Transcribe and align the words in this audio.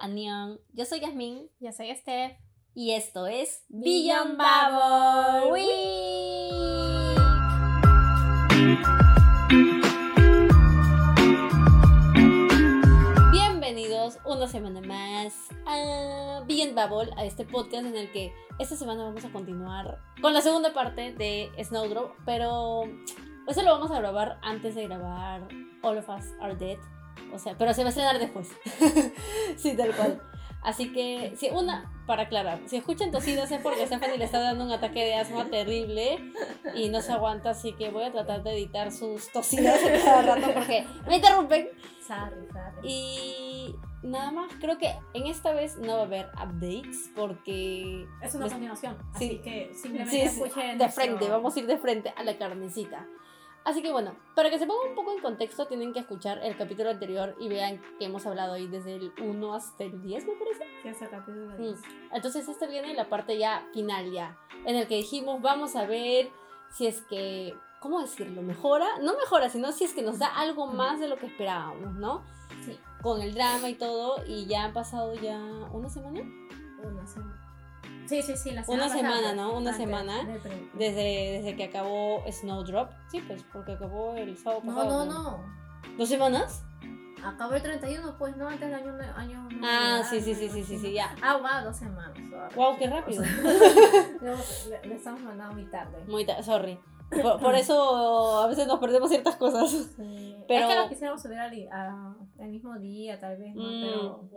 Anion. 0.00 0.58
Yo 0.72 0.84
soy 0.84 1.00
Yasmin 1.00 1.48
Yo 1.60 1.72
soy 1.72 1.94
Steph. 1.94 2.36
y 2.74 2.92
esto 2.92 3.26
es 3.26 3.64
Beyond 3.68 4.38
Bubble. 4.38 5.52
Wii. 5.52 7.20
Bienvenidos 13.32 14.18
una 14.24 14.48
semana 14.48 14.80
más 14.80 15.34
a 15.66 16.42
Beyond 16.46 16.74
Bubble, 16.74 17.12
a 17.16 17.24
este 17.24 17.44
podcast 17.44 17.86
en 17.86 17.96
el 17.96 18.10
que 18.10 18.32
esta 18.58 18.76
semana 18.76 19.04
vamos 19.04 19.24
a 19.24 19.30
continuar 19.32 19.98
con 20.20 20.32
la 20.32 20.40
segunda 20.40 20.72
parte 20.72 21.12
de 21.12 21.50
Snowdrop, 21.62 22.12
pero 22.24 22.84
eso 23.48 23.62
lo 23.62 23.72
vamos 23.72 23.90
a 23.90 23.98
grabar 23.98 24.38
antes 24.42 24.74
de 24.74 24.86
grabar 24.86 25.48
All 25.82 25.98
of 25.98 26.08
Us 26.08 26.26
Are 26.40 26.56
Dead. 26.56 26.78
O 27.32 27.38
sea, 27.38 27.56
pero 27.56 27.72
se 27.74 27.82
va 27.82 27.88
a 27.88 27.90
estrenar 27.90 28.18
después. 28.18 28.48
sí, 29.56 29.76
tal 29.76 29.94
cual. 29.94 30.20
Así 30.62 30.92
que, 30.92 31.32
sí, 31.38 31.48
una, 31.50 31.90
para 32.06 32.24
aclarar, 32.24 32.60
si 32.66 32.76
escuchan 32.76 33.10
tosidos 33.10 33.50
es 33.50 33.62
porque 33.62 33.86
Stephanie 33.86 34.18
le 34.18 34.26
está 34.26 34.40
dando 34.40 34.64
un 34.64 34.70
ataque 34.72 35.02
de 35.02 35.14
asma 35.14 35.46
terrible 35.46 36.18
y 36.74 36.90
no 36.90 37.00
se 37.00 37.12
aguanta, 37.12 37.50
así 37.50 37.72
que 37.72 37.88
voy 37.90 38.04
a 38.04 38.12
tratar 38.12 38.42
de 38.42 38.52
editar 38.52 38.92
sus 38.92 39.32
tosidas 39.32 39.80
a 39.82 40.04
cada 40.04 40.22
rato 40.34 40.52
porque 40.52 40.84
me 41.08 41.16
interrumpen. 41.16 41.68
Sorry, 42.06 42.46
sorry. 42.52 42.88
Y 42.92 43.74
nada 44.02 44.32
más, 44.32 44.52
creo 44.60 44.76
que 44.76 44.94
en 45.14 45.26
esta 45.28 45.54
vez 45.54 45.78
no 45.78 45.94
va 45.94 46.00
a 46.00 46.04
haber 46.04 46.26
updates 46.34 47.10
porque 47.16 48.06
Es 48.20 48.34
una 48.34 48.46
continuación, 48.48 48.98
sí. 49.18 49.24
así 49.26 49.38
que 49.38 49.70
simplemente 49.74 50.10
Sí, 50.10 50.28
sí, 50.28 50.42
escuchen 50.42 50.66
de 50.72 50.76
nuestro- 50.84 51.04
frente, 51.04 51.28
vamos 51.30 51.56
a 51.56 51.58
ir 51.58 51.66
de 51.66 51.78
frente 51.78 52.12
a 52.14 52.22
la 52.22 52.36
carnecita. 52.36 53.06
Así 53.64 53.82
que 53.82 53.92
bueno, 53.92 54.16
para 54.34 54.48
que 54.48 54.58
se 54.58 54.66
pongan 54.66 54.88
un 54.88 54.94
poco 54.94 55.12
en 55.12 55.20
contexto, 55.20 55.66
tienen 55.66 55.92
que 55.92 55.98
escuchar 56.00 56.38
el 56.42 56.56
capítulo 56.56 56.90
anterior 56.90 57.36
y 57.38 57.48
vean 57.48 57.80
que 57.98 58.06
hemos 58.06 58.24
hablado 58.26 58.54
ahí 58.54 58.66
desde 58.66 58.94
el 58.96 59.12
1 59.20 59.54
hasta 59.54 59.84
el 59.84 60.00
10, 60.00 60.26
me 60.26 60.32
parece. 60.34 60.64
Sí, 60.82 60.88
es 60.88 61.02
el 61.02 61.10
capítulo 61.10 61.46
Mm. 61.46 61.56
10. 61.58 61.80
Entonces 62.12 62.48
esta 62.48 62.66
viene 62.66 62.94
la 62.94 63.08
parte 63.10 63.36
ya 63.36 63.68
final 63.74 64.10
ya, 64.10 64.38
en 64.64 64.76
el 64.76 64.86
que 64.88 64.96
dijimos 64.96 65.42
vamos 65.42 65.76
a 65.76 65.84
ver 65.84 66.30
si 66.70 66.86
es 66.86 67.02
que, 67.02 67.54
¿cómo 67.80 68.00
decirlo? 68.00 68.40
¿Mejora? 68.42 68.86
No 69.02 69.14
mejora, 69.16 69.50
sino 69.50 69.72
si 69.72 69.84
es 69.84 69.92
que 69.92 70.02
nos 70.02 70.18
da 70.18 70.28
algo 70.28 70.66
más 70.66 70.98
de 70.98 71.08
lo 71.08 71.16
que 71.16 71.26
esperábamos, 71.26 71.92
¿no? 71.94 72.22
Sí. 72.64 72.78
Con 73.02 73.20
el 73.20 73.34
drama 73.34 73.68
y 73.68 73.74
todo, 73.74 74.24
y 74.26 74.46
ya 74.46 74.64
han 74.64 74.72
pasado 74.72 75.14
ya 75.14 75.38
una 75.72 75.88
semana. 75.90 76.20
Una 76.82 77.06
semana. 77.06 77.36
Sí, 78.10 78.22
sí, 78.22 78.36
sí, 78.36 78.50
la 78.50 78.64
Una 78.66 78.82
pasada, 78.88 78.96
semana, 79.00 79.32
¿no? 79.34 79.50
Una 79.56 79.70
antes 79.70 79.76
semana 79.76 80.14
Desde, 80.74 81.38
desde 81.38 81.54
que 81.56 81.64
acabó 81.64 82.24
Snowdrop. 82.30 82.90
Sí, 83.10 83.20
pues 83.26 83.44
porque 83.52 83.72
acabó 83.72 84.14
el 84.16 84.36
sábado 84.36 84.62
No, 84.64 84.74
pasado. 84.74 85.04
no, 85.06 85.22
no. 85.22 85.38
¿Dos 85.96 86.08
semanas? 86.08 86.64
Acabó 87.24 87.54
el 87.54 87.62
31, 87.62 88.16
pues 88.18 88.36
no, 88.36 88.48
antes 88.48 88.68
del 88.68 88.74
año. 88.74 88.98
año 89.14 89.48
Ah, 89.62 90.02
sí, 90.08 90.20
sí, 90.20 90.34
sí, 90.34 90.48
sí, 90.48 90.64
sí, 90.64 90.78
sí, 90.78 90.92
ya. 90.92 91.14
Ah, 91.22 91.36
wow, 91.36 91.64
dos 91.66 91.76
semanas. 91.76 92.18
Wow, 92.56 92.76
qué 92.78 92.86
rápido. 92.88 93.22
Le, 94.22 94.94
estamos 94.94 95.20
mandando 95.22 95.54
muy 95.54 95.66
tarde. 95.70 96.02
Muy 96.08 96.24
ta- 96.26 96.42
sorry. 96.42 96.78
Por, 97.22 97.40
por 97.40 97.54
eso 97.54 98.38
a 98.42 98.46
veces 98.46 98.66
nos 98.66 98.78
perdemos 98.80 99.08
ciertas 99.10 99.36
cosas. 99.36 99.70
Sí. 99.96 100.36
Pero- 100.48 100.66
Es 100.68 100.74
que 100.74 100.80
lo 100.82 100.88
quisiéramos 100.88 101.22
subir 101.22 101.38
al, 101.38 101.68
a- 101.70 102.14
al 102.40 102.48
mismo 102.48 102.76
día, 102.78 103.20
tal 103.20 103.36
vez, 103.36 103.54
¿no? 103.54 103.62
Mm. 103.62 103.82
Pero 103.82 104.30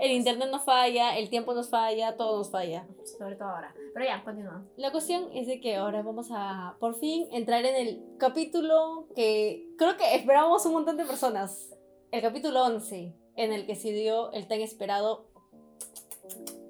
El 0.00 0.12
internet 0.12 0.48
nos 0.50 0.64
falla, 0.64 1.16
el 1.18 1.28
tiempo 1.28 1.54
nos 1.54 1.70
falla, 1.70 2.16
todo 2.16 2.38
nos 2.38 2.50
falla. 2.50 2.86
sobre 3.18 3.34
todo 3.36 3.48
ahora. 3.48 3.74
Pero 3.94 4.04
ya, 4.06 4.22
continúa. 4.22 4.64
La 4.76 4.92
cuestión 4.92 5.28
es 5.34 5.46
de 5.46 5.60
que 5.60 5.76
ahora 5.76 6.02
vamos 6.02 6.28
a 6.30 6.76
por 6.78 6.94
fin 6.94 7.26
entrar 7.32 7.64
en 7.64 7.74
el 7.74 8.02
capítulo 8.18 9.08
que 9.16 9.66
creo 9.76 9.96
que 9.96 10.14
esperábamos 10.14 10.64
un 10.66 10.72
montón 10.72 10.96
de 10.96 11.04
personas. 11.04 11.74
El 12.12 12.22
capítulo 12.22 12.64
11, 12.64 13.12
en 13.36 13.52
el 13.52 13.66
que 13.66 13.74
se 13.74 13.90
dio 13.92 14.30
el 14.32 14.46
tan 14.46 14.60
esperado. 14.60 15.26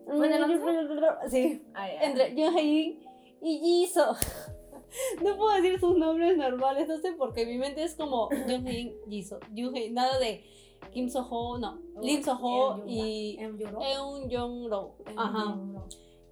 ¿Fue 0.07 0.27
en 0.27 0.33
el 0.43 0.61
Sí, 1.31 1.63
Ah, 1.75 1.89
entre 1.91 2.35
Yoon 2.35 2.57
Hae-in 2.57 3.01
y 3.43 3.59
Jisoo. 3.59 4.15
No 5.23 5.37
puedo 5.37 5.55
decir 5.55 5.79
sus 5.79 5.99
nombres 5.99 6.37
normales, 6.39 6.89
no 6.89 6.97
sé, 6.97 7.13
porque 7.13 7.45
mi 7.45 7.59
mente 7.59 7.83
es 7.83 7.95
como 7.95 8.31
Yoon 8.49 8.67
Hae-in, 8.67 8.95
Jisoo. 9.09 9.39
Hae- 9.55 9.91
nada 9.91 10.19
de 10.19 10.45
Kim 10.93 11.09
So-ho, 11.09 11.59
no. 11.59 11.79
Lim 12.01 12.23
So-ho 12.23 12.79
Eun 12.79 12.89
y 12.89 13.39
Eun 13.41 13.59
Jong-ro. 14.31 14.97
Eun 15.07 15.19
Ajá. 15.19 15.57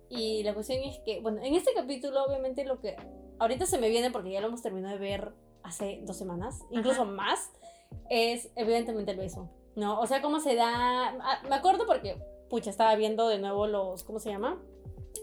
Y 0.09 0.43
la 0.45 0.55
cuestión 0.55 0.83
es 0.84 0.99
que, 1.01 1.21
bueno, 1.21 1.43
en 1.43 1.55
este 1.55 1.73
capítulo 1.75 2.25
obviamente 2.25 2.65
lo 2.65 2.81
que 2.81 2.97
ahorita 3.39 3.67
se 3.67 3.79
me 3.79 3.89
viene 3.89 4.11
porque 4.11 4.31
ya 4.31 4.41
lo 4.41 4.49
hemos 4.49 4.62
terminado 4.62 4.95
de 4.95 5.01
ver 5.01 5.33
hace 5.62 6.01
dos 6.05 6.17
semanas, 6.17 6.62
incluso 6.71 7.03
Ajá. 7.03 7.11
más, 7.11 7.51
es 8.09 8.51
evidentemente 8.55 9.11
el 9.12 9.19
beso, 9.19 9.51
¿no? 9.75 9.99
O 10.01 10.06
sea, 10.06 10.23
cómo 10.23 10.39
se 10.41 10.55
da... 10.55 11.09
ah, 11.09 11.43
Me 11.49 11.56
acuerdo 11.56 11.87
porque, 11.87 12.17
pucha, 12.49 12.71
estaba 12.71 12.95
viendo 12.95 13.27
de 13.29 13.39
nuevo 13.39 13.67
los, 13.67 14.05
¿cómo 14.05 14.21
se 14.21 14.31
llama? 14.31 14.62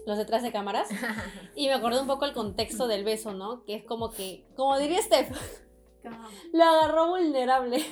Los 0.06 0.18
detrás 0.18 0.42
de 0.42 0.52
cámaras. 0.52 0.88
Y 1.56 1.68
me 1.68 1.74
acordé 1.74 2.00
un 2.00 2.06
poco 2.06 2.26
el 2.26 2.34
contexto 2.34 2.86
del 2.86 3.04
beso, 3.04 3.32
¿no? 3.32 3.64
Que 3.64 3.74
es 3.76 3.84
como 3.84 4.10
que, 4.10 4.44
como 4.54 4.76
diría 4.78 5.00
Steph, 5.00 5.30
lo 6.52 6.62
agarró 6.64 7.08
vulnerable. 7.08 7.82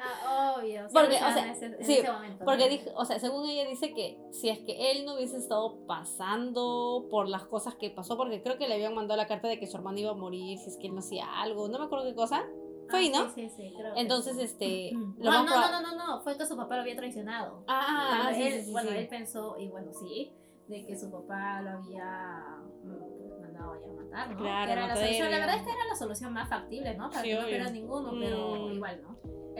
Ah, 0.00 0.54
obvio. 0.58 0.82
Porque, 0.92 1.16
o 1.16 1.18
sea, 1.18 1.28
o 1.28 1.32
sea, 1.32 1.52
ese, 1.52 1.66
en 1.66 1.84
sí, 1.84 1.92
ese 1.94 2.12
momento, 2.12 2.44
Porque, 2.44 2.64
¿no? 2.64 2.70
dijo, 2.70 2.90
o 2.94 3.04
sea, 3.04 3.18
según 3.18 3.48
ella 3.48 3.68
dice 3.68 3.92
que 3.94 4.18
si 4.30 4.48
es 4.48 4.58
que 4.60 4.92
él 4.92 5.04
no 5.04 5.14
hubiese 5.14 5.36
estado 5.38 5.84
pasando 5.86 7.06
por 7.10 7.28
las 7.28 7.44
cosas 7.44 7.74
que 7.74 7.90
pasó, 7.90 8.16
porque 8.16 8.42
creo 8.42 8.58
que 8.58 8.68
le 8.68 8.74
habían 8.74 8.94
mandado 8.94 9.16
la 9.16 9.26
carta 9.26 9.48
de 9.48 9.58
que 9.58 9.66
su 9.66 9.76
hermano 9.76 9.98
iba 9.98 10.10
a 10.10 10.14
morir 10.14 10.58
si 10.58 10.70
es 10.70 10.76
que 10.76 10.86
él 10.86 10.94
no 10.94 11.00
hacía 11.00 11.26
algo, 11.40 11.68
no 11.68 11.78
me 11.78 11.84
acuerdo 11.86 12.04
qué 12.06 12.14
cosa. 12.14 12.44
Fue 12.88 13.00
ahí, 13.00 13.12
Ah, 13.14 13.24
¿no? 13.24 13.30
Sí, 13.34 13.48
sí, 13.48 13.54
sí. 13.68 13.74
creo 13.76 13.94
que 13.94 14.00
Entonces, 14.00 14.36
sí. 14.36 14.42
este. 14.42 14.90
Lo 15.18 15.30
No, 15.30 15.44
no, 15.44 15.70
no, 15.70 15.80
no, 15.82 15.94
no, 15.96 16.20
fue 16.22 16.38
que 16.38 16.46
su 16.46 16.56
papá 16.56 16.76
lo 16.76 16.82
había 16.82 16.96
traicionado. 16.96 17.64
Ah, 17.68 18.20
Cuando 18.22 18.34
sí, 18.34 18.42
él, 18.48 18.64
sí, 18.64 18.72
bueno, 18.72 18.90
sí. 18.90 18.96
él 18.96 19.08
pensó, 19.08 19.56
y 19.58 19.68
bueno, 19.68 19.92
sí, 19.92 20.32
de 20.68 20.86
que 20.86 20.96
su 20.98 21.10
papá 21.10 21.60
lo 21.62 21.70
había 21.70 22.56
mm, 22.84 22.98
pues, 23.28 23.40
mandado 23.40 23.72
a 23.72 24.02
matar, 24.02 24.30
¿no? 24.30 24.38
Claro, 24.38 24.66
Que 24.66 24.72
era 24.72 24.86
la 24.86 24.96
solución. 24.96 25.30
La 25.30 25.38
verdad 25.38 25.56
es 25.56 25.62
que 25.62 25.70
era 25.70 25.84
la 25.86 25.96
solución 25.96 26.32
más 26.32 26.48
factible, 26.48 26.94
¿no? 26.94 27.10
Para 27.10 27.22
que 27.22 27.34
no 27.34 27.44
hubiera 27.46 27.70
ninguno, 27.70 28.10
pero 28.18 28.54
Mm. 28.68 28.72
igual, 28.72 29.02
¿no? 29.02 29.16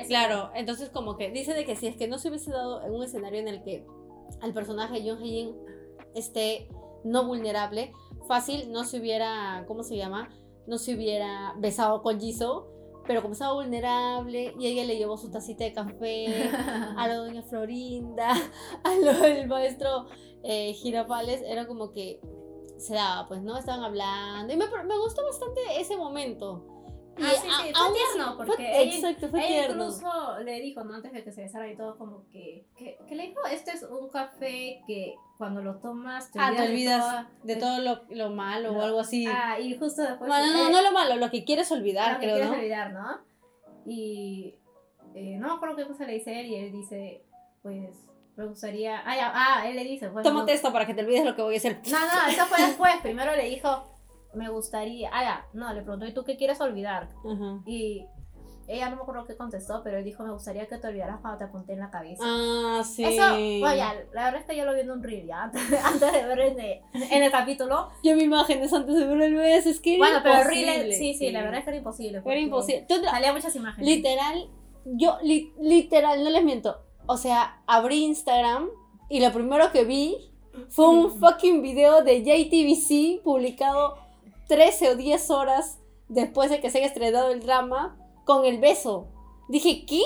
Claro, 0.07 0.51
entonces 0.55 0.91
como 0.91 1.17
que 1.17 1.31
dice 1.31 1.55
de 1.55 1.65
que 1.65 1.77
si 1.77 1.87
es 1.87 1.97
que 1.97 2.09
no 2.09 2.19
se 2.19 2.29
hubiese 2.29 2.51
dado 2.51 2.83
en 2.85 2.93
un 2.93 3.03
escenario 3.03 3.41
en 3.41 3.49
el 3.49 3.63
que 3.63 3.87
el 4.43 4.55
personaje 4.55 5.03
Yoon 5.03 5.19
Hae-in 5.19 5.57
esté 6.15 6.69
no 7.05 7.27
vulnerable, 7.27 7.93
fácil 8.27 8.71
no 8.71 8.85
se 8.85 9.01
hubiera, 9.01 9.65
¿cómo 9.67 9.83
se 9.83 9.97
llama? 9.97 10.29
No 10.67 10.79
se 10.79 10.95
hubiera 10.95 11.55
besado 11.59 12.03
con 12.03 12.21
Jisoo, 12.21 12.67
pero 13.07 13.23
como 13.23 13.33
estaba 13.33 13.55
vulnerable 13.55 14.55
y 14.59 14.67
ella 14.67 14.85
le 14.85 14.99
llevó 14.99 15.17
su 15.17 15.31
tacita 15.31 15.65
de 15.65 15.73
café 15.73 16.51
a 16.97 17.09
la 17.09 17.15
doña 17.15 17.43
Florinda, 17.43 18.31
a 18.85 18.95
lo 18.97 19.13
del 19.15 19.49
maestro 19.49 20.07
eh, 20.43 20.75
Girafales, 20.75 21.43
era 21.43 21.67
como 21.67 21.93
que 21.93 22.21
se 22.77 22.95
daba, 22.95 23.27
pues, 23.27 23.43
¿no? 23.43 23.57
Estaban 23.57 23.83
hablando 23.83 24.53
y 24.53 24.57
me, 24.57 24.67
me 24.67 24.99
gustó 24.99 25.25
bastante 25.25 25.61
ese 25.79 25.97
momento. 25.97 26.78
Y 27.19 27.23
Ah, 27.23 27.31
sí, 27.31 27.49
sí, 27.49 27.73
a- 27.75 27.85
fue 27.85 27.95
tierno, 27.95 28.37
fue- 28.37 28.47
porque 28.47 28.83
ella- 28.83 28.95
exacto, 28.97 29.29
fue 29.29 29.41
Ella 29.41 29.49
tierno. 29.67 29.85
incluso 29.85 30.39
le 30.45 30.61
dijo, 30.61 30.85
¿no? 30.85 30.95
Antes 30.95 31.13
de 31.13 31.25
que 31.25 31.33
se 31.33 31.43
besaran 31.43 31.71
y 31.71 31.77
todo, 31.77 31.99
como 31.99 32.25
que, 32.31 32.67
que, 32.77 32.97
que 33.09 33.15
le 33.17 33.29
dijo, 33.29 33.41
este 33.51 33.73
es 33.73 33.83
un 33.83 34.09
café 34.09 34.81
que 34.87 35.15
cuando 35.37 35.61
lo 35.63 35.77
tomas 35.77 36.31
te 36.31 36.39
Ah, 36.41 36.53
te 36.55 36.63
olvidas, 36.63 36.69
olvidas 36.69 37.01
toda- 37.03 37.31
de 37.43 37.57
todo 37.57 37.79
lo, 37.81 38.03
lo 38.11 38.31
malo 38.31 38.73
o 38.73 38.83
algo 38.83 39.01
así. 39.01 39.27
Ah, 39.27 39.59
y 39.59 39.77
justo 39.77 40.03
después... 40.03 40.29
bueno, 40.29 40.47
no, 40.53 40.69
eh, 40.69 40.73
no 40.73 40.83
lo 40.83 40.93
malo, 40.93 41.17
lo 41.17 41.31
que 41.31 41.45
quieres 41.45 41.71
olvidar, 41.73 42.15
lo 42.15 42.21
que 42.21 42.27
creo, 42.27 42.35
quieres 42.37 42.51
¿no? 42.51 42.57
olvidar, 42.57 42.93
¿no? 42.93 43.19
Y 43.87 44.55
eh, 45.15 45.37
no 45.39 45.49
me 45.49 45.55
acuerdo 45.55 45.77
qué 45.77 45.87
cosa 45.87 46.05
le 46.07 46.15
dice 46.15 46.39
él 46.41 46.47
y 46.47 46.55
él 46.57 46.73
dice, 46.73 47.25
pues, 47.63 47.91
me 48.37 48.47
gustaría... 48.47 49.01
Ah, 49.05 49.17
ya, 49.17 49.33
ah 49.35 49.69
él 49.69 49.75
le 49.77 49.85
dice, 49.85 50.09
pues... 50.11 50.23
Tómate 50.23 50.53
no- 50.53 50.57
esto 50.57 50.73
para 50.73 50.87
que 50.87 50.95
te 50.95 51.01
olvides 51.01 51.25
lo 51.25 51.35
que 51.35 51.43
voy 51.43 51.55
a 51.55 51.59
hacer. 51.59 51.81
No, 51.91 51.99
no, 51.99 52.29
eso 52.31 52.47
fue 52.47 52.65
después. 52.65 52.95
Primero 53.03 53.35
le 53.35 53.49
dijo, 53.49 53.98
me 54.35 54.49
gustaría... 54.49 55.11
Ah, 55.13 55.23
ya, 55.23 55.47
no, 55.53 55.73
le 55.73 55.83
preguntó, 55.83 56.07
¿y 56.07 56.13
tú 56.15 56.25
qué 56.25 56.37
quieres 56.37 56.61
olvidar? 56.61 57.09
Ajá. 57.25 57.61
Y 57.67 58.05
ella 58.67 58.91
no 58.91 58.97
me 58.97 59.03
acuerdo 59.03 59.25
qué 59.27 59.35
contestó, 59.37 59.81
pero 59.83 59.97
él 59.97 60.05
dijo, 60.05 60.23
me 60.23 60.31
gustaría 60.31 60.67
que 60.67 60.77
te 60.77 60.87
olvidaras 60.87 61.21
cuando 61.21 61.39
te 61.39 61.45
apunté 61.45 61.73
en 61.73 61.81
la 61.81 61.91
cabeza. 61.91 62.23
Ah, 62.27 62.83
sí. 62.85 63.03
Eso, 63.03 63.23
bueno, 63.61 63.75
ya, 63.77 63.95
la 64.13 64.25
verdad 64.27 64.41
es 64.43 64.47
que 64.47 64.57
yo 64.57 64.67
lo 64.67 64.75
vi 64.75 64.81
en 64.81 64.91
un 64.91 65.03
reel, 65.03 65.27
ya, 65.27 65.43
antes, 65.45 65.63
antes 65.85 66.13
de 66.13 66.25
ver 66.27 66.39
en 66.41 66.61
el, 66.61 66.81
en 67.11 67.23
el 67.23 67.31
capítulo. 67.31 67.89
Yo 68.05 68.15
vi 68.15 68.25
imágenes 68.25 68.71
antes 68.75 68.95
de 68.95 69.07
ver 69.07 69.23
el 69.23 69.35
beso, 69.37 69.71
es 69.71 69.81
que 69.81 69.95
era 69.97 70.05
Bueno, 70.05 70.21
pero 70.23 70.41
el 70.41 70.45
reel, 70.47 70.93
sí, 70.93 71.15
sí, 71.15 71.31
la 71.31 71.41
verdad 71.43 71.61
es 71.61 71.65
que 71.65 71.71
era 71.71 71.79
imposible. 71.79 72.23
Era 72.25 72.39
imposible. 72.41 72.87
Salía 73.05 73.33
muchas 73.33 73.57
imágenes. 73.57 73.89
literal, 73.89 74.49
yo, 74.85 75.17
li- 75.23 75.53
literal, 75.61 76.23
no 76.23 76.29
les 76.31 76.45
miento. 76.45 76.77
O 77.07 77.17
sea, 77.17 77.63
abrí 77.67 78.05
Instagram 78.05 78.69
y 79.09 79.21
lo 79.21 79.33
primero 79.33 79.73
que 79.73 79.85
vi 79.85 80.31
fue 80.69 80.89
un 80.91 81.11
fucking 81.21 81.63
video 81.63 82.03
de 82.03 82.23
JTBC 82.23 83.23
publicado 83.23 83.97
13 84.49 84.91
o 84.91 84.97
10 84.97 85.31
horas 85.31 85.79
después 86.09 86.51
de 86.51 86.61
que 86.61 86.71
se 86.71 86.79
haya 86.79 86.87
estrenado 86.87 87.31
el 87.31 87.41
drama 87.41 87.97
con 88.25 88.45
el 88.45 88.59
beso. 88.59 89.09
Dije, 89.49 89.85
¿qué? 89.87 90.03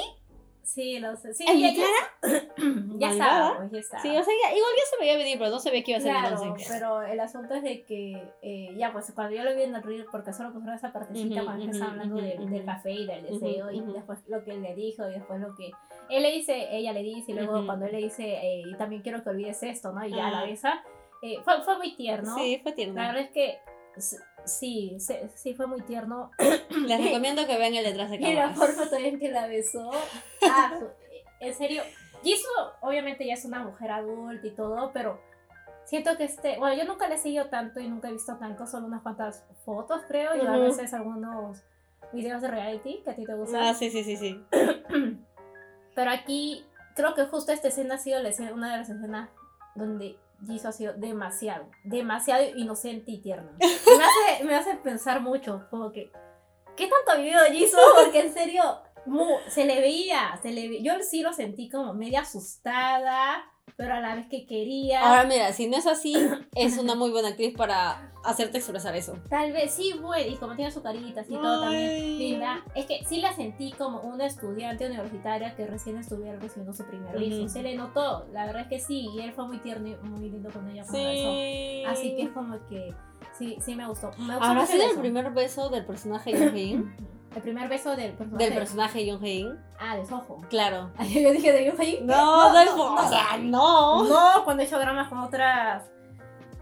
Sí, 0.63 0.99
lo 1.01 1.17
sé. 1.17 1.35
Sí, 1.35 1.45
¿En 1.47 1.59
ya, 1.59 1.69
mi 1.73 1.77
ya, 1.77 1.85
ya 2.99 3.11
estaba, 3.11 3.57
pues, 3.59 3.73
ya 3.73 3.79
estaba. 3.81 4.03
Sí, 4.03 4.09
o 4.17 4.23
sea, 4.23 4.33
ya- 4.43 4.57
igual 4.57 4.71
ya 4.77 4.85
se 4.91 4.97
veía 5.01 5.17
venir, 5.17 5.37
pero 5.39 5.51
no 5.51 5.59
se 5.59 5.71
veía 5.71 5.83
que 5.85 5.91
iba 5.91 5.99
a 5.99 6.01
ser 6.01 6.13
Claro, 6.13 6.29
entonces. 6.43 6.69
pero 6.71 7.03
el 7.03 7.21
asunto 7.21 7.55
es 7.55 7.63
de 7.65 7.85
que, 7.85 8.23
eh, 8.43 8.69
ya, 8.77 8.93
pues 8.93 9.13
cuando 9.13 9.35
yo 9.37 9.43
lo 9.43 9.55
vi 9.57 9.63
en 9.63 9.75
el 9.75 9.83
reel, 9.83 10.07
porque 10.11 10.33
solo 10.33 10.53
pusieron 10.53 10.77
esa 10.77 10.93
partecita 10.93 11.35
Ujú, 11.43 11.45
cuando 11.45 11.65
ujú, 11.65 11.73
estaba 11.73 11.91
hablando 11.91 12.15
ujú, 12.17 12.25
del, 12.25 12.41
ujú. 12.41 12.51
del 12.51 12.65
café 12.65 12.91
y 12.93 13.07
del 13.07 13.23
deseo, 13.27 13.71
y 13.73 13.81
después 13.93 14.21
lo 14.29 14.45
que 14.45 14.53
él 14.53 14.63
le 14.63 14.75
dijo, 14.77 15.09
y 15.09 15.13
después 15.15 15.41
lo 15.41 15.55
que 15.57 15.73
él 16.11 16.23
le 16.23 16.31
dice, 16.33 16.69
ella 16.71 16.93
le 16.93 17.03
dice, 17.03 17.33
y 17.33 17.35
luego 17.35 17.67
cuando 17.67 17.87
él 17.87 17.93
le 17.93 17.99
dice, 17.99 18.23
eh, 18.25 18.63
y 18.65 18.75
también 18.77 19.03
quiero 19.03 19.23
que 19.25 19.31
olvides 19.31 19.63
esto, 19.65 19.93
¿no? 19.93 20.07
Y 20.07 20.11
ya 20.11 20.31
la 20.31 20.41
Ah. 20.43 20.45
besa, 20.47 20.83
eh, 21.23 21.39
fue, 21.45 21.63
fue 21.65 21.77
muy 21.79 21.97
tierno. 21.97 22.35
Sí, 22.39 22.61
fue 22.63 22.73
tierno. 22.73 22.95
La 22.95 23.09
verdad 23.09 23.23
es 23.25 23.31
que 23.31 23.59
sí, 24.45 24.97
sí, 24.99 25.15
sí 25.35 25.55
fue 25.55 25.67
muy 25.67 25.81
tierno. 25.83 26.31
Les 26.87 27.03
recomiendo 27.05 27.47
que 27.47 27.59
vean 27.59 27.75
el 27.75 27.85
detrás 27.85 28.11
de 28.11 28.17
Y 28.17 28.35
la 28.35 28.49
cámaras. 28.53 28.59
forma 28.59 28.91
también 28.91 29.19
que 29.19 29.31
la 29.31 29.47
besó. 29.47 29.91
Ah, 30.49 30.77
su- 30.79 30.89
en 31.41 31.55
serio. 31.55 31.83
Jisoo, 32.23 32.73
obviamente, 32.83 33.27
ya 33.27 33.35
es 33.35 33.45
una 33.45 33.61
mujer 33.65 33.91
adulta 33.91 34.47
y 34.47 34.51
todo, 34.53 34.93
pero 34.93 35.21
siento 35.85 36.17
que 36.17 36.25
este. 36.25 36.57
Bueno, 36.59 36.77
yo 36.81 36.85
nunca 36.89 37.09
le 37.09 37.17
he 37.17 37.19
seguido 37.19 37.47
tanto 37.47 37.81
y 37.81 37.89
nunca 37.89 38.09
he 38.09 38.13
visto 38.13 38.37
tanto, 38.37 38.67
solo 38.67 38.87
unas 38.87 39.03
cuantas 39.03 39.45
fotos, 39.65 40.03
creo, 40.07 40.37
y 40.37 40.41
a 40.47 40.53
Ujú. 40.53 40.61
veces 40.61 40.95
algunos 40.95 41.63
videos 42.13 42.41
de 42.43 42.49
reality 42.49 43.01
que 43.05 43.11
a 43.11 43.17
ti 43.17 43.25
te 43.25 43.35
gustan. 43.35 43.63
Ah, 43.65 43.75
sí, 43.75 43.91
sí, 43.91 44.05
sí, 44.05 44.17
sí. 44.17 44.41
Pero 45.95 46.11
aquí, 46.11 46.65
creo 46.95 47.15
que 47.15 47.25
justo 47.25 47.53
esta 47.53 47.69
escena 47.69 47.97
ha 47.97 47.99
sido 47.99 48.21
la 48.23 48.29
escena- 48.31 48.53
una 48.55 48.71
de 48.73 48.79
las 48.79 48.89
escenas 48.91 49.29
donde 49.75 50.17
Jisoo 50.47 50.69
ha 50.69 50.73
sido 50.73 50.93
demasiado, 50.95 51.71
demasiado 51.85 52.45
inocente 52.57 53.11
y 53.13 53.21
tierno. 53.21 53.51
Me 53.59 54.05
hace, 54.05 54.45
me 54.45 54.55
hace 54.55 54.77
pensar 54.77 55.21
mucho, 55.21 55.67
como 55.71 55.93
que, 55.93 56.11
¿qué 56.77 56.89
tanto 56.89 57.13
ha 57.13 57.17
vivido 57.17 57.41
Jisoo? 57.51 57.79
Porque 58.03 58.21
en 58.21 58.33
serio, 58.33 58.63
se 59.49 59.65
le 59.65 59.81
veía, 59.81 60.39
se 60.43 60.53
le 60.53 60.83
yo 60.83 60.95
sí 61.03 61.23
lo 61.23 61.33
sentí 61.33 61.69
como 61.69 61.95
media 61.95 62.21
asustada, 62.21 63.45
pero 63.83 63.95
a 63.95 64.01
la 64.01 64.15
vez 64.15 64.29
que 64.29 64.47
quería. 64.47 65.01
Ahora 65.01 65.25
mira, 65.25 65.53
si 65.53 65.67
no 65.67 65.77
es 65.77 65.89
así, 65.89 66.15
es 66.55 66.79
una 66.79 66.95
muy 66.95 67.11
buena 67.11 67.31
actriz 67.31 67.53
para 67.57 68.13
hacerte 68.23 68.59
expresar 68.59 68.95
eso. 68.95 69.19
Tal 69.29 69.53
vez 69.53 69.73
sí, 69.73 69.93
bueno, 70.01 70.31
y 70.31 70.37
como 70.37 70.55
tiene 70.55 70.71
su 70.71 70.83
carita 70.83 71.23
así 71.23 71.33
todo 71.33 71.63
también 71.63 72.17
linda, 72.17 72.65
es 72.77 72.87
que 72.87 73.05
sí 73.05 73.21
la 73.21 73.33
sentí 73.33 73.73
como 73.73 74.01
una 74.03 74.27
estudiante 74.27 74.87
universitaria 74.87 75.57
que 75.57 75.67
recién 75.67 75.97
estuviera 75.99 76.39
recibiendo 76.39 76.73
su 76.73 76.85
primer 76.85 77.19
beso. 77.19 77.41
Ujú. 77.41 77.49
Se 77.49 77.65
le 77.65 77.75
notó, 77.75 78.25
la 78.33 78.47
verdad 78.47 78.63
es 78.63 78.69
que 78.69 78.79
sí, 78.79 79.09
y 79.17 79.21
él 79.21 79.33
fue 79.33 79.49
muy 79.49 79.59
tierno 79.59 79.89
y 79.89 79.97
muy 80.09 80.31
lindo 80.31 80.49
con 80.51 80.71
ella. 80.71 80.85
Sí. 80.85 81.83
Así 81.85 82.15
que 82.15 82.23
es 82.23 82.31
como 82.31 82.65
que 82.69 82.95
sí, 83.39 83.57
sí 83.61 83.75
me 83.75 83.87
gustó. 83.87 84.11
Me 84.19 84.35
gustó 84.35 84.43
¿Habrá 84.45 84.67
sido 84.67 84.91
el 84.91 84.99
primer 84.99 85.31
beso 85.31 85.69
del 85.69 85.85
personaje 85.85 86.35
Hae-in? 86.35 86.95
El 87.35 87.43
primer 87.43 87.69
beso 87.69 87.97
del 87.97 88.13
personaje. 88.13 88.45
Del 88.45 88.55
personaje 88.55 89.07
Yoon 89.07 89.23
Hae-in. 89.23 89.59
Ah, 89.79 89.97
de 89.97 90.05
Soho. 90.05 90.41
Claro. 90.51 90.91
Yo 90.99 91.31
dije 91.33 91.53
de 91.53 91.65
Yoon 91.67 92.07
No, 92.07 92.53
del 92.53 92.69
fo- 92.69 93.05
o 93.05 93.09
sea, 93.09 93.39
no. 93.39 94.05
No, 94.05 94.45
cuando 94.45 94.63
he 94.63 94.67
hecho 94.67 94.79
dramas 94.79 95.09
con 95.09 95.19
otras. 95.19 95.85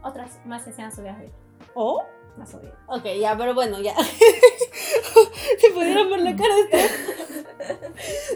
Otras 0.03 0.39
más 0.47 0.67
escenas 0.67 0.95
subidas 0.95 1.19
de 1.19 1.31
¿Oh? 1.75 2.03
más 2.37 2.51
subidas. 2.51 2.75
Ok, 2.87 3.05
ya, 3.21 3.37
pero 3.37 3.55
bueno, 3.55 3.81
ya. 3.81 3.95
si 5.59 5.71
pudieran 5.75 6.09
ver 6.09 6.21
la 6.21 6.37
cara 6.37 6.55
de 6.55 6.61
este. 6.63 6.79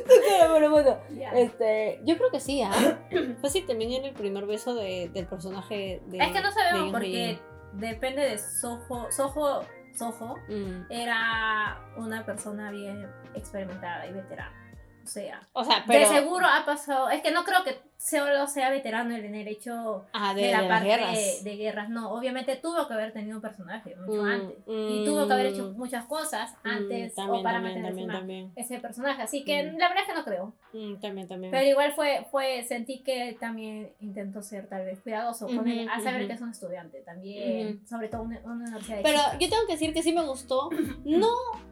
Tu 0.05 0.29
cara, 0.29 0.53
pero 0.53 0.71
bueno. 0.71 0.99
Este, 1.35 2.00
yo 2.05 2.17
creo 2.19 2.31
que 2.31 2.41
sí, 2.41 2.61
¿ah? 2.62 2.73
Fue 3.41 3.49
sí 3.49 3.62
también 3.62 3.93
en 3.93 4.05
el 4.05 4.12
primer 4.12 4.44
beso 4.47 4.75
de, 4.75 5.09
del 5.15 5.26
personaje 5.26 6.03
de. 6.06 6.19
es 6.19 6.32
que 6.32 6.41
no 6.41 6.49
de 6.49 6.55
sabemos 6.55 6.91
porque 6.93 7.25
Hae-in. 7.25 7.38
Depende 7.75 8.23
de 8.31 8.38
Soho. 8.38 9.11
Soho. 9.11 9.62
Soho 9.94 10.37
Mm. 10.49 10.87
era 10.91 11.79
una 11.97 12.25
persona 12.26 12.73
bien 12.73 13.09
experimentada 13.35 14.06
y 14.09 14.12
veterana. 14.12 14.53
O 15.04 15.08
sea, 15.08 15.40
O 15.52 15.64
sea, 15.64 15.84
pero. 15.86 16.00
de 16.00 16.06
seguro 16.06 16.46
ha 16.46 16.64
pasado. 16.64 17.10
Es 17.10 17.22
que 17.22 17.30
no 17.30 17.44
creo 17.44 17.62
que 17.64 17.78
solo 17.96 18.46
sea 18.46 18.68
veterano 18.68 19.14
en 19.16 19.34
el 19.34 19.48
hecho 19.48 20.04
Ah, 20.12 20.34
de, 20.34 20.42
de, 20.42 20.52
la 20.52 20.62
de 20.62 20.68
parte 20.68 20.88
guerras. 20.88 21.44
de 21.44 21.56
guerras. 21.56 21.88
No, 21.88 22.12
obviamente 22.12 22.56
tuvo 22.56 22.86
que 22.86 22.92
haber 22.94 23.12
tenido 23.12 23.36
un 23.36 23.42
personaje 23.42 23.96
mucho 23.96 24.22
Mm, 24.22 24.26
antes. 24.26 24.58
Y 24.66 25.00
mm, 25.00 25.04
tuvo 25.06 25.26
que 25.26 25.32
haber 25.32 25.46
hecho 25.46 25.72
muchas 25.76 26.04
cosas 26.04 26.52
mm, 26.64 26.68
antes 26.68 27.14
también, 27.14 27.40
o 27.40 27.42
para 27.42 27.62
también, 27.62 27.82
mantener 27.82 28.16
también, 28.16 28.52
ese 28.56 28.78
personaje. 28.78 29.22
Así 29.22 29.42
que 29.44 29.62
Mm. 29.62 29.78
la 29.78 29.88
verdad 29.88 30.02
es 30.02 30.08
que 30.12 30.18
no 30.18 30.24
creo. 30.24 30.52
Mm, 30.74 31.00
también, 31.00 31.28
también. 31.28 31.50
Pero 31.50 31.66
igual 31.66 31.92
fue, 31.94 32.26
fue, 32.30 32.62
sentí 32.64 33.02
que 33.02 33.36
también 33.40 33.92
intentó 34.00 34.42
ser 34.42 34.68
tal 34.68 34.84
vez 34.84 35.00
cuidadoso 35.00 35.46
con 35.46 35.66
él, 35.66 35.88
a 35.88 36.00
saber 36.00 36.26
que 36.26 36.34
es 36.34 36.40
un 36.42 36.50
estudiante 36.50 37.00
también, 37.02 37.86
sobre 37.86 38.08
todo 38.08 38.22
una, 38.22 38.38
una 38.44 38.54
universidad 38.54 38.96
de 38.98 39.02
Pero 39.02 39.18
yo 39.40 39.48
tengo 39.48 39.66
que 39.66 39.72
decir 39.74 39.94
que 39.94 40.02
sí 40.02 40.12
me 40.12 40.22
gustó. 40.26 40.68
No 41.04 41.28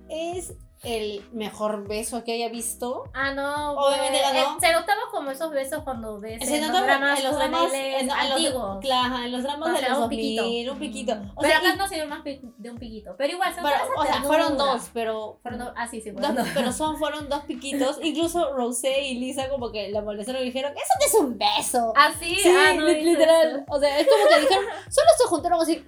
es 0.08 0.54
el 0.84 1.24
mejor 1.32 1.86
beso 1.86 2.24
que 2.24 2.32
haya 2.32 2.48
visto. 2.48 3.04
Ah, 3.14 3.32
no. 3.32 3.72
Obviamente 3.74 4.18
ganó. 4.20 4.38
eh, 4.38 4.60
se 4.60 4.72
notaba 4.72 5.00
como 5.12 5.30
esos 5.30 5.50
besos 5.52 5.84
cuando 5.84 6.18
ves 6.18 6.44
Se 6.46 6.56
en 6.56 6.62
los 6.72 6.82
dramas 6.82 7.18
en 7.18 7.24
los 7.24 7.36
dramas 7.36 7.72
en, 7.72 7.94
en 8.00 8.06
los, 8.08 8.16
antiguos. 8.16 8.78
claro, 8.80 9.18
en 9.18 9.30
los 9.32 9.42
dramas 9.44 9.68
O 9.68 9.72
de 9.72 9.78
sea, 9.78 9.88
los 9.90 9.98
un 9.98 10.02
2000, 10.04 10.18
piquito. 10.40 10.72
un 10.72 10.78
piquito. 10.80 11.12
O 11.36 11.40
pero 11.40 11.48
sea, 11.48 11.58
acá 11.58 11.74
y- 11.74 11.78
no 11.78 11.88
se 11.88 11.94
dio 11.94 12.08
más 12.08 12.24
de 12.24 12.70
un 12.70 12.78
piquito. 12.78 13.14
Pero 13.16 13.32
igual, 13.34 13.54
se 13.54 13.60
pero- 13.62 13.76
o 13.96 14.04
sea, 14.04 14.22
fueron 14.22 14.58
dos, 14.58 14.90
pero 14.92 15.38
Fueron 15.42 15.60
dos. 15.60 15.72
Ah, 15.76 15.86
sí, 15.86 16.00
sí, 16.00 16.10
dos- 16.10 16.18
fueron 16.20 16.36
dos. 16.44 16.48
pero 16.52 16.72
son 16.72 16.98
fueron 16.98 17.28
dos 17.28 17.44
piquitos. 17.44 17.98
Incluso 18.02 18.52
Rosé 18.52 19.02
y 19.02 19.18
Lisa 19.18 19.48
como 19.50 19.70
que 19.70 19.88
la 19.90 20.02
molestaron 20.02 20.42
y 20.42 20.46
dijeron, 20.46 20.72
"Eso 20.72 20.92
no 20.98 21.06
es 21.06 21.14
un 21.14 21.38
beso." 21.38 21.92
Ah, 21.96 22.10
sí, 22.18 22.36
ah, 22.46 22.72
no 22.76 22.86
literal. 22.86 23.50
eso. 23.50 23.64
O 23.68 23.78
sea, 23.78 23.98
es 24.00 24.08
como 24.08 24.28
que 24.28 24.40
dijeron, 24.40 24.64
solo 24.90 25.08
se 25.16 25.24
juntaron 25.28 25.60
así, 25.60 25.84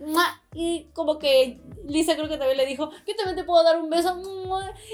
y 0.55 0.85
como 0.93 1.19
que 1.19 1.61
Lisa 1.87 2.15
creo 2.15 2.29
que 2.29 2.37
también 2.37 2.57
le 2.59 2.67
dijo, 2.67 2.91
yo 3.07 3.15
también 3.17 3.37
te 3.37 3.45
puedo 3.45 3.63
dar 3.63 3.79
un 3.79 3.91
beso, 3.91 4.17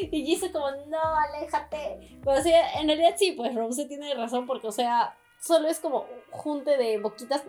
y 0.00 0.22
Lisa 0.24 0.50
como, 0.52 0.70
no, 0.86 0.98
aléjate. 1.28 2.18
Pero 2.24 2.42
sí, 2.42 2.52
en 2.80 2.86
realidad 2.88 3.14
sí, 3.16 3.32
pues 3.32 3.54
Rose 3.54 3.84
tiene 3.86 4.12
razón 4.14 4.46
porque, 4.46 4.66
o 4.66 4.72
sea, 4.72 5.16
solo 5.40 5.68
es 5.68 5.80
como 5.80 6.06
junte 6.30 6.76
de 6.76 6.98
boquitas, 6.98 7.44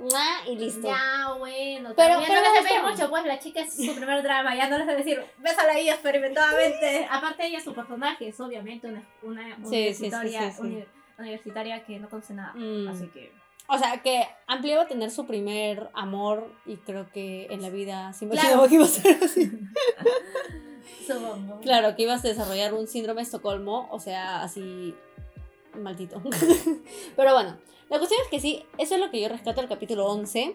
y 0.47 0.55
listo. 0.55 0.87
Ya, 0.87 1.33
bueno. 1.37 1.93
Pero- 1.95 2.13
no 2.15 2.19
les 2.21 2.63
pedir 2.67 2.83
mucho, 2.83 3.09
pues 3.09 3.25
la 3.25 3.39
chica 3.39 3.61
es 3.61 3.75
su 3.75 3.93
primer 3.95 4.23
drama, 4.23 4.55
ya 4.55 4.67
no 4.69 4.77
les 4.77 4.85
voy 4.85 4.95
a 4.95 4.97
decir, 4.97 5.23
bésala 5.39 5.73
ahí 5.73 5.89
experimentadamente. 5.89 7.07
Aparte 7.11 7.45
ella, 7.47 7.59
su 7.59 7.73
personaje 7.73 8.29
es 8.29 8.39
obviamente 8.39 8.87
una, 8.87 9.03
una 9.23 9.55
Sí, 9.57 9.93
sí, 9.93 9.93
sí, 9.93 10.05
universitaria, 10.05 10.51
sí, 10.51 10.57
sí. 10.57 10.61
uni- 10.61 10.85
universitaria 11.19 11.83
que 11.83 11.99
no 11.99 12.09
conoce 12.09 12.33
nada. 12.33 12.53
Mm. 12.55 12.87
Así 12.87 13.07
que... 13.07 13.31
O 13.73 13.77
sea, 13.77 14.01
que 14.01 14.27
Amplia 14.47 14.75
va 14.75 14.83
a 14.83 14.87
tener 14.87 15.11
su 15.11 15.25
primer 15.25 15.89
amor 15.93 16.53
y 16.65 16.75
creo 16.75 17.09
que 17.09 17.47
en 17.51 17.61
la 17.61 17.69
vida 17.69 18.11
se 18.11 18.27
Claro. 18.27 18.67
que 18.67 18.75
iba 18.75 18.83
a 18.83 18.87
ser 18.87 19.23
así. 19.23 19.49
Supongo. 21.07 21.61
Claro, 21.61 21.95
que 21.95 22.03
ibas 22.03 22.23
a 22.25 22.27
desarrollar 22.27 22.73
un 22.73 22.87
síndrome 22.87 23.21
de 23.21 23.23
Estocolmo, 23.23 23.87
o 23.89 23.99
sea, 24.01 24.43
así 24.43 24.93
maldito. 25.79 26.21
Pero 27.15 27.33
bueno, 27.33 27.57
la 27.89 27.97
cuestión 27.97 28.19
es 28.21 28.27
que 28.29 28.41
sí, 28.41 28.65
eso 28.77 28.95
es 28.95 28.99
lo 28.99 29.09
que 29.09 29.21
yo 29.21 29.29
rescato 29.29 29.61
del 29.61 29.69
capítulo 29.69 30.05
11. 30.05 30.53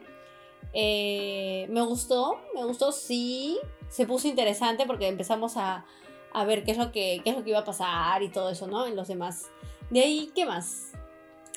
Eh, 0.75 1.67
me 1.71 1.81
gustó, 1.81 2.39
me 2.55 2.65
gustó, 2.65 2.93
sí, 2.93 3.59
se 3.89 4.07
puso 4.07 4.29
interesante 4.29 4.85
porque 4.85 5.09
empezamos 5.09 5.57
a, 5.57 5.87
a 6.35 6.45
ver 6.45 6.65
qué 6.65 6.73
es, 6.73 6.77
lo 6.79 6.93
que, 6.93 7.23
qué 7.25 7.31
es 7.31 7.37
lo 7.37 7.44
que 7.44 7.51
iba 7.51 7.61
a 7.61 7.65
pasar 7.65 8.23
y 8.23 8.29
todo 8.29 8.51
eso, 8.51 8.67
¿no? 8.67 8.85
En 8.87 8.94
los 8.94 9.08
demás. 9.08 9.46
De 9.89 10.01
ahí, 10.01 10.31
¿qué 10.35 10.44
más? 10.44 10.93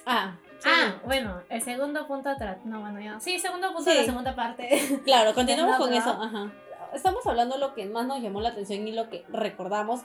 Ah, 0.06 0.38
sí, 0.60 0.70
Ah, 0.70 1.02
bueno, 1.06 1.42
el 1.50 1.62
segundo 1.62 2.08
punto 2.08 2.30
atrás. 2.30 2.58
No, 2.66 2.82
bueno, 2.82 3.00
ya. 3.02 3.20
Sí, 3.20 3.40
segundo 3.40 3.68
punto 3.74 3.84
Sí. 3.84 3.92
de 3.92 3.98
la 3.98 4.06
segunda 4.06 4.36
parte. 4.36 4.70
claro, 5.06 5.34
continuamos 5.34 5.78
con 5.78 5.94
eso. 5.94 6.10
Ajá. 6.10 6.52
Estamos 6.94 7.26
hablando 7.28 7.56
de 7.56 7.62
lo 7.62 7.74
que 7.76 7.86
más 7.86 8.08
nos 8.08 8.22
llamó 8.22 8.42
la 8.42 8.50
atención 8.50 8.88
y 8.88 8.92
lo 8.92 9.10
que 9.10 9.24
recordamos. 9.30 10.02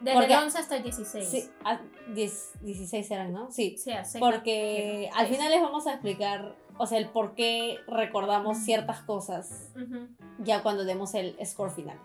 Desde 0.00 0.16
Porque- 0.16 0.32
el 0.34 0.38
11 0.44 0.58
hasta 0.58 0.76
el 0.76 0.82
16. 0.84 1.28
Sí, 1.28 1.50
a 1.64 1.80
10, 2.14 2.52
16 2.60 3.10
eran, 3.10 3.32
¿no? 3.32 3.50
Sí. 3.50 3.76
Sí, 3.76 3.90
Porque 4.20 5.10
al 5.14 5.26
final 5.26 5.50
les 5.50 5.60
vamos 5.60 5.88
a 5.88 5.92
explicar, 5.94 6.54
o 6.76 6.86
sea, 6.86 6.98
el 6.98 7.08
por 7.08 7.34
qué 7.34 7.78
recordamos 7.88 8.58
ciertas 8.58 9.00
cosas 9.02 9.72
Ujú. 9.74 10.06
ya 10.38 10.62
cuando 10.62 10.84
demos 10.84 11.14
el 11.14 11.36
score 11.44 11.72
final. 11.72 11.98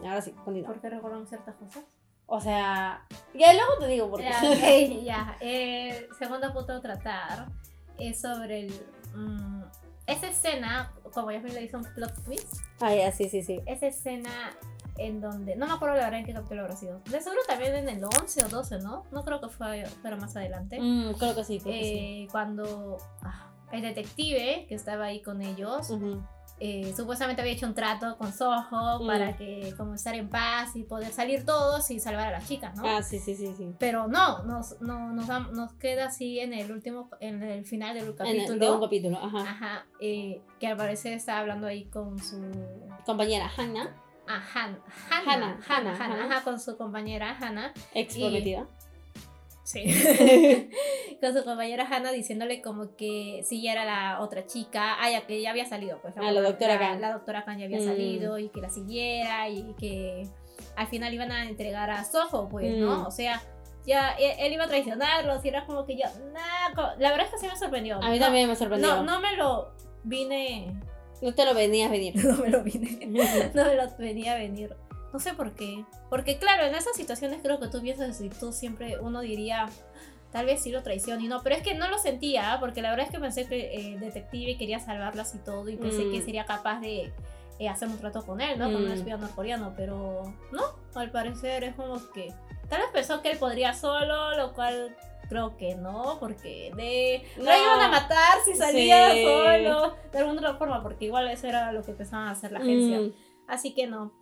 Ahora 0.00 0.20
sí, 0.20 0.32
continúa. 0.44 0.68
¿Por 0.68 0.80
qué 0.82 0.90
recordamos 0.90 1.28
ciertas 1.30 1.54
cosas? 1.54 1.84
O 2.34 2.40
sea, 2.40 3.04
ya 3.34 3.52
luego 3.52 3.76
te 3.78 3.88
digo 3.88 4.08
por 4.08 4.20
qué. 4.20 4.30
Ya, 4.30 5.02
ya. 5.04 5.36
Eh, 5.40 6.08
segundo 6.18 6.50
punto 6.54 6.72
a 6.72 6.80
tratar 6.80 7.48
es 7.98 8.22
sobre 8.22 8.60
el. 8.60 8.86
mm, 9.14 9.62
esa 10.06 10.28
escena, 10.28 10.94
como 11.12 11.30
ya 11.30 11.40
me 11.40 11.50
le 11.50 11.62
hizo 11.62 11.76
un 11.76 11.84
plot 11.84 12.24
twist, 12.24 12.54
Ah, 12.80 12.94
ya, 12.94 13.12
sí, 13.12 13.28
sí, 13.28 13.42
sí. 13.42 13.60
esa 13.66 13.86
escena 13.86 14.30
en 14.96 15.20
donde. 15.20 15.56
No 15.56 15.66
me 15.66 15.74
acuerdo 15.74 15.96
la 15.96 16.04
verdad 16.04 16.20
en 16.20 16.24
qué 16.24 16.32
capítulo 16.32 16.62
habrá 16.62 16.74
sido. 16.74 17.00
De 17.10 17.20
seguro 17.20 17.42
también 17.46 17.74
en 17.76 17.88
el 17.90 18.02
11 18.02 18.46
o 18.46 18.48
12, 18.48 18.78
¿no? 18.78 19.04
No 19.12 19.24
creo 19.26 19.38
que 19.42 19.48
fue, 19.50 19.84
fuera 20.00 20.16
más 20.16 20.34
adelante. 20.34 20.80
Mm, 20.80 21.12
creo 21.18 21.34
que 21.34 21.44
sí, 21.44 21.60
creo 21.60 21.74
que 21.74 21.82
sí. 21.82 21.98
Eh, 21.98 22.28
cuando 22.32 22.96
ah, 23.20 23.50
el 23.72 23.82
detective 23.82 24.64
que 24.70 24.74
estaba 24.74 25.04
ahí 25.04 25.20
con 25.20 25.42
ellos. 25.42 25.90
Eh, 26.64 26.92
supuestamente 26.96 27.42
había 27.42 27.54
hecho 27.54 27.66
un 27.66 27.74
trato 27.74 28.16
con 28.18 28.32
Soho 28.32 29.00
Mm. 29.02 29.06
para 29.08 29.36
que 29.36 29.74
como 29.76 29.94
estar 29.94 30.14
en 30.14 30.28
paz 30.28 30.76
y 30.76 30.84
poder 30.84 31.12
salir 31.12 31.44
todos 31.44 31.90
y 31.90 31.98
salvar 31.98 32.28
a 32.28 32.30
las 32.30 32.46
chicas, 32.46 32.76
¿no? 32.76 32.84
Ah, 32.86 33.02
sí, 33.02 33.18
sí, 33.18 33.34
sí, 33.34 33.52
sí. 33.56 33.74
Pero 33.80 34.06
no, 34.06 34.44
nos, 34.44 34.80
no, 34.80 35.12
nos, 35.12 35.26
da- 35.26 35.40
nos 35.52 35.72
queda 35.74 36.06
así 36.06 36.38
en 36.38 36.52
el 36.54 36.70
último, 36.70 37.10
en 37.18 37.42
el 37.42 37.64
final 37.64 37.94
del 37.94 38.04
En 38.04 38.10
el- 38.10 38.16
capítulo. 38.16 38.58
de 38.66 38.70
un 38.70 38.80
capítulo, 38.80 39.18
ajá. 39.18 39.40
Ajá, 39.40 39.86
eh, 40.00 40.40
que 40.60 40.68
al 40.68 40.76
parecer 40.76 41.14
está 41.14 41.40
hablando 41.40 41.66
ahí 41.66 41.86
con 41.86 42.18
su. 42.20 42.40
Compañera 43.04 43.50
Hannah, 43.56 43.96
Ah, 44.28 44.40
Han- 44.54 44.78
Hannah, 45.10 45.24
Hannah, 45.32 45.60
Hannah, 45.68 45.96
Hannah, 45.98 46.22
Hannah, 46.24 46.44
con 46.44 46.60
su 46.60 46.76
compañera 46.76 47.36
Hannah. 47.40 47.72
ex 47.92 48.16
prometida. 48.16 48.68
Sí. 49.64 49.84
con 51.20 51.32
su 51.34 51.44
compañera 51.44 51.86
Hannah 51.88 52.10
diciéndole 52.12 52.60
como 52.62 52.96
que 52.96 53.42
sí 53.44 53.62
ya 53.62 53.72
era 53.72 53.84
la 53.84 54.20
otra 54.20 54.44
chica, 54.46 54.96
ah, 55.00 55.08
ya 55.10 55.26
que 55.26 55.40
ya 55.40 55.50
había 55.50 55.66
salido, 55.66 56.00
pues. 56.02 56.14
Ah, 56.16 56.32
la 56.32 56.40
doctora 56.40 56.74
la, 56.74 56.78
Khan. 56.80 57.00
La 57.00 57.12
doctora 57.12 57.44
Khan 57.44 57.58
ya 57.58 57.66
había 57.66 57.78
Mm. 57.78 57.84
salido 57.84 58.38
y 58.38 58.48
que 58.48 58.60
la 58.60 58.70
siguiera 58.70 59.48
y 59.48 59.74
que 59.78 60.26
al 60.76 60.86
final 60.88 61.14
iban 61.14 61.30
a 61.32 61.44
entregar 61.48 61.90
a 61.90 62.04
Soho, 62.04 62.48
pues, 62.48 62.76
¿no? 62.76 62.98
Mm. 63.02 63.06
O 63.06 63.10
sea, 63.10 63.40
ya 63.86 64.10
él, 64.18 64.32
él 64.38 64.52
iba 64.52 64.64
a 64.64 64.68
traicionarlos 64.68 65.44
y 65.44 65.48
era 65.48 65.64
como 65.66 65.86
que 65.86 65.96
yo, 65.96 66.04
co- 66.74 66.90
la 66.98 67.10
verdad 67.10 67.26
es 67.26 67.30
que 67.32 67.38
sí 67.38 67.46
me 67.46 67.56
sorprendió. 67.56 67.96
A 68.02 68.10
mí 68.10 68.18
No- 68.18 68.24
también 68.26 68.48
me 68.48 68.56
sorprendió. 68.56 68.96
No, 68.96 69.02
no 69.04 69.20
me 69.20 69.36
lo 69.36 69.72
vine, 70.04 70.74
No 71.20 71.32
te 71.34 71.44
lo 71.44 71.54
venías 71.54 71.88
venir. 71.90 72.14
no 72.24 72.36
me 72.38 72.48
lo 72.50 72.62
vine, 72.64 72.98
no 73.54 73.64
me 73.64 73.74
lo 73.76 73.96
venía 73.96 74.32
a 74.32 74.38
venir. 74.38 74.74
No 75.12 75.18
sé 75.20 75.34
por 75.34 75.52
qué. 75.54 75.84
Porque 76.08 76.38
claro, 76.38 76.64
en 76.64 76.74
esas 76.74 76.96
situaciones 76.96 77.40
creo 77.42 77.60
que 77.60 77.68
tú 77.68 77.80
piensas 77.82 78.20
y 78.20 78.28
tú 78.30 78.52
siempre, 78.52 78.98
uno 79.00 79.20
diría, 79.20 79.68
tal 80.30 80.46
vez 80.46 80.62
sí 80.62 80.70
lo 80.70 80.82
traiciona 80.82 81.22
y 81.22 81.28
no, 81.28 81.42
pero 81.42 81.56
es 81.56 81.62
que 81.62 81.74
no 81.74 81.88
lo 81.88 81.98
sentía, 81.98 82.52
¿ah? 82.54 82.60
porque 82.60 82.80
la 82.80 82.90
verdad 82.90 83.06
es 83.06 83.12
que 83.12 83.20
pensé 83.20 83.46
que 83.46 83.74
el 83.74 84.00
detective 84.00 84.56
quería 84.56 84.78
salvarlas 84.80 85.34
y 85.34 85.38
todo 85.38 85.68
y 85.68 85.76
pensé 85.76 86.06
Mm. 86.06 86.10
que 86.10 86.22
sería 86.22 86.46
capaz 86.46 86.80
de 86.80 87.12
eh, 87.58 87.68
hacer 87.68 87.86
un 87.88 87.98
trato 87.98 88.24
con 88.24 88.40
él, 88.40 88.58
¿no? 88.58 88.64
Con 88.72 88.76
un 88.76 88.88
Mm. 88.88 88.92
espía 88.92 89.16
norcoreano, 89.18 89.74
pero 89.76 90.34
no, 90.50 90.62
al 90.94 91.10
parecer 91.10 91.62
es 91.64 91.74
como 91.76 92.00
que 92.12 92.32
tal 92.68 92.80
vez 92.80 92.88
pensó 92.92 93.20
que 93.22 93.30
él 93.30 93.38
podría 93.38 93.74
solo, 93.74 94.34
lo 94.36 94.54
cual 94.54 94.96
creo 95.28 95.56
que 95.58 95.74
no, 95.76 96.16
porque 96.18 96.72
de 96.74 97.22
No. 97.36 97.44
lo 97.44 97.50
iban 97.56 97.80
a 97.82 97.88
matar 97.88 98.38
si 98.44 98.54
salía 98.54 99.12
Sí. 99.12 99.22
solo, 99.24 99.94
de 100.10 100.18
alguna 100.18 100.40
otra 100.40 100.54
forma, 100.56 100.82
porque 100.82 101.04
igual 101.04 101.28
eso 101.28 101.46
era 101.46 101.70
lo 101.72 101.82
que 101.82 101.92
pensaban 101.92 102.28
hacer 102.28 102.50
la 102.52 102.58
agencia. 102.60 103.00
Mm, 103.00 103.12
Así 103.48 103.74
que 103.74 103.86
no. 103.86 104.12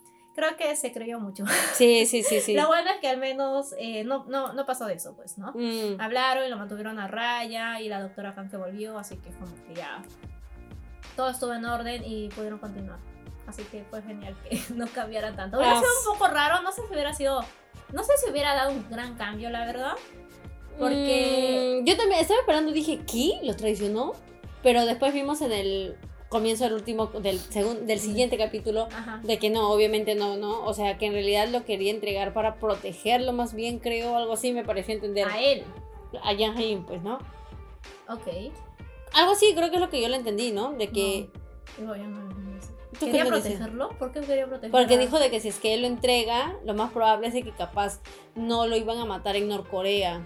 Creo 0.40 0.56
que 0.56 0.74
se 0.74 0.90
creyó 0.90 1.20
mucho. 1.20 1.44
Sí, 1.74 2.06
sí, 2.06 2.22
sí, 2.22 2.40
sí. 2.40 2.54
Lo 2.56 2.66
bueno 2.68 2.90
es 2.90 2.98
que 3.00 3.08
al 3.08 3.18
menos 3.18 3.74
eh, 3.78 4.04
no, 4.04 4.24
no, 4.26 4.54
no 4.54 4.64
pasó 4.64 4.86
de 4.86 4.94
eso, 4.94 5.14
pues, 5.14 5.36
¿no? 5.36 5.52
Mm. 5.54 6.00
Hablaron 6.00 6.46
y 6.46 6.48
lo 6.48 6.56
mantuvieron 6.56 6.98
a 6.98 7.06
raya 7.08 7.78
y 7.80 7.88
la 7.90 8.00
doctora 8.00 8.34
Khan 8.34 8.48
que 8.48 8.56
volvió, 8.56 8.98
así 8.98 9.16
que 9.18 9.28
como 9.32 9.54
que 9.66 9.74
ya 9.74 10.00
todo 11.14 11.28
estuvo 11.28 11.52
en 11.52 11.66
orden 11.66 12.02
y 12.06 12.28
pudieron 12.30 12.58
continuar. 12.58 12.98
Así 13.46 13.64
que 13.64 13.84
fue 13.84 14.00
genial 14.00 14.34
que 14.48 14.58
no 14.74 14.86
cambiara 14.86 15.36
tanto. 15.36 15.58
Hubiera 15.58 15.76
sido 15.76 15.88
un 16.06 16.18
poco 16.18 16.32
raro, 16.32 16.62
no 16.62 16.72
sé 16.72 16.80
si 16.88 16.92
hubiera 16.94 17.12
sido, 17.12 17.44
no 17.92 18.02
sé 18.02 18.12
si 18.24 18.30
hubiera 18.30 18.54
dado 18.54 18.70
un 18.72 18.88
gran 18.88 19.16
cambio, 19.16 19.50
la 19.50 19.66
verdad. 19.66 19.92
Porque- 20.78 21.80
Mm, 21.82 21.84
yo 21.86 21.96
también 21.98 22.20
estaba 22.22 22.40
esperando, 22.40 22.72
dije, 22.72 23.00
¿qué? 23.06 23.40
¿Lo 23.42 23.54
traicionó? 23.54 24.14
Pero 24.62 24.86
después 24.86 25.12
vimos 25.12 25.40
en 25.42 25.52
el 25.52 25.96
comienzo 26.30 26.64
del 26.64 26.72
último, 26.72 27.06
del, 27.08 27.38
segun- 27.38 27.84
del 27.86 27.98
siguiente 28.00 28.38
capítulo, 28.38 28.88
Ajá. 28.92 29.20
de 29.22 29.38
que 29.38 29.50
no, 29.50 29.70
obviamente 29.70 30.14
no, 30.14 30.36
¿no? 30.36 30.64
O 30.64 30.72
sea, 30.72 30.96
que 30.96 31.06
en 31.06 31.12
realidad 31.12 31.48
lo 31.48 31.64
quería 31.66 31.90
entregar 31.90 32.32
para 32.32 32.54
protegerlo 32.54 33.32
más 33.34 33.52
bien, 33.52 33.78
creo, 33.80 34.16
algo 34.16 34.32
así 34.32 34.52
me 34.52 34.64
pareció 34.64 34.94
entender. 34.94 35.28
A 35.28 35.38
él. 35.42 35.64
A 36.22 36.34
Jan 36.36 36.56
Hain, 36.56 36.84
pues, 36.84 37.02
¿no? 37.02 37.18
Ok. 38.08 38.26
Algo 39.12 39.32
así, 39.32 39.52
creo 39.54 39.68
que 39.70 39.74
es 39.76 39.80
lo 39.82 39.90
que 39.90 40.00
yo 40.00 40.08
le 40.08 40.16
entendí, 40.16 40.52
¿no? 40.52 40.72
De 40.72 40.88
que... 40.88 41.28
No 41.78 41.88
lo 41.88 41.94
entendí. 41.96 42.30
¿Tú 42.92 43.06
qué 43.06 43.12
¿Quería 43.12 43.24
protegerlo? 43.26 43.88
¿Por 43.98 44.12
qué 44.12 44.20
quería 44.20 44.46
protegerlo? 44.46 44.76
Porque 44.78 44.98
dijo 44.98 45.18
de 45.18 45.30
que 45.30 45.40
si 45.40 45.48
es 45.48 45.58
que 45.58 45.74
él 45.74 45.82
lo 45.82 45.86
entrega, 45.86 46.56
lo 46.64 46.74
más 46.74 46.92
probable 46.92 47.28
es 47.28 47.34
de 47.34 47.42
que 47.42 47.52
capaz 47.52 48.00
no 48.34 48.66
lo 48.66 48.76
iban 48.76 48.98
a 48.98 49.04
matar 49.04 49.36
en 49.36 49.48
Norcorea. 49.48 50.24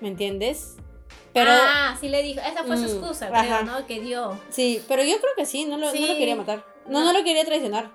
¿Me 0.00 0.08
entiendes? 0.08 0.76
Pero 1.32 1.50
Ah, 1.52 1.96
sí 2.00 2.08
le 2.08 2.22
dijo. 2.22 2.40
Esa 2.40 2.64
fue 2.64 2.76
su 2.76 2.82
Mm, 2.84 2.86
excusa, 2.86 3.28
creo, 3.30 3.62
¿no? 3.64 3.86
Que 3.86 4.00
dio. 4.00 4.38
sí, 4.50 4.82
pero 4.88 5.02
yo 5.02 5.16
creo 5.18 5.32
que 5.36 5.46
sí, 5.46 5.64
no 5.64 5.78
lo, 5.78 5.86
no 5.86 5.92
lo 5.92 6.06
Sí. 6.06 6.16
quería 6.18 6.36
matar. 6.36 6.64
No, 6.86 7.00
No. 7.00 7.06
no 7.06 7.12
lo 7.18 7.24
quería 7.24 7.44
traicionar. 7.44 7.90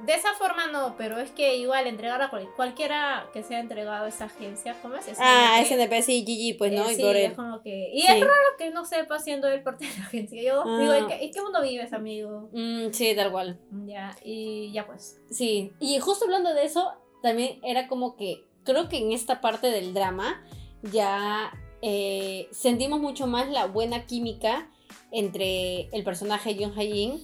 De 0.00 0.12
esa 0.12 0.34
forma 0.34 0.66
no, 0.66 0.94
pero 0.98 1.16
es 1.18 1.30
que 1.30 1.56
igual 1.56 1.86
entregar 1.86 2.20
a 2.20 2.28
cual- 2.28 2.50
cualquiera 2.54 3.30
que 3.32 3.42
sea 3.42 3.60
entregado 3.60 4.04
a 4.04 4.08
esa 4.08 4.26
agencia, 4.26 4.76
¿cómo 4.82 4.94
es? 4.96 5.06
Ah, 5.18 5.58
SNP, 5.62 5.96
SNP 5.96 6.02
sí, 6.02 6.22
GG, 6.52 6.58
pues, 6.58 6.70
¿no? 6.72 6.86
eh, 6.86 6.92
y 6.92 6.96
sí, 6.96 7.02
por 7.02 7.16
es 7.16 7.32
como 7.32 7.62
que... 7.62 7.92
Y 7.94 8.02
Sí. 8.02 8.08
es 8.12 8.20
raro 8.20 8.32
que 8.58 8.70
no 8.70 8.84
sepa 8.84 9.18
siendo 9.20 9.48
él 9.48 9.62
parte 9.62 9.86
de 9.86 9.96
la 9.98 10.04
agencia. 10.04 10.42
Yo 10.42 10.62
Ah. 10.66 10.78
digo, 10.78 10.92
¿en 10.92 11.06
qué, 11.06 11.24
en 11.24 11.30
qué 11.32 11.40
mundo 11.40 11.62
vives, 11.62 11.94
amigo? 11.94 12.50
Mm, 12.52 12.90
sí, 12.92 13.14
tal 13.16 13.32
cual. 13.32 13.58
Ya, 13.86 14.14
y 14.22 14.70
ya 14.72 14.84
pues. 14.86 15.18
Sí, 15.30 15.72
y 15.80 15.98
justo 15.98 16.26
hablando 16.26 16.52
de 16.52 16.66
eso, 16.66 16.92
también 17.22 17.58
era 17.64 17.88
como 17.88 18.16
que 18.16 18.44
creo 18.64 18.90
que 18.90 18.98
en 18.98 19.12
esta 19.12 19.40
parte 19.40 19.68
del 19.70 19.94
drama 19.94 20.44
ya 20.82 21.52
eh, 21.88 22.48
sentimos 22.50 22.98
mucho 23.00 23.28
más 23.28 23.48
la 23.48 23.66
buena 23.66 24.06
química 24.06 24.68
entre 25.12 25.88
el 25.96 26.02
personaje 26.02 26.56
Jung 26.58 26.76
Hae-in 26.76 27.22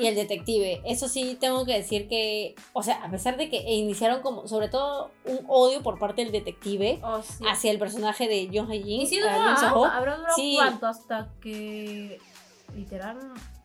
y 0.00 0.06
el 0.06 0.14
detective. 0.14 0.80
Eso 0.84 1.08
sí, 1.08 1.36
tengo 1.40 1.66
que 1.66 1.72
decir 1.74 2.06
que, 2.06 2.54
o 2.74 2.84
sea, 2.84 3.02
a 3.04 3.10
pesar 3.10 3.36
de 3.36 3.50
que 3.50 3.56
iniciaron 3.74 4.22
como, 4.22 4.46
sobre 4.46 4.68
todo, 4.68 5.10
un 5.24 5.40
odio 5.48 5.82
por 5.82 5.98
parte 5.98 6.22
del 6.22 6.30
detective 6.30 7.00
Oh, 7.02 7.20
sí. 7.22 7.42
hacia 7.50 7.72
el 7.72 7.78
personaje 7.80 8.28
de 8.28 8.48
Jung 8.56 8.70
Hae-in, 8.70 9.00
Y 9.00 9.06
si 9.06 9.18
ah, 9.18 9.56
habrá 9.92 10.14
durado 10.16 10.34
Sí. 10.36 10.54
cuánto 10.58 10.86
hasta 10.86 11.32
que... 11.42 12.18
Literal, 12.76 13.18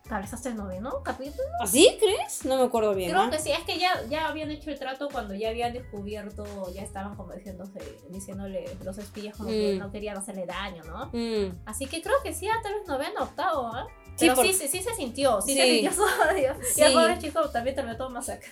tal 0.09 0.23
vez 0.23 0.33
hasta 0.33 0.49
el 0.49 0.55
noveno 0.57 1.03
capítulo. 1.03 1.47
¿Así 1.61 1.95
crees? 1.99 2.43
No 2.43 2.57
me 2.57 2.63
acuerdo 2.63 2.93
bien. 2.95 3.11
Creo 3.11 3.21
¿ah? 3.23 3.29
que 3.29 3.37
sí, 3.39 3.51
es 3.51 3.59
que 3.63 3.77
ya, 3.77 3.91
ya 4.09 4.27
habían 4.27 4.49
hecho 4.51 4.71
el 4.71 4.79
trato 4.79 5.07
cuando 5.09 5.35
ya 5.35 5.49
habían 5.49 5.71
descubierto, 5.71 6.45
ya 6.73 6.81
estaban 6.81 7.15
como 7.15 7.31
diciéndose, 7.33 7.79
diciéndole 8.09 8.65
los 8.83 8.97
espías 8.97 9.37
como 9.37 9.49
que 9.49 9.75
Mm. 9.75 9.79
no 9.79 9.91
querían 9.91 10.17
hacerle 10.17 10.45
daño, 10.47 10.83
¿no? 10.85 11.11
Mm. 11.13 11.61
Así 11.65 11.85
que 11.85 12.01
creo 12.01 12.15
que 12.23 12.33
sí, 12.33 12.47
a 12.49 12.59
tal 12.63 12.73
vez 12.73 12.87
noveno, 12.87 13.21
octavo, 13.23 13.67
¿ah? 13.67 13.87
Sí, 14.15 14.25
Pero 14.25 14.35
por- 14.35 14.45
sí, 14.47 14.53
sí, 14.53 14.67
sí 14.67 14.81
se 14.81 14.93
sintió, 14.95 15.41
sí, 15.41 15.53
se 15.55 15.61
Sí. 15.63 15.69
sintió 15.79 15.91
su 15.93 16.01
odio. 16.03 16.55
Sí. 16.73 16.81
Y 16.81 16.83
el 16.83 16.93
pobre 16.93 17.19
chico 17.19 17.49
también 17.51 17.75
terminó 17.75 17.95
todo 17.95 18.09
masacre. 18.09 18.49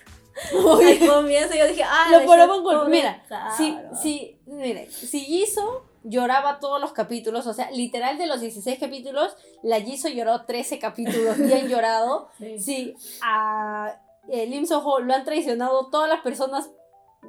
Al 0.53 1.07
comienzo 1.07 1.55
yo 1.55 1.67
dije, 1.67 1.83
ah, 1.83 2.07
Lo 2.11 2.25
paraban 2.27 2.61
con- 2.63 2.91
mira, 2.91 3.23
cabro. 3.27 3.55
Si, 3.57 3.75
si, 4.01 4.39
mire, 4.45 4.89
si 4.91 5.19
Jisoo 5.21 5.83
lloraba 6.09 6.59
todos 6.59 6.79
los 6.79 6.93
capítulos, 6.93 7.47
o 7.47 7.53
sea, 7.53 7.69
literal 7.71 8.17
de 8.17 8.27
los 8.27 8.39
16 8.41 8.79
capítulos, 8.79 9.35
la 9.63 9.79
Jisoo 9.81 10.09
lloró 10.11 10.45
13 10.45 10.79
capítulos, 10.79 11.37
bien 11.37 11.67
llorado. 11.69 12.29
Sí. 12.37 12.59
Si 12.59 12.95
a 13.23 13.99
eh, 14.29 14.45
Lim 14.47 14.65
Soho 14.65 14.99
lo 14.99 15.13
han 15.13 15.23
traicionado 15.25 15.89
todas 15.89 16.09
las 16.09 16.21
personas, 16.21 16.69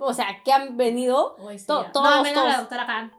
o 0.01 0.13
sea, 0.15 0.27
que 0.45 0.53
han 0.53 0.77
venido, 0.77 1.37
Uy, 1.41 1.59
sí, 1.59 1.67
To- 1.67 1.83
ya. 1.85 1.93
todos, 1.93 2.11
no, 2.17 2.23
menos 2.23 2.35
todos. 2.43 2.53
la 2.55 2.59
doctora 2.61 2.87
Khan. 2.87 3.13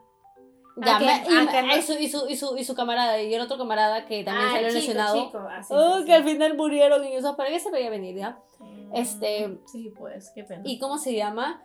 ya, 0.76 0.96
Ah, 0.96 0.98
me- 1.00 1.06
y, 1.06 1.36
ah, 1.36 1.62
no- 1.62 1.76
y 1.76 1.82
su, 1.82 1.92
y, 1.94 2.08
su, 2.08 2.28
y, 2.28 2.36
su, 2.36 2.56
y 2.56 2.64
su 2.64 2.74
camarada, 2.74 3.20
y 3.20 3.34
el 3.34 3.40
otro 3.42 3.58
camarada 3.58 4.06
que 4.06 4.24
también 4.24 4.46
Ah, 4.48 4.52
salió 4.52 4.68
chico, 4.68 4.78
lesionado. 4.80 5.24
chico. 5.26 5.38
Ah, 5.50 5.62
sí, 5.62 5.74
Oh, 5.76 5.98
sí, 5.98 6.04
que 6.04 6.06
sí. 6.06 6.12
al 6.12 6.24
final 6.24 6.56
murieron 6.56 7.04
y 7.06 7.14
eso, 7.14 7.36
pero 7.36 7.50
ya 7.50 7.58
se 7.60 7.70
veía 7.70 7.90
venir, 7.90 8.16
¿ya? 8.16 8.38
Mm, 8.60 8.94
este- 8.94 9.58
Sí, 9.70 9.92
pues, 9.98 10.30
qué 10.34 10.44
pena. 10.44 10.62
¿Y 10.64 10.78
cómo 10.78 10.96
se 10.98 11.14
llama? 11.14 11.62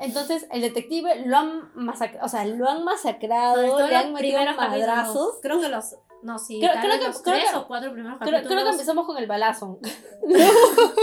Entonces, 0.00 0.46
el 0.50 0.60
detective 0.60 1.24
lo 1.26 1.36
han 1.36 1.70
masacrado, 1.74 2.26
o 2.26 2.28
sea, 2.28 2.44
lo 2.44 2.68
han 2.68 2.84
masacrado, 2.84 3.64
todo 3.66 3.86
le 3.86 3.96
han 3.96 4.12
metido 4.12 4.40
madrazos. 4.56 5.38
Creo 5.42 5.60
que 5.60 5.68
los. 5.68 5.96
No, 6.24 6.38
sí, 6.38 6.58
Creo- 6.58 6.72
creo 6.80 6.98
que- 6.98 7.06
los 7.06 7.22
creo 7.22 7.34
tres 7.36 7.50
que- 7.50 7.56
o 7.56 7.66
cuatro 7.68 7.92
primeros 7.92 8.18
Creo, 8.18 8.32
capítulos. 8.32 8.52
creo 8.52 8.64
que 8.64 8.70
empezamos 8.72 9.06
con 9.06 9.16
el 9.18 9.26
balazo. 9.26 9.78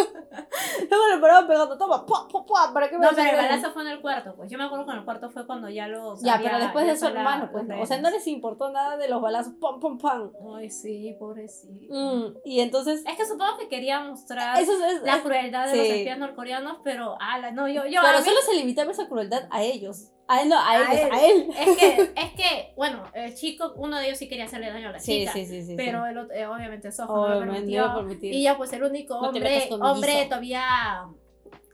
Luego 0.90 1.08
le 1.14 1.18
paraban 1.20 1.48
pegando, 1.48 1.78
toma, 1.78 2.06
pua, 2.06 2.28
pua, 2.28 2.46
pua, 2.46 2.72
¿para 2.74 2.90
qué 2.90 2.98
me 2.98 3.06
No, 3.06 3.12
pero 3.16 3.30
el 3.30 3.36
balazo 3.38 3.72
fue 3.72 3.84
en 3.84 3.90
el 3.90 4.02
cuarto, 4.02 4.34
pues. 4.36 4.50
Yo 4.52 4.58
me 4.58 4.64
acuerdo 4.66 4.86
que 4.86 4.92
en 4.92 4.98
el 4.98 5.06
cuarto 5.06 5.30
fue 5.30 5.46
cuando 5.46 5.70
ya 5.70 5.88
los. 5.88 6.22
Ya, 6.22 6.34
había- 6.36 6.50
pero 6.52 6.64
después 6.64 6.86
de 6.86 6.92
eso, 6.94 7.08
hermano, 7.08 7.50
pues, 7.52 7.66
no. 7.66 7.82
o 7.82 7.86
sea, 7.86 8.00
no 8.02 8.10
les 8.10 8.26
importó 8.28 8.70
nada 8.72 8.98
de 8.98 9.08
los 9.08 9.22
balazos, 9.22 9.54
pam, 9.62 9.80
pam, 9.80 9.98
pam. 9.98 10.32
Ay, 10.56 10.70
sí, 10.70 11.16
pobrecito. 11.20 11.94
Mm, 11.94 12.38
y 12.44 12.60
entonces, 12.62 13.04
Es 13.08 13.16
que 13.18 13.26
supongo 13.26 13.58
que 13.58 13.68
quería 13.70 14.02
mostrar 14.02 14.60
eso 14.60 14.74
es, 14.86 15.02
la 15.04 15.22
crueldad 15.22 15.68
de 15.68 15.78
los 15.78 15.86
espías 15.86 16.18
norcoreanos, 16.18 16.78
pero. 16.84 17.16
ala, 17.22 17.52
no, 17.52 17.68
yo. 17.68 17.86
yo 17.86 18.02
pero 18.02 18.20
mí- 18.20 18.26
solo 18.26 18.38
se 18.42 18.56
limitaba 18.56 18.92
esa 18.92 19.08
crueldad 19.08 19.44
a 19.52 19.62
ellos. 19.64 20.08
A 20.32 20.42
él, 20.42 20.50
no, 20.50 20.58
a, 20.58 20.70
A 20.72 20.94
ellos, 20.94 21.06
él. 21.06 21.12
a 21.12 21.26
él. 21.26 21.50
Es 21.60 21.78
que, 21.78 22.02
es 22.16 22.32
que, 22.34 22.74
bueno, 22.78 23.04
el 23.14 23.36
chico, 23.36 23.74
uno 23.76 23.98
de 23.98 24.06
ellos 24.08 24.18
sí 24.18 24.30
quería 24.30 24.46
hacerle 24.46 24.72
daño 24.72 24.90
a 24.90 24.92
la 24.94 25.00
Sí, 25.00 25.20
chica. 25.20 25.34
sí, 25.34 25.46
sí, 25.46 25.64
sí. 25.64 25.74
pero 25.76 26.04
sí. 26.06 26.10
el 26.12 26.18
otro, 26.20 26.34
eh, 26.36 26.48
obviamente 26.48 26.92
Soho 26.92 27.28
no 27.28 27.34
lo 27.40 27.46
no 27.46 27.52
permitió. 27.54 27.86
a 27.86 27.96
permitir. 27.96 28.34
Y 28.34 28.44
ya 28.44 28.56
pues 28.56 28.72
el 28.74 28.84
único 28.84 29.16
No 29.22 29.28
hombre, 29.30 29.66
con 29.70 29.84
hombre 29.84 30.26
todavía 30.26 30.64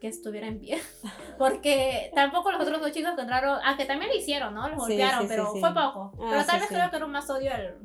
que 0.02 0.08
estuviera 0.08 0.48
en 0.48 0.60
pie. 0.60 0.80
Porque 1.38 2.12
tampoco 2.16 2.52
los 2.52 2.62
otros 2.62 2.82
dos 2.82 2.92
chicos 2.92 3.12
encontraron, 3.12 3.60
aunque 3.64 3.86
también 3.86 4.10
lo 4.12 4.18
hicieron, 4.18 4.54
¿no? 4.56 4.68
Los 4.70 4.80
golpearon, 4.80 5.22
sí, 5.22 5.28
sí, 5.28 5.30
pero 5.30 5.48
fue 5.52 5.74
poco. 5.74 6.12
Ah, 6.20 6.28
pero 6.32 6.46
tal 6.46 6.60
vez 6.60 6.70
creo 6.70 6.90
que 6.90 6.96
era 6.96 7.06
un 7.06 7.12
más 7.12 7.30
odio 7.30 7.54
al, 7.54 7.78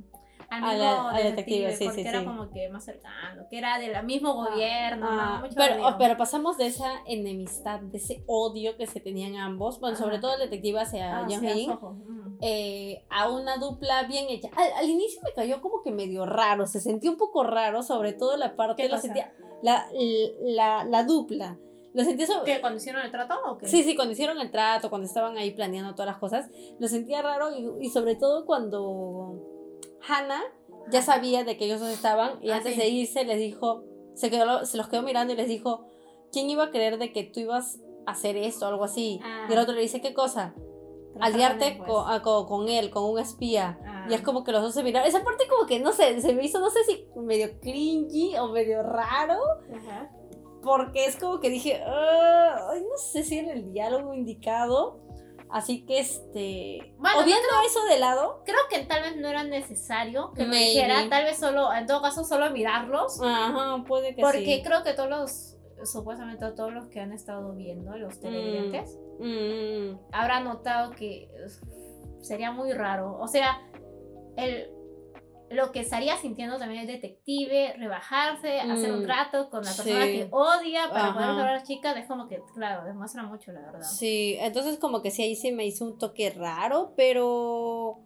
al 0.53 0.65
A 0.65 0.69
mismo 0.73 0.85
la- 0.85 1.11
al 1.11 1.23
detective, 1.23 1.61
detective, 1.69 1.77
sí, 1.77 1.85
porque 1.85 2.03
sí, 2.03 2.09
era 2.09 2.21
sí. 2.21 2.25
como 2.27 2.51
que 2.51 2.69
más 2.69 2.85
cercano, 2.85 3.47
que 3.49 3.59
era 3.59 3.79
del 3.79 4.05
mismo 4.05 4.35
gobierno, 4.35 5.07
Ah, 5.09 5.37
¿no? 5.41 5.47
Mucho 5.49 5.55
pero, 5.99 6.17
pasamos 6.19 6.59
de 6.59 6.67
esa 6.67 6.93
enemistad, 7.07 7.81
de 7.81 7.97
ese 7.99 8.23
odio 8.27 8.77
que 8.77 8.87
se 8.87 9.01
tenían 9.01 9.37
ambos, 9.37 9.81
bueno, 9.81 9.97
sobre 9.97 10.19
todo 10.19 10.35
el 10.35 10.41
detective 10.41 10.81
hacia 10.81 11.21
Ah, 11.21 11.27
Soho, 11.29 11.93
mm. 11.95 12.39
eh, 12.43 13.05
a 13.09 13.31
una 13.31 13.57
dupla 13.57 14.03
bien 14.05 14.27
hecha. 14.29 14.49
Al, 14.57 14.73
al 14.85 14.91
inicio 14.91 15.21
me 15.25 15.33
cayó 15.33 15.61
como 15.63 15.83
que 15.83 15.91
medio 15.91 16.27
raro, 16.27 16.67
se 16.67 16.81
sentía 16.81 17.11
un 17.11 17.17
poco 17.17 17.45
raro, 17.45 17.83
sobre 17.83 18.13
todo 18.13 18.37
la 18.37 18.55
parte, 18.55 18.83
¿Qué 18.83 18.89
lo 18.89 18.99
sentía, 18.99 19.33
la, 19.63 19.87
la, 20.43 20.85
la 20.85 21.05
dupla. 21.05 21.57
Lo 21.95 22.05
sentía 22.05 22.27
sobre... 22.27 22.55
¿Qué, 22.55 22.61
cuando 22.63 22.79
hicieron 22.79 23.03
el 23.03 23.11
trato 23.11 23.35
o 23.47 23.59
qué? 23.59 23.67
Sí, 23.69 23.83
sí, 23.83 23.95
cuando 23.95 24.13
hicieron 24.13 24.41
el 24.41 24.51
trato, 24.51 24.89
cuando 24.89 25.07
estaban 25.07 25.37
ahí 25.37 25.51
planeando 25.51 25.93
todas 25.93 26.07
las 26.07 26.17
cosas, 26.19 26.49
lo 26.79 26.89
sentía 26.89 27.21
raro 27.21 27.51
y, 27.55 27.87
y 27.87 27.91
sobre 27.91 28.17
todo 28.17 28.47
cuando 28.47 29.37
Hannah 30.09 30.43
ya 30.91 31.03
sabía 31.03 31.45
de 31.45 31.57
que 31.57 31.65
ellos 31.67 31.81
dos 31.81 31.91
estaban 31.91 32.39
y 32.43 32.51
Ah, 32.51 32.57
antes 32.57 32.75
sí. 32.75 32.81
de 32.81 32.89
irse 32.89 33.25
les 33.25 33.39
dijo, 33.39 33.85
se, 34.15 34.31
quedó, 34.31 34.65
se 34.67 34.77
los 34.77 34.89
quedó 34.89 35.03
mirando 35.03 35.33
y 35.33 35.37
les 35.37 35.49
dijo, 35.49 35.87
¿quién 36.33 36.51
iba 36.51 36.65
a 36.65 36.71
creer 36.71 36.99
de 36.99 37.13
que 37.13 37.25
tú 37.25 37.41
ibas 37.41 37.79
a 38.07 38.13
hacer 38.13 38.37
esto 38.37 38.67
o 38.67 38.69
algo 38.69 38.85
así? 38.85 39.21
Ah. 39.23 39.47
Y 39.49 39.53
el 39.53 39.59
otro 39.59 39.75
le 39.75 39.83
dice, 39.83 40.01
¿qué 40.01 40.13
cosa? 40.15 40.55
aliarte 41.21 41.75
pues. 41.77 41.91
con, 41.91 42.11
a- 42.11 42.23
con, 42.23 42.47
con 42.47 42.69
él, 42.71 42.91
con 42.91 43.05
un 43.05 43.19
espía. 43.19 43.79
Ah. 43.87 44.07
Y 44.09 44.15
es 44.15 44.23
como 44.23 44.45
que 44.45 44.53
los 44.53 44.63
dos 44.63 44.73
se 44.75 44.83
miraron. 44.83 45.07
Esa 45.07 45.23
parte 45.23 45.45
como 45.47 45.67
que, 45.67 45.79
no 45.79 45.93
sé, 45.93 46.21
se 46.23 46.33
me 46.33 46.43
hizo, 46.45 46.59
no 46.59 46.71
sé 46.71 46.83
si 46.85 47.07
medio 47.17 47.61
cringy 47.61 48.37
o 48.39 48.49
medio 48.49 48.83
raro. 48.83 49.39
Ajá. 49.77 50.11
Porque 50.63 51.05
es 51.07 51.17
como 51.17 51.39
que 51.41 51.51
dije, 51.51 51.83
"Ah, 51.85 52.69
ay, 52.71 52.81
no 52.81 52.97
sé 52.97 53.25
si 53.25 53.39
era 53.39 53.53
el 53.53 53.73
diálogo 53.73 54.15
indicado. 54.15 55.01
Así 55.53 55.85
que 55.85 55.99
este. 55.99 56.95
Bueno, 56.99 57.21
o 57.21 57.25
viendo 57.25 57.47
eso 57.67 57.85
de 57.85 57.99
lado. 57.99 58.43
Creo 58.45 58.61
que 58.71 58.81
tal 58.87 59.03
vez 59.03 59.17
no 59.17 59.29
era 59.29 59.45
necesario 59.45 60.33
que 60.33 60.45
me 60.47 60.57
dijera, 60.57 61.09
tal 61.11 61.25
vez 61.25 61.39
solo, 61.39 61.73
en 61.73 61.87
todo 61.87 62.01
caso, 62.01 62.25
solo 62.25 62.51
mirarlos. 62.51 63.21
Ajá, 63.23 63.85
puede 63.87 64.15
que 64.15 64.23
Porque 64.23 64.57
sí. 64.57 64.63
creo 64.65 64.83
que 64.83 64.95
todos 64.95 65.11
los, 65.11 65.57
supuestamente 65.87 66.51
todos 66.53 66.73
los 66.73 66.87
que 66.89 67.01
han 67.01 67.13
estado 67.13 67.55
viendo, 67.55 67.97
los 67.99 68.19
televidentes, 68.19 68.99
Mm, 69.23 69.99
habrán 70.11 70.45
notado 70.45 70.91
que 70.91 71.31
sería 72.23 72.51
muy 72.51 72.73
raro. 72.73 73.19
O 73.21 73.29
sea, 73.29 73.61
el, 74.37 74.69
lo 75.53 75.73
que 75.73 75.81
estaría 75.81 76.17
sintiendo 76.17 76.59
también 76.59 76.83
el 76.83 76.87
detective, 76.87 77.75
rebajarse, 77.79 78.61
hacer 78.61 78.93
un 78.93 79.03
Mm, 79.03 79.05
trato 79.05 79.51
con 79.51 79.63
la 79.65 79.73
persona 79.73 80.07
sí. 80.07 80.13
que 80.13 80.29
odia 80.31 80.89
para 80.91 81.05
Ajá. 81.09 81.13
poder 81.15 81.27
salvar 81.29 81.49
a 81.49 81.53
la 81.59 81.63
chica, 81.63 81.93
es 81.93 82.07
como 82.07 82.29
que, 82.29 82.41
claro, 82.55 82.85
demuestra 82.85 83.23
mucho, 83.23 83.53
la 83.53 83.61
verdad. 83.61 83.83
Sí, 83.83 84.37
entonces 84.41 84.79
como 84.79 85.03
que 85.03 85.11
sí, 85.11 85.23
ahí 85.23 85.37
sí 85.37 85.53
me 85.53 85.67
hizo 85.67 85.85
un 85.85 85.99
toque 85.99 86.31
raro, 86.31 86.93
pero. 86.97 87.99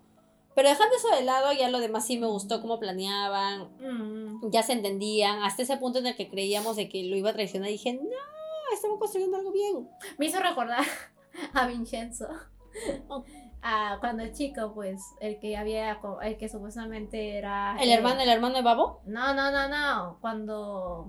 Pero 0.55 0.71
dejando 0.71 0.97
eso 0.97 1.09
de 1.15 1.23
lado, 1.23 1.53
ya 1.53 1.69
lo 1.69 1.81
demás 1.81 2.07
sí 2.07 2.17
me 2.19 2.27
gustó 2.27 2.63
cómo 2.63 2.79
planeaban, 2.81 3.69
Mm. 3.79 4.51
ya 4.51 4.63
se 4.63 4.73
entendían, 4.73 5.43
hasta 5.43 5.63
ese 5.63 5.77
punto 5.77 5.99
en 5.99 6.07
el 6.07 6.17
que 6.17 6.31
creíamos 6.31 6.77
de 6.77 6.89
que 6.89 7.05
lo 7.05 7.15
iba 7.17 7.29
a 7.31 7.35
traicionar, 7.35 7.69
dije, 7.69 7.93
no, 7.93 8.01
estamos 8.75 8.99
construyendo 8.99 9.37
algo 9.37 9.53
bien. 9.53 9.87
Me 10.19 10.27
hizo 10.27 10.41
recordar 10.41 10.83
a 11.55 11.67
Vincenzo. 11.67 12.27
Oh. 13.67 13.95
A 13.95 13.99
cuando 14.01 14.23
el 14.23 14.33
chico, 14.33 14.73
pues, 14.75 15.01
el 15.21 15.39
que 15.41 15.57
había, 15.57 15.99
el 16.23 16.37
que 16.39 16.49
supuestamente 16.49 17.37
era... 17.37 17.77
¿El 17.81 17.89
eh, 17.91 17.95
hermano, 17.95 18.21
el 18.21 18.29
hermano 18.29 18.55
de 18.55 18.63
Babo? 18.63 19.01
No, 19.07 19.35
no, 19.35 19.51
no, 19.51 19.69
no. 19.69 20.19
Cuando 20.21 21.09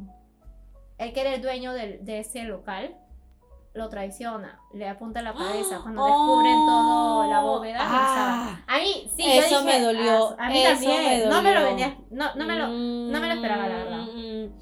el 0.97 1.13
que 1.13 1.21
era 1.21 1.33
el 1.35 1.41
dueño 1.41 1.73
de 1.73 2.19
ese 2.19 2.43
local 2.43 2.97
lo 3.73 3.89
traiciona, 3.89 4.59
le 4.73 4.89
apunta 4.89 5.21
la 5.21 5.33
cabeza. 5.33 5.79
Cuando 5.83 6.03
descubren 6.05 6.55
todo 6.65 7.27
la 7.29 7.41
bóveda, 7.41 7.77
no 7.77 7.83
Ah. 7.89 8.63
A 8.67 8.77
mí, 8.79 9.07
sí, 9.15 9.23
yo 9.23 9.41
Eso 9.43 9.61
dije, 9.61 9.77
me 9.79 9.85
dolió, 9.85 10.35
"Ah, 10.39 10.47
A 10.47 10.49
mí 10.49 10.63
también. 10.63 11.03
me 11.03 11.25
No 11.27 11.41
me 11.43 11.53
lo 11.53 11.59
dolió. 11.61 11.75
venía. 11.75 11.97
No, 12.09 12.33
no 12.35 12.45
me 12.45 12.55
lo. 12.55 12.67
no 12.69 13.19
me 13.19 13.27
lo 13.27 13.33
esperaba, 13.35 13.67
la 13.67 13.75
verdad. 13.75 14.05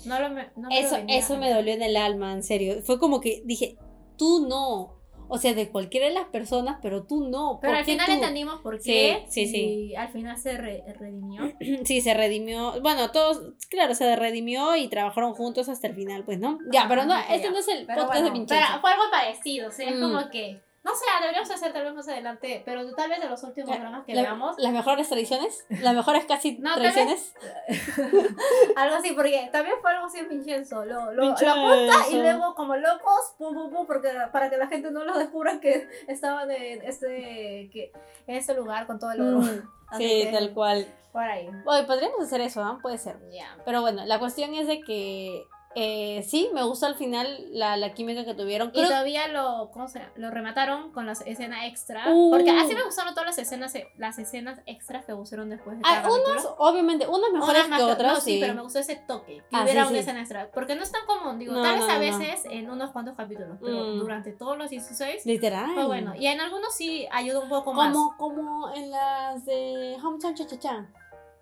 No 0.06 0.20
lo, 0.20 0.30
me- 0.32 0.50
no 0.58 0.68
me 0.68 0.82
lo 0.82 0.86
Eso, 0.88 0.96
venía. 0.98 1.18
eso 1.18 1.38
me 1.38 1.50
dolió 1.54 1.74
en 1.74 1.82
el 1.84 1.96
alma, 1.96 2.34
en 2.34 2.44
serio. 2.44 2.82
Fue 2.84 3.00
como 3.00 3.22
que 3.22 3.42
dije, 3.46 3.78
tú 4.18 4.46
no. 4.50 4.95
O 5.30 5.38
sea, 5.38 5.54
de 5.54 5.70
cualquiera 5.70 6.08
de 6.08 6.14
las 6.14 6.26
personas, 6.30 6.78
pero 6.82 7.04
tú 7.04 7.28
no. 7.30 7.60
Pero 7.62 7.72
¿por 7.74 7.80
al 7.80 7.86
final 7.86 8.06
tú? 8.06 8.12
entendimos 8.14 8.62
por 8.62 8.82
qué. 8.82 9.26
Sí, 9.30 9.46
sí, 9.46 9.52
sí. 9.52 9.62
Y 9.92 9.96
al 9.96 10.10
final 10.10 10.38
se 10.38 10.58
re- 10.58 10.84
redimió. 11.00 11.42
Sí, 11.86 12.02
se 12.02 12.14
redimió. 12.14 12.82
Bueno, 12.82 13.12
todos, 13.12 13.42
claro, 13.70 13.94
se 13.96 14.16
redimió 14.16 14.76
y 14.76 14.88
trabajaron 14.88 15.34
juntos 15.34 15.70
hasta 15.70 15.88
el 15.88 15.96
final, 15.96 16.24
pues, 16.24 16.40
¿no? 16.40 16.58
Ya, 16.72 16.86
pero 16.88 17.06
no, 17.06 17.16
este 17.18 17.44
ya. 17.44 17.52
no 17.52 17.58
es 17.60 17.68
el 17.68 17.86
Pero 17.86 18.04
podcast 18.06 18.24
de 18.24 18.32
Vincenzo. 18.32 18.64
pero 18.70 18.82
fue 18.82 18.92
algo 18.92 19.04
parecido, 19.12 19.68
o 19.70 19.72
sea, 19.72 19.90
es 19.90 19.96
Mm. 19.96 20.02
como 20.02 20.30
que, 20.30 20.62
no 20.86 20.96
sé, 20.96 21.04
deberíamos 21.20 21.50
hacer 21.50 21.74
tal 21.74 21.84
vez 21.84 21.94
más 21.96 22.08
adelante, 22.08 22.62
pero 22.64 22.94
tal 22.96 23.10
vez 23.10 23.20
de 23.20 23.28
los 23.28 23.44
últimos 23.44 23.72
La- 23.72 23.76
programas 23.78 24.06
que 24.06 24.14
La- 24.14 24.22
veamos, 24.22 24.56
Las 24.60 24.72
mejores 24.72 25.10
tradiciones, 25.10 25.66
las 25.82 25.96
mejores 25.96 26.26
casi 26.26 26.58
No, 26.60 26.76
tradiciones. 26.76 27.34
algo 28.76 28.96
así, 28.96 29.12
porque 29.14 29.50
también 29.52 29.76
fue 29.82 29.92
algo 29.92 30.06
así 30.06 30.20
en 30.20 30.30
Vincenzo, 30.30 30.86
lo, 30.86 31.12
lo, 31.12 31.24
lo 31.24 31.32
apunta 31.32 32.10
y 32.12 32.18
luego 32.22 32.54
como 32.56 32.76
locos, 32.76 33.34
pum, 33.38 33.54
pum, 33.54 33.72
pum, 33.72 33.88
porque, 33.88 34.10
para 34.32 34.50
que 34.50 34.58
la 34.58 34.68
gente 34.68 34.92
no 34.92 35.04
lo 35.04 35.18
descubra 35.18 35.60
que 35.60 35.88
estaban 36.08 36.50
en 36.52 36.82
este, 36.84 37.70
que, 37.74 37.92
en 38.28 38.36
este 38.36 38.54
lugar 38.54 38.86
con 38.88 39.00
todo 39.00 39.12
el 39.12 39.22
oro. 39.22 39.38
Mm, 39.40 39.70
sí, 39.98 40.24
que, 40.24 40.30
tal 40.32 40.54
cual. 40.54 40.88
Por 41.12 41.24
ahí. 41.24 41.50
Oye, 41.66 41.84
podríamos 41.86 42.20
hacer 42.22 42.42
eso, 42.42 42.62
¿ah? 42.64 42.78
Puede 42.82 42.98
ser. 42.98 43.18
Ya. 43.32 43.58
Pero 43.66 43.82
bueno, 43.82 44.06
la 44.06 44.20
cuestión 44.20 44.54
es 44.54 44.68
de 44.68 44.82
que 44.82 45.48
eh, 45.76 46.24
sí, 46.28 46.50
me 46.54 46.64
gusta 46.64 46.88
al 46.88 46.96
final 46.96 47.48
la, 47.52 47.76
la 47.78 47.94
química 47.94 48.24
que 48.26 48.34
tuvieron. 48.34 48.70
Y 48.70 48.72
Creo- 48.80 48.88
todavía 48.88 49.28
lo, 49.28 49.70
¿cómo 49.74 49.88
se 49.88 50.02
lo 50.16 50.32
remataron 50.32 50.92
con 50.92 51.06
la 51.06 51.12
escena 51.12 51.68
extra. 51.68 52.06
Uh. 52.12 52.32
Porque 52.32 52.50
así 52.52 52.74
me 52.74 52.84
gustaron 52.84 53.14
todas 53.14 53.28
las 53.28 53.38
escenas, 53.38 53.74
las 53.98 54.18
escenas 54.20 54.60
extras 54.66 55.06
que 55.06 55.14
pusieron 55.16 55.50
después 55.50 55.78
de 55.78 55.84
cada 55.84 56.08
unos, 56.10 56.48
obviamente, 56.58 57.06
mejores 57.06 57.66
Unas 57.66 57.70
más 57.70 57.80
que 57.80 57.86
otros. 57.86 58.14
No, 58.14 58.16
sí, 58.22 58.34
sí. 58.36 58.38
pero 58.42 58.54
me 58.54 58.62
gustó 58.62 58.80
ese 58.80 58.96
toque. 58.96 59.38
Que 59.50 59.56
Ah, 59.56 59.64
hubiera 59.64 59.82
sí, 59.84 59.88
una 59.90 59.98
sí. 59.98 59.98
escena 60.00 60.20
extra. 60.22 60.50
Porque 60.54 60.76
no 60.76 60.84
es 60.84 60.92
tan 60.92 61.06
común, 61.06 61.40
digo, 61.40 61.54
No, 61.54 61.62
tal 61.62 61.76
vez 61.76 61.88
no, 61.88 61.94
a 61.94 61.98
veces 61.98 62.44
en 62.50 62.70
unos 62.70 62.92
cuantos 62.92 63.16
capítulos, 63.16 63.58
pero 63.62 63.76
Mm. 63.96 64.00
durante 64.00 64.32
todos 64.32 64.58
los 64.58 64.70
16 64.70 65.26
Literal. 65.26 65.74
fue 65.74 65.86
bueno. 65.86 66.14
Y 66.16 66.28
en 66.28 66.40
algunos 66.40 66.74
sí 66.74 67.08
ayuda 67.12 67.40
un 67.42 67.50
poco 67.50 67.74
más. 67.74 67.92
Como, 67.94 68.18
como 68.18 68.74
en 68.74 68.90
las 68.92 69.46
de 69.46 69.98
Home 70.04 70.20
Chan 70.20 70.36
Cha 70.36 70.46
Cha 70.48 70.58
Cha. 70.60 70.86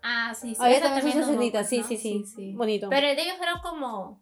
Ah, 0.06 0.34
sí, 0.34 0.54
sí. 0.54 0.62
Había 0.62 0.76
esa 0.76 0.94
también 0.94 1.16
sus 1.16 1.28
escenitas, 1.28 1.66
sí, 1.66 1.82
sí, 1.82 1.96
sí. 1.98 2.52
Bonito. 2.52 2.90
Pero 2.90 3.06
el 3.08 3.16
de 3.16 3.22
ellos 3.22 3.36
era 3.40 3.54
como. 3.62 4.20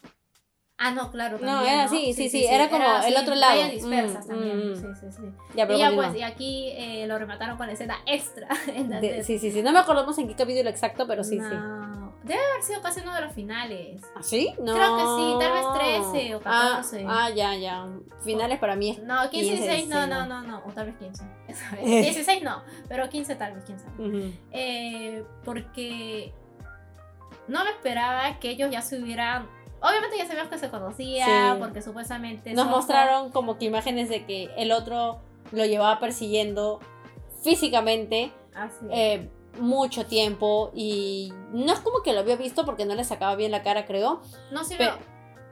Ah, 0.84 0.90
no, 0.90 1.10
claro. 1.12 1.38
No, 1.40 1.46
también, 1.46 1.74
era 1.74 1.84
¿no? 1.84 1.88
así, 1.90 2.12
sí, 2.12 2.28
sí, 2.28 2.44
era 2.44 2.68
como 2.68 2.84
el 3.06 3.16
otro 3.16 3.34
lado. 3.36 3.68
dispersas 3.68 4.26
Mm, 4.26 4.28
también. 4.28 4.72
mm, 4.72 4.76
Sí, 4.76 4.86
sí, 5.00 5.06
sí. 5.12 5.22
ya, 5.54 5.66
pero 5.66 5.76
y 5.78 5.80
ya 5.80 5.92
pues, 5.94 6.14
y 6.16 6.22
aquí 6.22 6.68
eh, 6.72 7.06
lo 7.06 7.18
remataron 7.18 7.56
con 7.56 7.66
la 7.68 7.72
escena 7.74 7.98
extra. 8.06 8.48
De- 9.00 9.22
sí, 9.22 9.38
sí, 9.38 9.52
sí. 9.52 9.62
No 9.62 9.70
me 9.72 9.78
acordamos 9.78 10.18
en 10.18 10.26
qué 10.26 10.34
capítulo 10.34 10.68
exacto, 10.70 11.06
pero 11.06 11.22
sí, 11.22 11.38
sí. 11.38 11.54
No, 11.54 12.12
Debe 12.24 12.40
haber 12.52 12.62
sido 12.62 12.80
casi 12.82 13.00
uno 13.00 13.14
de 13.14 13.20
los 13.20 13.32
finales. 13.32 14.02
¿Ah, 14.16 14.22
sí? 14.22 14.54
No. 14.60 14.74
Creo 14.74 14.96
que 14.96 15.02
sí, 15.02 15.36
tal 15.40 15.52
vez 15.52 16.12
13 16.12 16.34
o 16.36 16.40
Ah, 16.44 16.70
14. 16.82 17.04
Ah, 17.08 17.30
ya, 17.30 17.54
ya. 17.56 17.86
Finales 18.24 18.58
para 18.58 18.76
mí 18.76 18.90
es. 18.90 18.98
No, 19.02 19.28
15, 19.28 19.30
15, 19.30 19.56
16, 19.66 19.88
no, 19.88 20.02
sí, 20.04 20.08
no, 20.10 20.26
no. 20.26 20.42
no, 20.42 20.48
no, 20.48 20.62
o 20.66 20.70
tal 20.72 20.86
vez 20.86 20.96
15. 20.98 21.24
esa 21.48 21.70
vez. 21.76 21.84
16 21.84 22.42
no, 22.42 22.62
pero 22.88 23.08
15 23.08 23.34
tal 23.36 23.54
vez, 23.54 23.64
quién 23.64 23.78
sabe. 23.78 23.92
Ujú. 24.08 24.32
Eh, 24.52 25.24
porque 25.44 26.32
no 27.48 27.64
me 27.64 27.70
esperaba 27.70 28.38
que 28.40 28.50
ellos 28.50 28.70
ya 28.70 28.82
se 28.82 29.00
hubieran. 29.00 29.48
Obviamente 29.82 30.16
ya 30.16 30.26
sabíamos 30.26 30.50
que 30.50 30.58
se 30.58 30.70
conocían, 30.70 31.54
Sí. 31.56 31.60
porque 31.60 31.82
supuestamente. 31.82 32.52
Nos 32.54 32.66
mostraron 32.68 33.30
como 33.30 33.58
que 33.58 33.64
imágenes 33.66 34.08
de 34.08 34.24
que 34.24 34.50
el 34.56 34.70
otro 34.72 35.20
lo 35.50 35.64
llevaba 35.66 35.98
persiguiendo 35.98 36.78
físicamente 37.42 38.32
eh, 38.90 39.28
mucho 39.58 40.06
tiempo 40.06 40.70
y 40.74 41.32
no 41.52 41.72
es 41.72 41.80
como 41.80 42.02
que 42.02 42.12
lo 42.12 42.20
había 42.20 42.36
visto 42.36 42.64
porque 42.64 42.84
no 42.86 42.94
le 42.94 43.04
sacaba 43.04 43.34
bien 43.34 43.50
la 43.50 43.62
cara, 43.62 43.84
creo. 43.86 44.22
no, 44.50 44.64
sí 44.64 44.76
pe- 44.76 44.86
lo. 44.86 44.92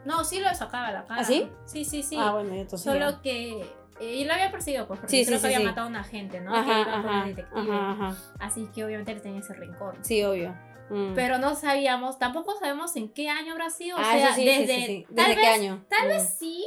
No, 0.07 0.25
sí 0.25 0.40
lo 0.40 0.49
sacaba 0.55 0.90
la 0.93 1.05
cara. 1.05 1.21
¿Ah, 1.21 1.25
sí? 1.25 1.47
Sí, 1.66 1.85
sí, 1.85 2.03
sí. 2.03 2.16
Ah, 2.19 2.33
bueno, 2.33 2.55
entonces. 2.55 2.85
ya. 2.85 2.93
Solo 2.93 3.21
que. 3.21 3.61
eh, 4.01 4.14
y 4.16 4.25
lo 4.25 4.33
había 4.33 4.51
perseguido, 4.51 4.87
pues, 4.87 4.99
porque 5.01 5.14
Sí, 5.14 5.27
creo 5.27 5.38
sí, 5.38 5.43
que 5.43 5.47
había 5.49 5.59
sí. 5.59 5.64
matado 5.64 5.87
a 5.88 5.90
una 5.90 6.05
gente, 6.05 6.40
¿no? 6.40 6.53
que 6.53 6.59
Ajá, 6.59 6.85
con 6.85 6.95
ajá, 7.11 7.25
ajá, 7.55 7.90
ajá. 7.90 8.16
Así 8.38 8.66
que 8.75 8.83
obviamente 8.85 9.12
le 9.14 9.21
tenía 9.21 9.40
ese 9.40 9.53
rencor. 9.53 9.97
Sí, 10.01 10.23
obvio. 10.25 10.55
Mm. 10.90 11.14
Pero 11.14 11.38
no 11.38 11.55
sabíamos, 11.55 12.18
tampoco 12.18 12.55
sabemos 12.59 12.94
en 12.96 13.09
qué 13.09 13.29
año 13.31 13.53
habrá 13.53 13.70
sido. 13.70 13.96
O 13.96 14.00
ah, 14.00 14.12
sea, 14.12 14.26
eso 14.26 14.35
sí, 14.35 14.40
sí, 14.42 14.46
desde. 14.46 14.74
sí, 14.74 14.87
sí. 14.87 15.07
Tal 15.07 15.14
¿Desde 15.16 15.29
vez, 15.37 15.38
qué 15.38 15.46
año? 15.46 15.85
Tal 15.88 16.07
Mm. 16.07 16.09
vez 16.11 16.37
sí. 16.38 16.66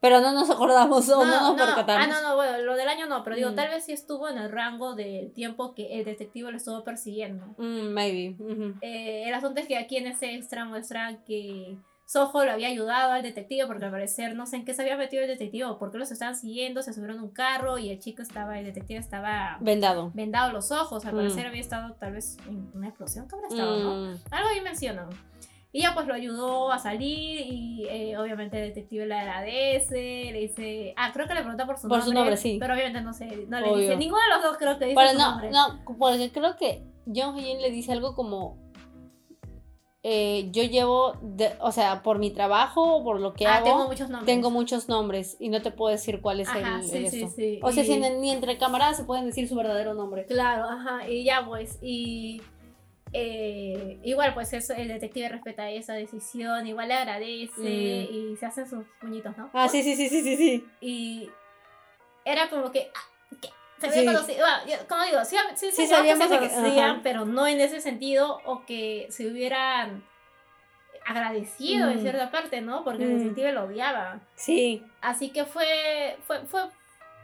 Pero 0.00 0.20
no 0.22 0.32
nos 0.32 0.48
acordamos 0.48 1.08
o 1.10 1.24
no, 1.26 1.52
nos 1.54 1.60
Ah, 1.60 1.66
percatamos. 1.76 2.08
no, 2.08 2.22
no, 2.22 2.34
bueno, 2.36 2.56
lo 2.62 2.74
del 2.74 2.88
año 2.88 3.06
no, 3.06 3.22
pero 3.22 3.36
digo, 3.36 3.50
Mm. 3.50 3.54
tal 3.54 3.68
vez 3.68 3.84
sí 3.84 3.92
estuvo 3.92 4.28
en 4.30 4.38
el 4.38 4.50
rango 4.50 4.94
del 4.94 5.30
tiempo 5.32 5.74
que 5.74 5.98
el 5.98 6.04
detective 6.06 6.50
lo 6.50 6.56
estuvo 6.56 6.82
persiguiendo. 6.84 7.44
Mm, 7.58 7.88
maybe. 7.92 8.34
ujú. 8.42 8.74
Eh, 8.80 9.24
el 9.26 9.34
asunto 9.34 9.60
es 9.60 9.66
que 9.68 9.76
aquí 9.76 9.98
en 9.98 10.06
ese 10.06 10.34
extra 10.34 10.64
muestran 10.64 11.22
que 11.24 11.76
Soho 12.12 12.44
lo 12.44 12.50
había 12.50 12.66
ayudado 12.66 13.12
al 13.12 13.22
detective 13.22 13.68
porque 13.68 13.84
al 13.84 13.92
parecer 13.92 14.34
no 14.34 14.44
sé 14.44 14.56
en 14.56 14.64
qué 14.64 14.74
se 14.74 14.82
había 14.82 14.96
metido 14.96 15.22
el 15.22 15.28
detective 15.28 15.64
o 15.66 15.78
por 15.78 15.92
qué 15.92 15.98
los 15.98 16.10
estaban 16.10 16.34
siguiendo, 16.34 16.82
se 16.82 16.92
subieron 16.92 17.20
a 17.20 17.22
un 17.22 17.30
carro 17.30 17.78
y 17.78 17.88
el 17.90 18.00
chico 18.00 18.20
estaba, 18.22 18.58
el 18.58 18.64
detective 18.64 18.98
estaba 18.98 19.58
Vendado. 19.60 20.10
vendado 20.12 20.50
los 20.52 20.72
ojos, 20.72 21.04
al 21.06 21.12
Mm. 21.12 21.16
parecer 21.18 21.46
había 21.46 21.60
estado 21.60 21.94
tal 22.00 22.12
vez 22.14 22.36
en 22.48 22.68
una 22.74 22.88
explosión 22.88 23.28
que 23.28 23.36
habrá 23.36 23.46
estado, 23.46 23.78
¿no? 23.78 23.94
Mm, 24.12 24.18
Algo 24.32 24.48
ahí 24.48 24.60
mencionan. 24.60 25.08
Y 25.72 25.82
ya 25.82 25.94
pues 25.94 26.08
lo 26.08 26.14
ayudó 26.14 26.72
a 26.72 26.80
salir 26.80 27.42
y 27.46 27.86
eh, 27.88 28.18
obviamente 28.18 28.60
el 28.60 28.70
detective 28.74 29.06
le 29.06 29.14
agradece, 29.14 30.30
le 30.32 30.40
dice, 30.40 30.94
ah, 30.96 31.10
creo 31.12 31.28
que 31.28 31.34
le 31.34 31.42
pregunta 31.42 31.64
por 31.64 31.76
su 31.78 31.82
Por 31.86 31.98
nombre. 31.98 32.06
su 32.08 32.12
nombre, 32.14 32.36
sí. 32.36 32.56
Pero 32.60 32.74
obviamente 32.74 33.02
no 33.02 33.12
sé, 33.14 33.26
no 33.46 33.60
le 33.60 33.68
Obvio. 33.68 33.76
dice, 33.82 33.96
ninguno 33.96 34.20
de 34.20 34.34
los 34.34 34.42
dos 34.42 34.56
creo 34.58 34.76
que 34.80 34.86
dice 34.86 34.96
Pero 34.96 35.10
su 35.12 35.18
no, 35.18 35.30
nombre. 35.30 35.50
no, 35.52 35.80
porque 35.96 36.32
creo 36.32 36.56
que 36.56 36.82
John 37.06 37.36
Hyun 37.38 37.60
le 37.62 37.70
dice 37.70 37.92
algo 37.92 38.16
como. 38.16 38.56
Eh, 40.02 40.48
yo 40.50 40.62
llevo, 40.62 41.14
de- 41.20 41.52
o 41.60 41.72
sea, 41.72 42.02
por 42.02 42.18
mi 42.18 42.30
trabajo 42.30 42.96
o 42.96 43.04
por 43.04 43.20
lo 43.20 43.34
que 43.34 43.46
ah, 43.46 43.56
hago, 43.56 43.64
tengo 43.66 43.86
muchos 43.88 44.08
nombres. 44.08 44.26
tengo 44.26 44.50
muchos 44.50 44.88
nombres 44.88 45.36
y 45.38 45.48
no 45.50 45.60
te 45.60 45.70
puedo 45.70 45.92
decir 45.92 46.20
cuál 46.22 46.40
es 46.40 46.48
Ajá, 46.48 46.78
el, 46.80 46.84
sí, 46.88 46.96
el 46.96 47.10
sí. 47.30 47.58
O 47.62 47.70
sea, 47.70 47.82
Y- 47.82 47.86
si 47.86 47.92
en- 47.92 48.20
ni 48.20 48.30
entre 48.30 48.56
camaradas 48.56 48.96
se 48.96 49.04
pueden 49.04 49.26
decir 49.26 49.46
su 49.48 49.54
verdadero 49.56 49.92
nombre. 49.94 50.24
Claro, 50.26 50.64
ajá, 50.64 51.06
y 51.08 51.24
ya 51.24 51.44
pues, 51.44 51.78
y 51.82 52.40
eh, 53.12 53.98
igual 54.04 54.32
pues 54.34 54.52
eso, 54.52 54.72
el 54.72 54.88
detective 54.88 55.28
respeta 55.28 55.68
esa 55.70 55.94
decisión, 55.94 56.66
igual 56.66 56.88
le 56.88 56.94
agradece 56.94 58.08
Mm. 58.10 58.14
y 58.32 58.36
se 58.36 58.46
hacen 58.46 58.68
sus 58.68 58.84
puñitos, 59.00 59.36
¿no? 59.36 59.50
Ah, 59.52 59.68
sí, 59.68 59.82
sí, 59.82 59.96
sí, 59.96 60.08
sí, 60.08 60.22
sí, 60.22 60.36
sí. 60.36 60.64
Y 60.80 61.28
era 62.24 62.48
como 62.48 62.70
que, 62.70 62.88
ah. 62.94 63.46
Se 63.80 63.90
Sí. 63.90 63.98
había 64.00 64.12
conocido, 64.12 64.44
ah, 64.46 64.60
como 64.88 65.04
digo, 65.04 65.24
sí, 65.24 65.36
sí, 65.56 65.70
Sí, 65.72 65.86
sabíamos 65.86 66.26
que 66.28 66.48
se 66.50 66.62
que- 66.74 67.00
pero 67.02 67.24
no 67.24 67.46
en 67.46 67.60
ese 67.60 67.80
sentido, 67.80 68.40
o 68.44 68.64
que 68.66 69.06
se 69.10 69.26
hubieran 69.26 70.04
agradecido 71.06 71.88
en 71.90 71.98
Mm. 71.98 72.02
cierta 72.02 72.30
parte, 72.30 72.60
¿no? 72.60 72.84
Porque 72.84 73.04
el 73.04 73.10
Mm. 73.14 73.18
detective 73.18 73.52
lo 73.52 73.64
odiaba. 73.64 74.20
Sí. 74.34 74.84
Así 75.00 75.30
que 75.30 75.44
fue, 75.44 76.18
fue, 76.26 76.40
fue, 76.46 76.62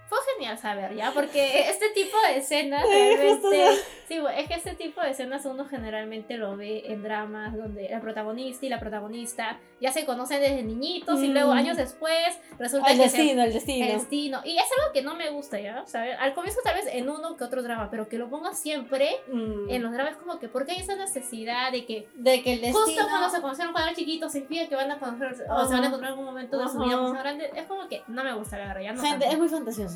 fue 0.08 0.18
genial 0.34 0.56
saber, 0.58 0.94
¿ya? 0.94 1.10
Porque 1.12 1.68
este 1.68 1.90
tipo 1.90 2.16
de 2.28 2.38
escenas 2.38 2.82
realmente... 2.88 3.80
Sí, 4.08 4.20
es 4.36 4.46
que 4.48 4.54
este 4.54 4.74
tipo 4.76 5.00
de 5.00 5.10
escenas 5.10 5.44
uno 5.46 5.64
generalmente 5.64 6.36
lo 6.36 6.56
ve 6.56 6.84
en 6.86 7.02
dramas 7.02 7.56
donde 7.56 7.86
el 7.86 8.00
protagonista 8.00 8.64
y 8.64 8.68
la 8.68 8.78
protagonista 8.78 9.58
ya 9.80 9.90
se 9.90 10.06
conocen 10.06 10.40
desde 10.40 10.62
niñitos 10.62 11.20
y 11.22 11.28
luego 11.28 11.52
Mm. 11.52 11.56
años 11.58 11.76
después 11.76 12.38
resulta 12.56 12.92
El 12.92 12.98
que 13.00 13.08
se- 13.08 13.18
destino, 13.18 13.42
el 13.42 13.52
destino. 13.52 13.84
el 13.86 13.92
destino. 13.92 14.40
Y 14.44 14.56
es 14.58 14.64
algo 14.78 14.92
que 14.92 15.02
no 15.02 15.16
me 15.16 15.30
gusta, 15.30 15.58
¿ya? 15.58 15.82
O 15.82 15.86
sea, 15.88 16.04
al 16.20 16.34
comienzo 16.34 16.60
tal 16.62 16.74
vez 16.76 16.86
en 16.92 17.10
uno 17.10 17.36
que 17.36 17.42
otro 17.42 17.62
drama, 17.64 17.88
pero 17.90 18.08
que 18.08 18.16
lo 18.16 18.30
ponga 18.30 18.54
siempre 18.54 19.10
Mm. 19.26 19.70
en 19.70 19.82
los 19.82 19.92
dramas 19.92 20.16
como 20.18 20.38
que 20.38 20.48
porque 20.48 20.72
hay 20.72 20.78
esa 20.78 20.94
necesidad 20.94 21.72
de 21.72 21.84
que 21.84 22.08
De 22.14 22.42
que 22.44 22.52
el 22.52 22.60
destino. 22.60 22.84
justo 22.84 23.08
cuando 23.08 23.28
se 23.28 23.40
conocieron 23.40 23.72
cuando 23.72 23.88
eran 23.90 23.96
chiquitos 23.96 24.30
significa 24.30 24.68
que 24.68 24.76
van 24.76 24.90
a 24.92 24.98
conocer 25.00 25.32
o 25.50 25.66
se 25.66 25.74
van 25.74 25.82
a 25.82 25.86
encontrar 25.88 26.12
en 26.12 26.18
algún 26.18 26.24
momento 26.26 26.58
de 26.58 26.68
su 26.68 26.78
vida 26.78 26.96
más 26.96 27.12
grande. 27.12 27.50
Es 27.56 27.64
como 27.66 27.88
que 27.88 28.02
no 28.06 28.22
me 28.22 28.32
gusta 28.34 28.56
la 28.56 28.68
verdad, 28.68 28.82
ya 28.82 28.92
no 28.92 29.02
Gente, 29.02 29.26
es 29.28 29.36
muy 29.38 29.48
fantasioso. 29.48 29.95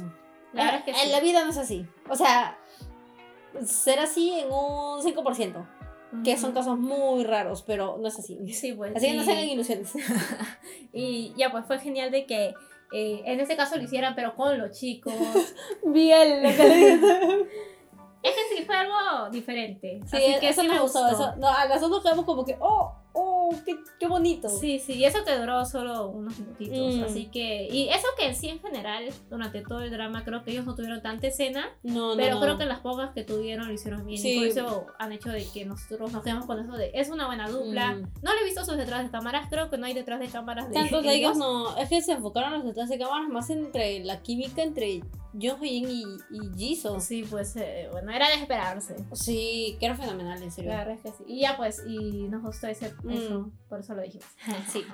La 0.52 0.64
verdad 0.64 0.82
es 0.86 0.94
que 0.94 1.02
en 1.02 1.12
la 1.12 1.20
vida 1.20 1.44
no 1.44 1.50
es 1.50 1.58
así. 1.58 1.86
O 2.08 2.16
sea, 2.16 2.58
será 3.64 4.04
así 4.04 4.32
en 4.32 4.46
un 4.46 5.02
5%, 5.02 5.66
que 6.24 6.36
son 6.36 6.52
casos 6.52 6.78
muy 6.78 7.24
raros, 7.24 7.62
pero 7.62 7.98
no 8.00 8.08
es 8.08 8.18
así. 8.18 8.52
Sí, 8.52 8.72
pues. 8.72 8.94
Así 8.96 9.06
que 9.06 9.14
no 9.14 9.24
se 9.24 9.32
hagan 9.32 9.48
ilusiones. 9.48 9.92
Y 10.92 11.32
ya, 11.36 11.52
pues 11.52 11.66
fue 11.66 11.78
genial 11.78 12.10
de 12.10 12.26
que 12.26 12.52
eh, 12.92 13.22
en 13.24 13.38
este 13.38 13.56
caso 13.56 13.76
lo 13.76 13.82
hicieran, 13.84 14.14
pero 14.14 14.34
con 14.34 14.58
los 14.58 14.76
chicos. 14.78 15.14
Bien, 15.84 16.42
lo 16.42 16.48
que 16.50 16.68
le 16.68 16.92
es 18.22 18.34
que 18.34 18.49
sí 18.60 18.66
fue 18.66 18.76
algo 18.76 19.30
diferente. 19.30 20.00
Sí, 20.06 20.16
Así 20.16 20.40
que 20.40 20.48
eso 20.48 20.62
sí 20.62 20.68
me 20.68 20.78
gustó. 20.78 21.06
Eso, 21.08 21.34
no, 21.36 21.48
a 21.48 21.66
nos 21.66 22.02
quedamos 22.02 22.24
como 22.24 22.44
que, 22.44 22.56
oh, 22.60 22.92
oh, 23.12 23.54
qué, 23.64 23.78
qué 23.98 24.06
bonito. 24.06 24.48
Sí, 24.48 24.78
sí, 24.78 24.94
y 24.94 25.04
eso 25.04 25.24
que 25.24 25.36
duró 25.36 25.64
solo 25.64 26.08
unos 26.08 26.38
minutitos. 26.38 26.96
Mm. 26.96 27.04
Así 27.04 27.26
que. 27.26 27.68
Y 27.70 27.88
eso 27.88 28.06
que 28.18 28.26
en 28.26 28.34
sí 28.34 28.48
en 28.48 28.60
general, 28.60 29.04
durante 29.28 29.62
todo 29.62 29.80
el 29.80 29.90
drama, 29.90 30.24
creo 30.24 30.44
que 30.44 30.52
ellos 30.52 30.66
no 30.66 30.74
tuvieron 30.74 31.02
tanta 31.02 31.26
escena. 31.26 31.68
No, 31.82 32.10
no, 32.10 32.16
Pero 32.16 32.36
no. 32.36 32.40
creo 32.40 32.58
que 32.58 32.66
las 32.66 32.80
pocas 32.80 33.10
que 33.12 33.24
tuvieron 33.24 33.66
lo 33.66 33.72
hicieron 33.72 34.06
bien. 34.06 34.20
Sí. 34.20 34.34
Y 34.34 34.38
por 34.38 34.46
eso 34.46 34.86
han 34.98 35.12
hecho 35.12 35.30
de 35.30 35.46
que 35.52 35.64
nosotros 35.64 36.12
nos 36.12 36.22
quedamos 36.22 36.46
con 36.46 36.58
eso 36.60 36.72
de. 36.72 36.90
Es 36.94 37.10
una 37.10 37.26
buena 37.26 37.48
dupla. 37.48 37.94
Mm. 37.94 38.12
No 38.22 38.34
le 38.34 38.40
he 38.40 38.44
visto 38.44 38.64
sus 38.64 38.76
detrás 38.76 39.04
de 39.04 39.10
cámaras. 39.10 39.48
Creo 39.48 39.70
que 39.70 39.78
no 39.78 39.86
hay 39.86 39.94
detrás 39.94 40.20
de 40.20 40.28
cámaras 40.28 40.68
de. 40.68 40.74
Tantos 40.74 41.02
de 41.02 41.14
ellos 41.14 41.36
no, 41.36 41.76
es 41.76 41.88
que 41.88 42.02
se 42.02 42.12
enfocaron 42.12 42.52
los 42.52 42.64
detrás 42.64 42.88
de 42.88 42.98
cámaras 42.98 43.28
más 43.28 43.50
entre 43.50 44.00
la 44.04 44.22
química 44.22 44.62
entre 44.62 45.00
Jung 45.32 45.62
Hyun 45.62 45.90
y, 45.90 46.04
y 46.30 46.56
Jisoo. 46.56 47.00
Sí, 47.00 47.24
pues 47.28 47.56
eh, 47.56 47.88
bueno, 47.92 48.10
era 48.10 48.28
de 48.28 48.38
esperarse. 48.54 48.96
Sí, 49.12 49.76
que 49.78 49.86
era 49.86 49.96
fenomenal, 49.96 50.42
en 50.42 50.50
serio. 50.50 50.70
La 50.72 50.78
verdad 50.78 50.94
es 50.94 51.00
que 51.02 51.10
sí. 51.10 51.24
Y 51.26 51.40
ya 51.42 51.56
pues, 51.56 51.82
y 51.86 52.28
nos 52.28 52.42
gustó 52.42 52.66
ese, 52.66 52.92
Mm. 53.02 53.10
eso, 53.10 53.50
por 53.68 53.80
eso 53.80 53.94
lo 53.94 54.02
dijimos. 54.02 54.26
Sí. 54.72 54.84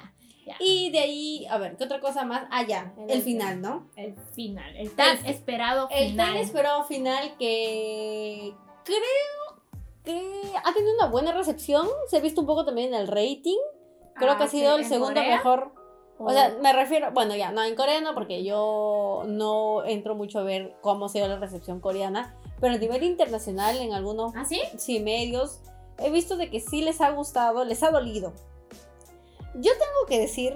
Ya. 0.46 0.54
Y 0.60 0.90
de 0.92 1.00
ahí, 1.00 1.46
a 1.50 1.58
ver, 1.58 1.76
¿qué 1.76 1.82
otra 1.84 1.98
cosa 1.98 2.24
más? 2.24 2.44
Ah, 2.52 2.62
ya, 2.64 2.94
El 2.98 3.10
el 3.10 3.22
final, 3.22 3.60
¿no? 3.60 3.88
El 3.96 4.14
final, 4.32 4.76
el 4.76 4.92
tan 4.94 5.18
El- 5.18 5.26
esperado 5.26 5.88
El 5.90 6.10
final. 6.10 6.26
tan 6.28 6.36
esperado 6.36 6.84
final 6.84 7.36
que 7.36 8.54
creo 8.84 9.60
que 10.04 10.52
ha 10.64 10.72
tenido 10.72 10.94
una 11.00 11.06
buena 11.06 11.32
recepción. 11.32 11.88
Se 12.08 12.18
ha 12.18 12.20
visto 12.20 12.40
un 12.40 12.46
poco 12.46 12.64
también 12.64 12.94
en 12.94 13.00
el 13.00 13.08
rating. 13.08 13.58
Creo 14.14 14.32
Ah, 14.32 14.38
que 14.38 14.44
ha 14.44 14.48
sido 14.48 14.76
el 14.76 14.82
¿en 14.82 14.88
segundo 14.88 15.14
Corea? 15.20 15.36
mejor. 15.36 15.72
O- 16.18 16.30
sea, 16.30 16.56
me 16.62 16.72
refiero, 16.72 17.10
bueno, 17.12 17.34
ya, 17.34 17.50
no, 17.50 17.64
en 17.64 17.74
Corea 17.74 18.00
no, 18.00 18.14
porque 18.14 18.44
yo 18.44 19.24
no 19.26 19.84
entro 19.84 20.14
mucho 20.14 20.38
a 20.38 20.44
ver 20.44 20.76
cómo 20.80 21.06
ha 21.06 21.08
sido 21.08 21.26
la 21.26 21.38
recepción 21.38 21.80
coreana, 21.80 22.36
pero 22.60 22.74
a 22.74 22.78
nivel 22.78 23.02
internacional, 23.02 23.76
en 23.78 23.92
algunos 23.92 24.32
¿Ah, 24.36 24.44
sí? 24.44 24.60
sí, 24.78 25.00
medios, 25.00 25.60
he 25.98 26.10
visto 26.10 26.36
de 26.36 26.50
que 26.50 26.60
sí 26.60 26.82
les 26.82 27.00
ha 27.00 27.10
gustado, 27.10 27.64
les 27.64 27.82
ha 27.82 27.90
dolido. 27.90 28.32
Yo 29.54 29.72
tengo 29.72 30.06
que 30.08 30.18
decir, 30.20 30.54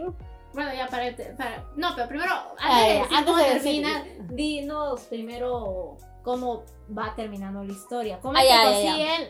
Bueno, 0.52 0.74
ya 0.74 0.88
para, 0.88 1.14
para- 1.36 1.64
No, 1.76 1.90
pero 1.94 2.08
primero, 2.08 2.32
antes 2.58 2.58
Ah, 2.60 2.80
de 2.82 2.94
ya, 2.94 3.00
decir 3.02 3.16
antes 3.16 3.36
de 3.36 3.42
decir- 3.42 3.82
termina, 3.82 4.04
dinos 4.34 5.00
primero 5.02 5.96
cómo 6.24 6.64
va 6.96 7.14
terminando 7.14 7.62
la 7.64 7.72
historia. 7.72 8.18
¿Cómo 8.20 8.36
Ah, 8.36 8.42
es 8.42 8.46
que 8.48 8.54
ya. 8.54 8.64
consiguen 8.64 9.28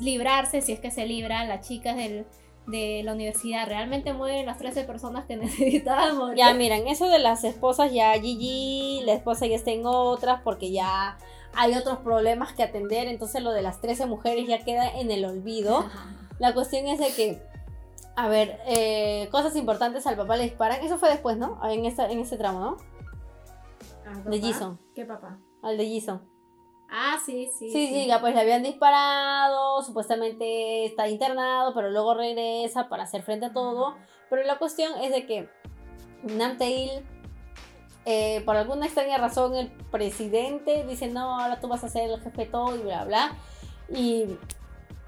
librarse, 0.00 0.62
si 0.62 0.72
es 0.72 0.80
que 0.80 0.90
se 0.90 1.04
libran, 1.06 1.48
las 1.48 1.66
chicas 1.66 1.96
del, 1.96 2.24
de 2.66 3.02
la 3.04 3.12
universidad? 3.14 3.66
¿Realmente 3.66 4.12
mueren 4.14 4.46
las 4.46 4.58
13 4.58 4.84
personas 4.84 5.26
que 5.26 5.36
necesitaban 5.36 6.16
morir? 6.16 6.38
ya 6.38 6.54
miren, 6.54 6.86
eso 6.88 7.08
de 7.08 7.18
las 7.18 7.42
esposas, 7.44 7.92
ya 7.92 8.12
Gigi, 8.14 9.02
la 9.04 9.12
esposa 9.14 9.46
ya 9.46 9.56
está 9.56 9.72
en 9.72 9.82
otras, 9.84 10.40
porque 10.44 10.70
ya 10.70 11.18
hay 11.54 11.74
otros 11.74 11.98
problemas 11.98 12.52
que 12.52 12.62
atender, 12.62 13.08
entonces 13.08 13.42
lo 13.42 13.52
de 13.52 13.62
las 13.62 13.80
13 13.80 14.06
mujeres 14.06 14.46
ya 14.46 14.64
queda 14.64 14.88
en 14.88 15.10
el 15.10 15.24
olvido. 15.24 15.84
La 16.38 16.54
cuestión 16.54 16.86
es 16.86 16.98
de 16.98 17.12
que, 17.12 17.42
a 18.16 18.28
ver, 18.28 18.60
eh, 18.66 19.28
cosas 19.30 19.56
importantes 19.56 20.06
al 20.06 20.16
papá 20.16 20.36
le 20.36 20.44
disparan. 20.44 20.82
Eso 20.82 20.98
fue 20.98 21.10
después, 21.10 21.36
¿no? 21.36 21.60
En, 21.68 21.84
esta, 21.84 22.10
en 22.10 22.20
ese 22.20 22.36
tramo, 22.38 22.60
¿no? 22.60 22.76
De. 24.24 24.40
Jisoo. 24.40 24.78
¿Qué 24.94 25.04
papá? 25.04 25.38
Al 25.62 25.76
de 25.76 25.86
Jisoo. 25.86 26.20
Ah, 26.90 27.18
sí, 27.24 27.48
sí. 27.56 27.70
Sí, 27.70 27.86
sí, 27.86 28.06
ya 28.06 28.20
pues 28.20 28.34
le 28.34 28.40
habían 28.40 28.64
disparado, 28.64 29.80
supuestamente 29.82 30.86
está 30.86 31.06
internado, 31.06 31.72
pero 31.72 31.88
luego 31.90 32.14
regresa 32.14 32.88
para 32.88 33.04
hacer 33.04 33.22
frente 33.22 33.46
a 33.46 33.52
todo. 33.52 33.94
Pero 34.28 34.42
la 34.42 34.58
cuestión 34.58 34.92
es 35.00 35.12
de 35.12 35.24
que 35.24 35.48
Namtail, 36.24 37.04
eh, 38.12 38.40
por 38.44 38.56
alguna 38.56 38.86
extraña 38.86 39.18
razón, 39.18 39.54
el 39.54 39.68
presidente 39.68 40.84
dice, 40.84 41.06
no, 41.06 41.40
ahora 41.40 41.60
tú 41.60 41.68
vas 41.68 41.84
a 41.84 41.88
ser 41.88 42.10
el 42.10 42.20
jefe 42.20 42.44
todo 42.46 42.74
y 42.74 42.80
bla, 42.80 43.04
bla. 43.04 43.36
Y, 43.88 44.36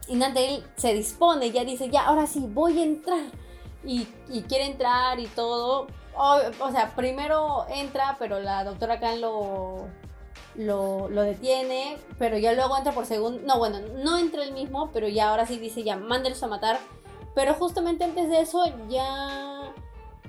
y 0.06 0.14
Namtail 0.14 0.64
se 0.76 0.94
dispone, 0.94 1.50
ya 1.50 1.64
dice, 1.64 1.90
ya, 1.90 2.06
ahora 2.06 2.28
sí, 2.28 2.46
voy 2.48 2.78
a 2.78 2.84
entrar. 2.84 3.24
Y, 3.84 4.04
quiere 4.46 4.66
entrar 4.66 5.18
y 5.18 5.26
todo. 5.26 5.88
O, 6.14 6.70
sea, 6.70 6.94
primero 6.94 7.66
entra, 7.68 8.14
pero 8.20 8.38
la 8.38 8.62
doctora 8.62 9.00
Khan 9.00 9.20
lo, 9.20 9.88
lo, 10.54 11.08
lo 11.08 11.22
detiene, 11.22 11.96
pero 12.20 12.38
ya 12.38 12.52
luego 12.52 12.76
entra 12.76 12.92
por 12.92 13.06
segundo. 13.06 13.40
No, 13.44 13.58
bueno, 13.58 13.80
no 13.80 14.16
entra 14.16 14.44
el 14.44 14.52
mismo, 14.52 14.90
pero 14.92 15.08
ya 15.08 15.30
ahora 15.30 15.44
sí 15.44 15.58
dice, 15.58 15.82
ya, 15.82 15.96
mándelos 15.96 16.40
a 16.44 16.46
matar. 16.46 16.78
Pero 17.34 17.54
justamente 17.54 18.04
antes 18.04 18.28
de 18.28 18.42
eso, 18.42 18.64
ya, 18.88 19.74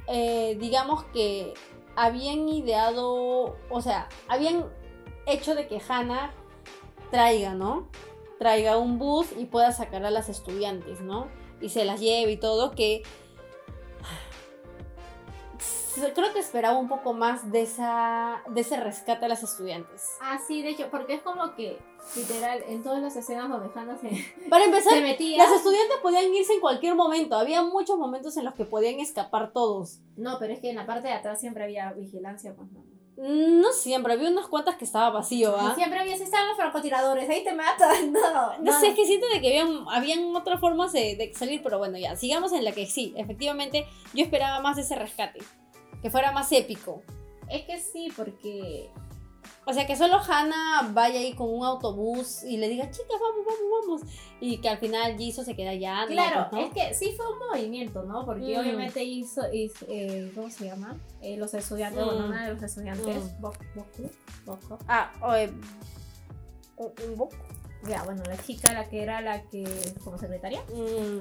eh, 0.07 0.57
digamos 0.59 1.03
que 1.13 1.53
habían 1.95 2.47
ideado, 2.49 3.57
o 3.69 3.81
sea, 3.81 4.09
habían 4.27 4.65
hecho 5.25 5.55
de 5.55 5.67
que 5.67 5.81
Hannah 5.87 6.33
traiga, 7.11 7.53
¿no? 7.53 7.87
Traiga 8.39 8.77
un 8.77 8.97
bus 8.97 9.27
y 9.37 9.45
pueda 9.45 9.71
sacar 9.71 10.05
a 10.05 10.11
las 10.11 10.29
estudiantes, 10.29 11.01
¿no? 11.01 11.27
Y 11.61 11.69
se 11.69 11.85
las 11.85 11.99
lleve 11.99 12.33
y 12.33 12.37
todo, 12.37 12.71
que 12.71 13.03
creo 16.15 16.33
que 16.33 16.39
esperaba 16.39 16.77
un 16.77 16.89
poco 16.89 17.13
más 17.13 17.51
de, 17.51 17.61
esa, 17.61 18.41
de 18.49 18.61
ese 18.61 18.77
rescate 18.77 19.25
a 19.25 19.27
las 19.27 19.43
estudiantes. 19.43 20.17
Ah, 20.21 20.39
sí, 20.45 20.61
de 20.61 20.69
hecho, 20.69 20.89
porque 20.89 21.15
es 21.15 21.21
como 21.21 21.55
que, 21.55 21.79
literal, 22.15 22.63
en 22.67 22.83
todas 22.83 23.01
las 23.01 23.15
escenas 23.15 23.49
donde 23.49 23.69
Hannah 23.73 23.97
se, 23.97 24.09
Para 24.49 24.65
empezar, 24.65 24.93
se 24.93 25.01
metía. 25.01 25.37
las 25.37 25.51
estudiantes 25.51 25.97
podían 26.01 26.33
irse 26.33 26.53
en 26.53 26.59
cualquier 26.59 26.95
momento. 26.95 27.35
Había 27.35 27.63
muchos 27.63 27.97
momentos 27.97 28.37
en 28.37 28.45
los 28.45 28.53
que 28.53 28.65
podían 28.65 28.99
escapar 28.99 29.51
todos. 29.53 29.99
No, 30.15 30.37
pero 30.39 30.53
es 30.53 30.59
que 30.59 30.69
en 30.69 30.75
la 30.75 30.85
parte 30.85 31.07
de 31.07 31.13
atrás 31.13 31.39
siempre 31.39 31.63
había 31.63 31.91
vigilancia, 31.93 32.55
pues 32.55 32.71
no. 32.71 32.83
No 33.15 33.71
siempre, 33.73 34.13
había 34.13 34.29
unas 34.29 34.47
cuantas 34.47 34.75
que 34.75 34.85
estaba 34.85 35.11
vacío, 35.11 35.55
¿ah? 35.55 35.73
Siempre 35.75 35.99
había, 35.99 36.17
si 36.17 36.23
estaban 36.23 36.47
los 36.47 36.57
francotiradores, 36.57 37.29
ahí 37.29 37.43
te 37.43 37.53
matan. 37.53 38.11
No, 38.11 38.57
No 38.59 38.79
sé, 38.79 38.87
es 38.87 38.95
que 38.95 39.05
siento 39.05 39.27
de 39.27 39.39
que 39.39 39.59
habían, 39.59 39.85
habían 39.89 40.35
otras 40.35 40.59
formas 40.59 40.91
de, 40.93 41.15
de 41.15 41.31
salir, 41.35 41.61
pero 41.61 41.77
bueno, 41.77 41.97
ya, 41.99 42.15
sigamos 42.15 42.51
en 42.53 42.65
la 42.65 42.71
que 42.71 42.87
sí, 42.87 43.13
efectivamente, 43.15 43.85
yo 44.15 44.23
esperaba 44.23 44.61
más 44.61 44.79
ese 44.79 44.95
rescate, 44.95 45.39
que 46.01 46.09
fuera 46.09 46.31
más 46.31 46.51
épico. 46.51 47.03
Es 47.49 47.63
que 47.65 47.79
sí, 47.79 48.09
porque. 48.15 48.89
O 49.65 49.71
sea, 49.73 49.87
que 49.87 49.95
solo 49.95 50.17
Hannah 50.17 50.89
vaya 50.93 51.19
ahí 51.19 51.33
con 51.33 51.49
un 51.53 51.63
autobús 51.65 52.43
y 52.43 52.57
le 52.57 52.67
diga, 52.67 52.91
chicas, 52.91 53.07
vamos, 53.19 53.45
vamos, 53.45 54.01
vamos. 54.01 54.13
Y 54.41 54.57
que 54.57 54.67
al 54.67 54.77
final 54.77 55.17
Jisoo 55.17 55.45
se 55.45 55.55
queda 55.55 55.69
allá. 55.69 56.05
Claro, 56.07 56.47
¿no? 56.51 56.59
es 56.59 56.73
que 56.73 56.93
sí 56.93 57.13
fue 57.15 57.25
un 57.31 57.39
movimiento, 57.49 58.03
¿no? 58.03 58.25
Porque 58.25 58.57
Mm. 58.57 58.59
obviamente 58.59 59.03
hizo, 59.03 59.41
hizo, 59.53 59.85
eh, 59.87 60.31
¿cómo 60.35 60.49
se 60.49 60.65
llama? 60.65 60.97
Eh, 61.21 61.37
los 61.37 61.53
estudiantes, 61.53 62.01
Mm. 62.03 62.05
bueno, 62.05 62.25
una 62.27 62.45
de 62.47 62.53
los 62.55 62.61
estudiantes, 62.63 63.15
Mm. 63.23 63.41
Bok- 63.41 63.65
Boku, 63.75 64.11
Boko. 64.45 64.79
Ah, 64.87 65.11
oye, 65.21 65.53
un, 66.77 66.91
un 67.07 67.17
bo- 67.17 67.29
Ya, 67.87 68.01
bueno, 68.03 68.23
la 68.27 68.37
chica, 68.37 68.71
la 68.73 68.87
que 68.89 69.01
era 69.03 69.19
la 69.21 69.43
que, 69.43 69.63
como 70.05 70.17
secretaria, 70.17 70.61
mm, 70.73 71.19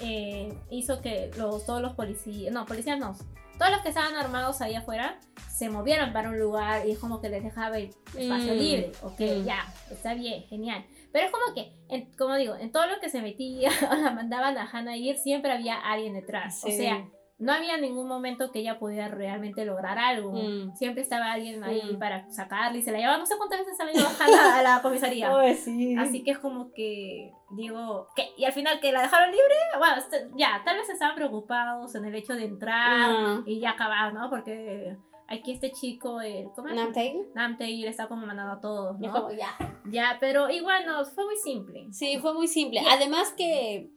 eh, 0.00 0.58
hizo 0.70 1.00
que 1.00 1.30
los, 1.36 1.64
todos 1.66 1.80
los 1.82 1.92
policías, 1.92 2.52
no, 2.52 2.64
policías 2.66 2.98
no, 2.98 3.14
todos 3.58 3.70
los 3.70 3.80
que 3.82 3.88
estaban 3.90 4.14
armados 4.16 4.60
ahí 4.60 4.74
afuera 4.74 5.18
se 5.48 5.68
movieron 5.70 6.12
para 6.12 6.30
un 6.30 6.38
lugar 6.38 6.86
y 6.86 6.90
es 6.92 6.98
como 6.98 7.20
que 7.20 7.28
les 7.28 7.42
dejaba 7.44 7.78
el 7.78 7.90
espacio 8.16 8.54
Mm. 8.54 8.58
libre. 8.58 8.92
Ok, 9.02 9.20
Mm. 9.20 9.44
ya, 9.44 9.72
está 9.90 10.14
bien, 10.14 10.42
genial. 10.44 10.84
Pero 11.12 11.26
es 11.26 11.30
como 11.32 11.54
que, 11.54 11.72
en- 11.88 12.10
como 12.16 12.34
digo, 12.34 12.56
en 12.56 12.72
todo 12.72 12.86
lo 12.86 12.98
que 13.00 13.08
se 13.08 13.22
metía 13.22 13.68
o 13.90 13.94
la 13.94 14.10
mandaban 14.10 14.58
a 14.58 14.68
Hannah 14.68 14.96
ir, 14.96 15.16
siempre 15.16 15.52
había 15.52 15.76
alguien 15.76 16.14
detrás. 16.14 16.64
O 16.64 16.66
sí. 16.66 16.76
sea, 16.76 17.04
no 17.38 17.52
había 17.52 17.76
ningún 17.78 18.06
momento 18.06 18.52
que 18.52 18.60
ella 18.60 18.78
pudiera 18.78 19.08
realmente 19.08 19.64
lograr 19.64 19.98
algo. 19.98 20.32
Mm. 20.32 20.74
Siempre 20.76 21.02
estaba 21.02 21.32
alguien 21.32 21.62
ahí 21.64 21.82
Mm. 21.94 21.98
para 21.98 22.30
sacarla 22.30 22.78
y 22.78 22.82
se 22.82 22.92
la 22.92 22.98
llevaba. 22.98 23.18
No 23.18 23.26
sé 23.26 23.34
cuántas 23.36 23.58
veces 23.60 23.76
se 23.76 23.84
la 23.84 23.90
a 24.58 24.62
la 24.62 24.82
comisaría. 24.82 25.30
Sí. 25.54 25.96
Así 25.98 26.22
que 26.22 26.30
es 26.32 26.38
como 26.38 26.72
que, 26.72 27.32
digo, 27.56 28.06
que 28.14 28.28
y 28.36 28.44
al 28.44 28.52
final 28.52 28.78
que 28.80 28.92
la 28.92 29.02
dejaron 29.02 29.30
libre, 29.30 29.54
bueno, 29.78 29.96
este- 29.96 30.30
ya, 30.36 30.62
tal 30.64 30.76
vez 30.78 30.88
estaban 30.88 31.16
preocupados 31.16 31.94
en 31.96 32.04
el 32.04 32.14
hecho 32.14 32.34
de 32.34 32.44
entrar 32.44 33.10
Ah. 33.10 33.42
y 33.46 33.58
ya 33.60 33.70
acabar, 33.70 34.14
¿no? 34.14 34.30
Porque 34.30 34.96
aquí 35.26 35.52
este 35.52 35.72
chico, 35.72 36.20
el, 36.20 36.46
¿cómo 36.54 36.68
es? 36.68 36.74
Namtail. 36.76 37.26
Namtail 37.34 37.86
está 37.86 38.06
como 38.06 38.26
mandando 38.26 38.52
a 38.52 38.60
todos, 38.60 38.98
¿no? 39.00 39.10
como, 39.12 39.32
ya. 39.32 39.48
Ya, 39.86 40.18
pero 40.20 40.48
igual 40.50 40.86
no, 40.86 41.04
fue 41.04 41.24
muy 41.24 41.36
simple. 41.36 41.86
Sí, 41.90 42.18
fue 42.20 42.32
muy 42.32 42.46
simple. 42.46 42.80
Además 42.88 43.34
que. 43.36 43.90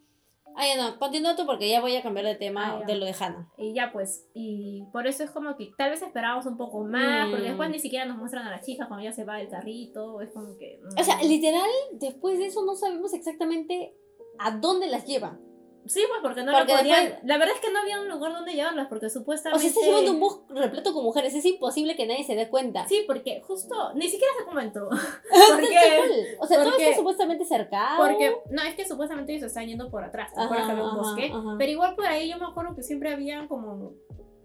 Ay, 0.60 0.72
no, 0.76 0.98
continúa 0.98 1.36
tú 1.36 1.46
porque 1.46 1.70
ya 1.70 1.82
voy 1.82 1.96
a 1.96 2.02
cambiar 2.02 2.26
de 2.26 2.36
tema 2.36 2.80
Ah, 2.82 2.84
de 2.86 2.96
lo 2.96 3.06
de 3.06 3.14
Hannah. 3.18 3.48
Y 3.58 3.74
ya 3.76 3.92
pues, 3.94 4.28
y 4.34 4.84
por 4.92 5.06
eso 5.06 5.24
es 5.24 5.30
como 5.30 5.56
que 5.56 5.70
tal 5.78 5.92
vez 5.92 6.02
esperábamos 6.02 6.48
un 6.48 6.58
poco 6.58 6.84
más, 6.84 7.30
porque 7.30 7.46
Mm. 7.46 7.50
después 7.50 7.70
ni 7.70 7.80
siquiera 7.80 8.06
nos 8.06 8.18
muestran 8.18 8.48
a 8.48 8.52
la 8.52 8.60
chica 8.62 8.88
cuando 8.88 9.04
ya 9.06 9.14
se 9.14 9.24
va 9.24 9.38
del 9.38 9.50
carrito, 9.50 10.20
es 10.22 10.32
como 10.34 10.58
que... 10.58 10.80
O 11.00 11.04
sea, 11.04 11.18
mm. 11.18 11.28
literal, 11.28 11.70
después 11.94 12.40
de 12.40 12.48
eso 12.48 12.66
no 12.66 12.76
sabemos 12.76 13.14
exactamente 13.14 13.96
a 14.40 14.52
dónde 14.58 14.88
las 14.88 15.06
llevan. 15.06 15.40
Sí, 15.88 16.02
pues 16.08 16.20
porque 16.22 16.44
no 16.44 16.52
Porque 16.52 16.72
lo 16.74 16.80
podían... 16.80 17.06
después- 17.06 17.24
La 17.26 17.38
verdad 17.38 17.56
es 17.56 17.62
que 17.62 17.72
no 17.72 17.80
había 17.80 18.00
un 18.02 18.10
lugar 18.10 18.34
donde 18.34 18.54
llevarlas, 18.54 18.88
porque 18.88 19.08
O 19.08 19.10
supuestamente... 19.10 19.62
sea, 19.62 19.70
está 19.70 19.86
llevando 19.86 20.12
un 20.12 20.20
bus 20.20 20.40
repleto 20.50 20.94
con 20.94 21.04
mujeres. 21.04 21.34
Es 21.34 21.46
imposible 21.46 21.96
que 21.96 22.06
nadie 22.06 22.24
se 22.24 22.36
dé 22.36 22.50
cuenta. 22.50 22.88
Sí, 22.88 23.04
porque 23.08 23.42
justo, 23.42 23.94
ni 23.94 24.08
siquiera 24.10 24.34
se 24.38 24.46
comentó. 24.46 24.90
Porque. 25.56 26.36
O 26.40 26.46
sea, 26.48 26.64
todo 26.64 26.78
está 26.78 26.96
supuestamente 26.96 27.46
cercado. 27.46 27.98
porque, 28.06 28.36
no, 28.52 28.62
es 28.64 28.76
que 28.76 28.88
supuestamente 28.88 29.34
ellos 29.34 29.46
están 29.48 29.66
yendo 29.68 29.90
por 29.90 30.04
atrás, 30.04 30.34
¿te 30.34 30.42
acuerdas 30.42 30.66
Ajá, 30.66 30.76
que 30.76 30.80
había 30.82 30.84
un 30.94 31.00
ajá, 31.00 31.10
bosque? 31.10 31.32
ajá. 31.34 31.56
Pero 31.58 31.72
igual 31.72 31.96
por 31.96 32.06
ahí 32.06 32.30
yo 32.30 32.38
me 32.38 32.46
acuerdo 32.46 32.76
que 32.76 32.84
siempre 32.84 33.12
habían 33.12 33.48
como... 33.48 33.94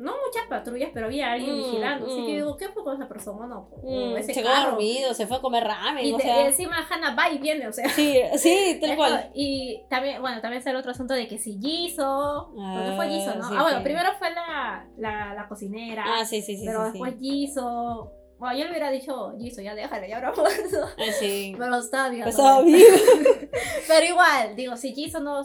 No 0.02 0.12
muchas 0.26 0.46
patrullas, 0.48 0.90
pero 0.92 1.06
había 1.06 1.32
alguien 1.32 1.54
Mm, 1.54 1.62
vigilando. 1.62 2.06
Así 2.06 2.20
mm. 2.20 2.26
que 2.26 2.32
digo, 2.34 2.56
¿qué 2.56 2.68
fue 2.70 2.82
con 2.82 2.96
esa 2.96 3.08
persona? 3.08 3.46
No, 3.46 3.68
o 3.70 3.80
Mm, 3.82 4.16
ese 4.16 4.34
se 4.34 4.42
quedó 4.42 4.70
dormido, 4.70 5.14
se 5.14 5.26
fue 5.26 5.36
a 5.36 5.40
comer 5.40 5.64
ramen. 5.64 6.04
Y, 6.04 6.12
o 6.12 6.16
de- 6.16 6.22
sea, 6.24 6.42
y 6.42 6.46
encima 6.46 6.76
Hannah 6.90 7.14
va 7.14 7.30
y 7.30 7.38
viene, 7.38 7.68
o 7.68 7.72
sea. 7.72 7.88
Sí, 7.90 8.18
sí, 8.36 8.78
tal 8.80 8.96
cual. 8.96 9.30
Y 9.34 9.82
también, 9.88 10.20
bueno, 10.20 10.40
también 10.40 10.58
está 10.58 10.70
el 10.70 10.76
otro 10.76 10.90
asunto 10.90 11.14
de 11.14 11.28
que 11.28 11.38
si 11.38 11.58
Jisoo, 11.60 12.52
porque 12.54 12.92
fue 12.96 13.06
Ah, 13.06 13.08
Jisoo, 13.08 13.34
¿no? 13.36 13.48
sí, 13.48 13.54
ah, 13.56 13.62
bueno, 13.62 13.78
sí. 13.78 13.84
primero 13.84 14.10
fue 14.18 14.30
la, 14.30 14.86
la, 14.98 15.34
la 15.34 15.48
cocinera, 15.48 16.04
Ah, 16.06 16.24
sí, 16.24 16.42
sí, 16.42 16.56
sí. 16.56 16.64
pero 16.66 16.84
sí, 16.86 16.90
después. 16.92 17.14
Jisoo, 17.20 18.12
bueno, 18.38 18.58
yo 18.58 18.64
le 18.64 18.70
hubiera 18.70 18.90
dicho 18.90 19.32
Jisoo, 19.38 19.62
ya 19.62 19.74
déjale, 19.76 20.08
ya 20.08 20.18
muerto. 20.34 20.80
Ah, 20.98 21.12
sí. 21.20 21.54
Pero 21.56 21.76
bien. 22.10 22.22
Pues 22.24 22.34
estaba 22.34 22.62
bien. 22.62 22.84
Pero 23.88 24.06
igual, 24.06 24.56
digo, 24.56 24.76
si 24.76 24.94
Jisoo 24.94 25.20
no 25.20 25.42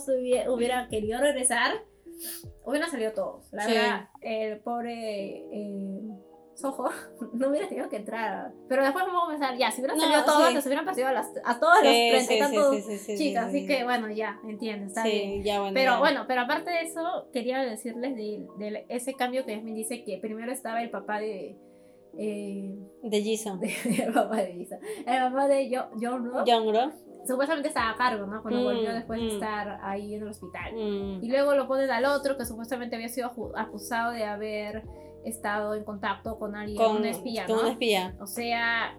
hubiera 0.49 0.87
querido 0.87 1.19
regresar, 1.19 1.73
hubieran 2.65 2.89
salido 2.89 3.11
todos. 3.13 3.51
La 3.51 3.63
Sí. 3.63 3.73
verdad, 3.73 4.09
el 4.21 4.59
pobre 4.59 4.93
eh, 5.51 6.01
Soho 6.55 6.89
no 7.33 7.49
hubiera 7.49 7.67
tenido 7.67 7.87
que 7.89 7.97
entrar. 7.97 8.51
Pero 8.67 8.83
después 8.83 9.05
vamos 9.05 9.25
a 9.27 9.29
pensar, 9.31 9.57
ya, 9.57 9.69
si 9.71 9.81
hubieran 9.81 9.97
No, 9.97 10.03
salido 10.03 10.25
todos, 10.25 10.49
sí. 10.63 10.67
hubieran 10.67 10.85
pasado 10.85 11.07
a, 11.07 11.11
las, 11.11 11.31
a 11.45 11.59
todos 11.59 11.75
los 11.83 11.91
Sí, 11.93 12.09
y 12.15 12.19
sí, 12.21 12.39
tantos 12.39 12.75
chicas. 12.77 12.99
sí, 13.17 13.35
Así 13.35 13.59
sí. 13.61 13.67
que 13.67 13.83
bueno, 13.83 14.09
ya, 14.09 14.39
entiendo, 14.47 14.87
está 14.87 15.03
bien. 15.03 15.43
ya 15.43 15.59
bueno. 15.59 15.73
Pero 15.75 15.91
ya. 15.93 15.99
bueno, 15.99 16.25
pero 16.27 16.41
aparte 16.41 16.71
de 16.71 16.81
eso, 16.81 17.27
quería 17.31 17.59
decirles 17.61 18.15
de, 18.15 18.47
de 18.57 18.85
ese 18.89 19.13
cambio 19.13 19.45
que 19.45 19.51
Yasmin 19.55 19.75
dice 19.75 20.03
que 20.03 20.17
primero 20.17 20.51
estaba 20.51 20.81
el 20.81 20.89
papá 20.89 21.19
de. 21.19 21.55
eh, 22.17 22.75
De 23.03 23.21
Jisoo. 23.21 23.59
el 24.07 24.13
papá 24.13 24.37
de 24.37 24.53
Lisa. 24.55 24.79
El 25.05 25.19
papá 25.31 25.47
de 25.47 25.69
Jo- 25.69 25.89
John 26.01 26.25
Rock 26.25 26.47
Youngro. 26.47 26.91
Supuestamente 27.27 27.67
estaba 27.67 27.91
a 27.91 27.95
cargo, 27.95 28.25
¿no? 28.25 28.41
Cuando 28.41 28.61
Mm, 28.61 28.63
volvió 28.63 28.93
después 28.93 29.19
de 29.19 29.27
mm. 29.27 29.29
estar 29.29 29.79
ahí 29.83 30.15
en 30.15 30.21
el 30.23 30.27
hospital. 30.29 30.73
Mm. 30.73 31.23
Y 31.23 31.29
luego 31.29 31.55
lo 31.55 31.67
ponen 31.67 31.89
al 31.91 32.05
otro 32.05 32.37
que 32.37 32.45
supuestamente 32.45 32.95
había 32.95 33.09
sido 33.09 33.31
acusado 33.55 34.11
de 34.11 34.25
haber 34.25 34.83
estado 35.23 35.73
en 35.73 35.83
contacto 35.83 36.39
con 36.39 36.55
alguien, 36.55 36.77
Con, 36.77 36.97
un 36.97 37.05
espía, 37.05 37.45
con 37.45 37.57
¿no? 37.57 37.61
un 37.63 37.67
espía. 37.69 38.15
O 38.19 38.27
sea, 38.27 38.97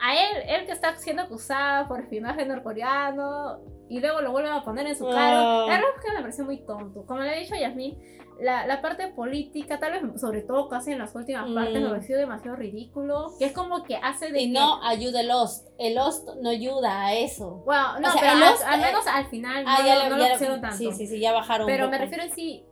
a 0.00 0.14
él, 0.14 0.42
él 0.48 0.66
que 0.66 0.72
está 0.72 0.96
siendo 0.96 1.22
acusado 1.22 1.88
por 1.88 2.00
espionaje 2.00 2.44
norcoreano 2.44 3.60
y 3.92 4.00
luego 4.00 4.20
lo 4.22 4.32
vuelven 4.32 4.52
a 4.52 4.64
poner 4.64 4.86
en 4.86 4.96
su 4.96 5.06
Ah. 5.08 5.14
cara. 5.14 5.42
La 5.42 5.66
verdad 5.66 5.90
es 5.98 6.04
que 6.04 6.12
me 6.12 6.20
pareció 6.20 6.44
muy 6.44 6.64
tonto. 6.64 7.04
Como 7.06 7.20
le 7.20 7.36
he 7.36 7.40
dicho 7.40 7.54
Yasmin, 7.54 7.98
la, 8.40 8.66
la 8.66 8.80
parte 8.80 9.08
política, 9.08 9.78
tal 9.78 9.92
vez 9.92 10.20
sobre 10.20 10.40
todo 10.42 10.68
casi 10.68 10.92
en 10.92 10.98
las 10.98 11.14
últimas 11.14 11.48
Mm. 11.48 11.54
partes, 11.54 11.82
me 11.82 11.88
pareció 11.90 12.16
demasiado 12.16 12.56
ridículo. 12.56 13.32
Que 13.38 13.44
es 13.46 13.52
como 13.52 13.82
que 13.84 13.96
hace 13.96 14.32
de 14.32 14.40
Y 14.42 14.52
que- 14.52 14.58
no 14.58 14.82
ayuda 14.82 15.20
el 15.20 15.28
Lost. 15.28 15.68
El 15.78 15.94
Lost 15.94 16.28
no 16.40 16.50
ayuda 16.50 17.06
a 17.06 17.14
eso. 17.14 17.62
Bueno, 17.66 18.00
no, 18.00 18.08
O 18.08 18.12
sea, 18.12 18.20
pero 18.20 18.32
el 18.32 18.42
al, 18.42 18.54
al 18.66 18.80
menos 18.80 19.06
al 19.06 19.26
final 19.26 19.64
Ah, 19.68 19.76
no, 19.80 19.86
ya 19.86 20.08
no 20.08 20.16
ya 20.18 20.24
lo 20.26 20.32
pusieron 20.32 20.60
tanto. 20.60 20.76
Sí, 20.78 20.90
sí, 20.92 21.06
sí, 21.06 21.20
ya 21.20 21.32
bajaron. 21.32 21.66
Pero 21.66 21.84
un 21.84 21.90
me 21.90 21.98
poco. 21.98 22.04
refiero 22.06 22.24
en 22.24 22.34
sí, 22.34 22.64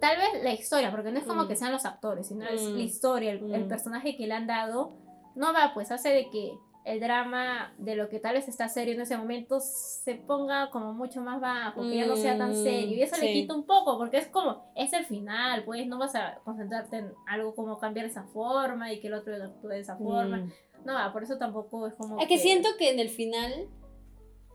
tal 0.00 0.16
vez 0.18 0.42
la 0.44 0.52
historia, 0.52 0.90
porque 0.90 1.10
no 1.10 1.18
es 1.18 1.24
como 1.24 1.44
Mm. 1.44 1.48
que 1.48 1.56
sean 1.56 1.72
los 1.72 1.84
actores, 1.86 2.28
sino 2.28 2.44
es 2.46 2.62
Mm. 2.62 2.74
la 2.76 2.82
historia, 2.82 3.30
el, 3.32 3.52
el 3.54 3.64
Mm. 3.64 3.68
personaje 3.68 4.16
que 4.16 4.26
le 4.26 4.34
han 4.34 4.46
dado, 4.46 4.92
no 5.34 5.52
va, 5.52 5.72
pues 5.74 5.90
hace 5.90 6.10
de 6.10 6.28
que 6.30 6.52
el 6.84 6.98
drama 7.00 7.74
de 7.78 7.94
lo 7.94 8.08
que 8.08 8.20
tal 8.20 8.34
vez 8.34 8.48
está 8.48 8.68
serio 8.68 8.94
en 8.94 9.00
ese 9.02 9.16
momento 9.16 9.60
se 9.60 10.14
ponga 10.14 10.70
como 10.70 10.92
mucho 10.94 11.20
más 11.20 11.40
bajo, 11.40 11.82
que 11.82 11.96
ya 11.96 12.06
no 12.06 12.16
sea 12.16 12.38
tan 12.38 12.52
Mm, 12.52 12.62
serio. 12.62 12.96
Y 12.96 13.02
eso 13.02 13.16
le 13.16 13.26
sí. 13.28 13.32
quita 13.34 13.54
un 13.54 13.64
poco, 13.64 13.98
porque 13.98 14.16
es 14.18 14.28
como, 14.28 14.64
es 14.74 14.92
el 14.92 15.04
final, 15.04 15.64
pues 15.64 15.86
no 15.86 15.98
vas 15.98 16.14
a 16.14 16.38
concentrarte 16.44 16.98
en 16.98 17.12
algo 17.26 17.54
como 17.54 17.78
cambiar 17.78 18.06
esa 18.06 18.24
forma 18.24 18.92
y 18.92 19.00
que 19.00 19.08
el 19.08 19.14
otro 19.14 19.34
actúe 19.34 19.68
de 19.68 19.80
esa 19.80 19.96
forma. 19.96 20.38
Mm. 20.38 20.52
No, 20.86 20.94
va, 20.94 21.12
por 21.12 21.22
eso 21.22 21.36
tampoco 21.36 21.86
es 21.86 21.94
como... 21.94 22.18
Es 22.18 22.26
que 22.26 22.38
siento 22.38 22.70
que 22.78 22.90
en 22.90 22.98
el 22.98 23.10
final, 23.10 23.68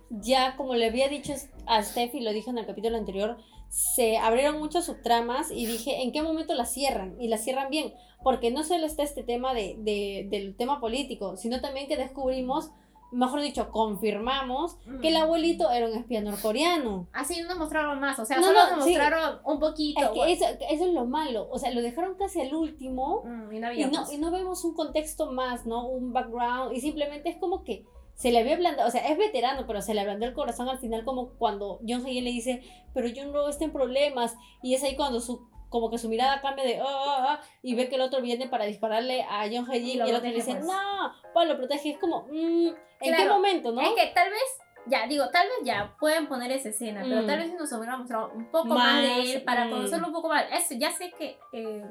ya 0.10 0.56
como 0.56 0.74
le 0.76 0.88
había 0.88 1.08
dicho 1.08 1.34
a 1.68 1.84
Steph 1.84 2.16
y 2.16 2.22
lo 2.22 2.34
dije 2.34 2.50
en 2.50 2.58
el 2.58 2.66
capítulo 2.66 2.98
anterior, 2.98 3.38
se 3.76 4.16
abrieron 4.16 4.58
muchas 4.58 4.86
subtramas 4.86 5.52
y 5.52 5.66
dije, 5.66 6.02
¿en 6.02 6.14
qué 6.14 6.22
momento 6.22 6.54
las 6.54 6.72
cierran? 6.72 7.18
Y 7.20 7.28
las 7.28 7.44
cierran 7.44 7.70
bien, 7.70 7.94
porque 8.24 8.50
no 8.50 8.64
solo 8.64 8.86
está 8.86 9.04
este 9.04 9.22
tema 9.22 9.54
de, 9.54 9.76
de- 9.80 10.28
del 10.30 10.56
tema 10.56 10.80
político, 10.80 11.36
sino 11.36 11.60
también 11.60 11.86
que 11.90 11.98
descubrimos, 11.98 12.72
mejor 13.12 13.42
dicho, 13.42 13.72
confirmamos 13.72 14.78
que 15.02 15.10
el 15.10 15.18
abuelito 15.18 15.70
era 15.72 15.88
un 15.88 15.94
espía 15.94 16.22
norcoreano. 16.22 17.10
Así 17.12 17.42
no 17.42 17.50
nos 17.50 17.58
mostraron 17.58 18.00
más, 18.00 18.18
o 18.18 18.24
sea, 18.26 18.38
No, 18.38 18.44
solo 18.48 18.60
no, 18.70 18.76
nos 18.78 18.86
sí. 18.86 18.92
mostraron 18.92 19.40
un 19.44 19.60
poquito. 19.60 20.00
Es 20.00 20.10
que 20.12 20.32
eso, 20.32 20.46
eso 20.70 20.86
es 20.88 20.94
lo 20.94 21.06
malo, 21.06 21.50
o 21.52 21.60
sea, 21.60 21.72
lo 21.72 21.82
dejaron 21.82 22.16
casi 22.16 22.40
al 22.40 22.56
último 22.56 23.24
mm, 23.26 23.52
y 23.54 23.60
no 23.60 23.72
no, 23.92 24.12
y 24.14 24.18
no 24.18 24.32
vemos 24.32 24.64
un 24.64 24.74
contexto 24.74 25.34
más, 25.34 25.66
¿no? 25.66 25.86
Un 25.86 26.14
background. 26.14 26.74
Y 26.74 26.80
simplemente 26.80 27.28
es 27.28 27.36
como 27.36 27.66
que 27.66 27.84
se 28.16 28.32
le 28.32 28.40
había 28.40 28.56
ablandado, 28.56 28.88
o 28.88 28.92
sea, 28.92 29.08
es 29.08 29.18
veterano, 29.18 29.66
pero 29.68 29.82
se 29.82 29.94
le 29.94 30.02
ablandó 30.02 30.26
el 30.26 30.34
corazón 30.34 30.70
al 30.70 30.80
final 30.80 31.04
como 31.04 31.34
cuando 31.38 31.80
John 31.88 32.06
Hayen 32.06 32.24
le 32.24 32.32
dice, 32.32 32.64
pero 32.94 33.08
John 33.16 33.34
Rowe 33.34 33.50
está 33.50 33.66
en 33.66 33.72
problemas. 33.74 34.36
Y 34.64 34.74
es 34.74 34.84
ahí 34.84 34.96
cuando 34.96 35.20
su 35.20 35.48
como 35.70 35.90
que 35.90 35.98
su 35.98 36.08
mirada 36.08 36.40
cambia 36.42 36.64
de 36.64 36.80
"Ah, 36.80 36.86
ah, 36.88 37.26
ah", 37.28 37.42
y 37.62 37.76
ve 37.76 37.90
que 37.90 37.96
el 37.96 38.02
otro 38.02 38.22
viene 38.22 38.48
para 38.48 38.64
dispararle 38.66 39.24
a 39.24 39.46
John 39.52 39.70
Hayen 39.70 39.88
Y 39.88 40.10
el 40.10 40.16
otro 40.16 40.30
le 40.30 40.36
dice, 40.36 40.54
pues. 40.56 40.66
no, 40.66 41.12
pues 41.34 41.48
lo 41.50 41.58
protege. 41.58 41.90
Es 41.90 41.98
como, 41.98 42.22
mm, 42.32 42.68
¿en 43.02 43.16
qué 43.16 43.28
momento, 43.28 43.72
no? 43.74 43.82
Es 43.82 43.90
que 43.90 44.12
tal 44.14 44.30
vez, 44.30 44.42
ya 44.86 45.06
digo, 45.08 45.28
tal 45.32 45.48
vez 45.48 45.58
ya 45.66 45.94
pueden 46.00 46.28
poner 46.28 46.52
esa 46.54 46.70
escena, 46.70 47.02
pero 47.04 47.24
Mm. 47.24 47.28
tal 47.28 47.40
vez 47.40 47.50
si 47.50 47.56
nos 47.58 47.72
hubiera 47.74 47.98
mostrado 47.98 48.32
un 48.34 48.50
poco 48.52 48.68
más, 48.70 49.02
de 49.02 49.34
él 49.34 49.44
para 49.44 49.66
mm. 49.66 49.70
conocerlo 49.72 50.08
un 50.08 50.14
poco 50.14 50.30
más. 50.30 50.46
Eso, 50.54 50.76
ya 50.78 50.92
sé 50.92 51.12
que, 51.12 51.38
eh, 51.52 51.84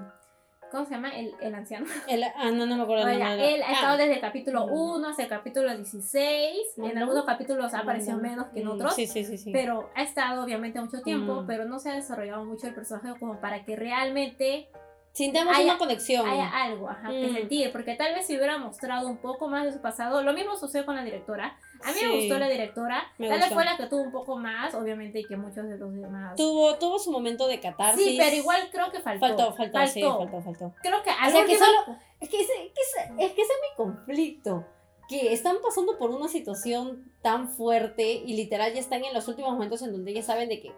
¿cómo 0.71 0.85
se 0.85 0.93
llama? 0.95 1.11
El, 1.11 1.35
el 1.41 1.55
anciano. 1.55 1.87
El- 2.09 2.25
ah, 2.25 2.51
no, 2.51 2.67
no 2.67 2.77
me 2.77 2.83
acuerdo. 2.83 3.07
Oiga, 3.07 3.37
de- 3.37 3.55
él 3.55 3.63
ha 3.63 3.69
Ah, 3.69 3.73
estado 3.73 3.97
desde 3.99 4.15
el 4.15 4.21
capítulo 4.21 4.67
Mm. 4.67 4.73
1 4.73 5.09
hasta 5.09 5.23
el 5.23 5.29
capítulo 5.29 5.75
16. 5.77 6.57
En 6.79 6.85
Ujú. 6.85 6.99
algunos 6.99 7.25
capítulos 7.25 7.75
ha 7.75 7.81
aparecido 7.81 8.19
mm, 8.19 8.21
menos 8.23 8.47
que 8.53 8.61
en 8.61 8.67
mm, 8.67 8.71
otros. 8.71 8.95
Sí, 8.95 9.07
sí, 9.07 9.25
sí. 9.25 9.39
sí. 9.39 9.53
Pero 9.53 9.91
ha 9.95 10.03
estado 10.03 10.43
obviamente 10.45 10.81
mucho 10.81 11.01
tiempo, 11.03 11.43
Mm. 11.43 11.47
pero 11.47 11.65
no 11.65 11.79
se 11.79 11.91
ha 11.91 11.95
desarrollado 11.95 12.45
mucho 12.45 12.67
el 12.67 12.75
personaje 12.75 13.19
como 13.19 13.41
para 13.41 13.65
que 13.65 13.77
realmente 13.77 14.69
Sintamos 15.13 15.55
haya- 15.57 15.67
una 15.67 15.79
conexión. 15.79 16.27
haya 16.29 16.49
algo 16.51 16.89
ajá, 16.91 17.09
que 17.11 17.29
Mm. 17.29 17.35
sentir, 17.35 17.71
porque 17.73 17.95
tal 17.95 18.15
vez 18.15 18.27
si 18.27 18.37
hubiera 18.37 18.59
mostrado 18.59 19.07
un 19.09 19.19
poco 19.19 19.49
más 19.49 19.65
de 19.65 19.73
su 19.73 19.81
pasado, 19.81 20.23
lo 20.23 20.33
mismo 20.33 20.57
sucedió 20.57 20.85
con 20.87 20.97
la 20.97 21.05
directora. 21.05 21.57
A 21.85 21.89
mí 21.89 21.95
me 21.95 22.01
Sí. 22.13 22.21
gustó 22.21 22.39
la 22.39 22.49
directora, 22.49 23.03
Me 23.19 23.29
tal 23.29 23.39
vez 23.39 23.49
gustó. 23.49 23.55
fue 23.55 23.65
la 23.65 23.77
que 23.77 23.87
tuvo 23.87 24.03
un 24.03 24.13
poco 24.13 24.37
más, 24.37 24.75
obviamente, 24.75 25.21
y 25.21 25.25
que 25.27 25.37
muchos 25.37 25.69
de 25.69 25.77
los 25.79 25.93
demás. 25.95 26.35
Tuvo, 26.37 26.77
tuvo 26.79 26.99
su 26.99 27.13
momento 27.13 27.47
de 27.47 27.61
catarsis. 27.61 28.05
Sí, 28.05 28.17
pero 28.19 28.35
igual 28.35 28.69
creo 28.73 28.91
que 28.91 29.01
faltó. 29.01 29.27
Faltó, 29.27 29.53
faltó, 29.55 29.87
sí, 29.87 30.03
faltó, 30.03 30.43
faltó. 30.43 30.75
Creo 30.83 31.03
que 31.03 31.11
O 31.11 31.31
sea, 31.31 31.45
que 31.45 31.59
solo- 31.59 31.97
Es 32.21 32.29
que, 32.31 32.41
ese, 32.41 32.53
que 32.53 32.81
ese- 32.81 33.13
es 33.27 33.33
que 33.33 33.43
ese 33.43 33.53
es 33.53 33.59
mi 33.71 33.77
conflicto. 33.77 34.65
Que 35.09 35.35
están 35.35 35.57
pasando 35.63 35.99
por 35.99 36.11
una 36.11 36.29
situación 36.29 37.13
tan 37.21 37.51
fuerte 37.51 38.11
y 38.13 38.35
literal 38.37 38.73
ya 38.73 38.81
están 38.81 39.05
en 39.05 39.13
los 39.13 39.29
últimos 39.29 39.53
momentos 39.53 39.83
en 39.83 39.93
donde 39.93 40.15
ya 40.15 40.23
saben 40.23 40.49
de 40.49 40.61
que, 40.63 40.73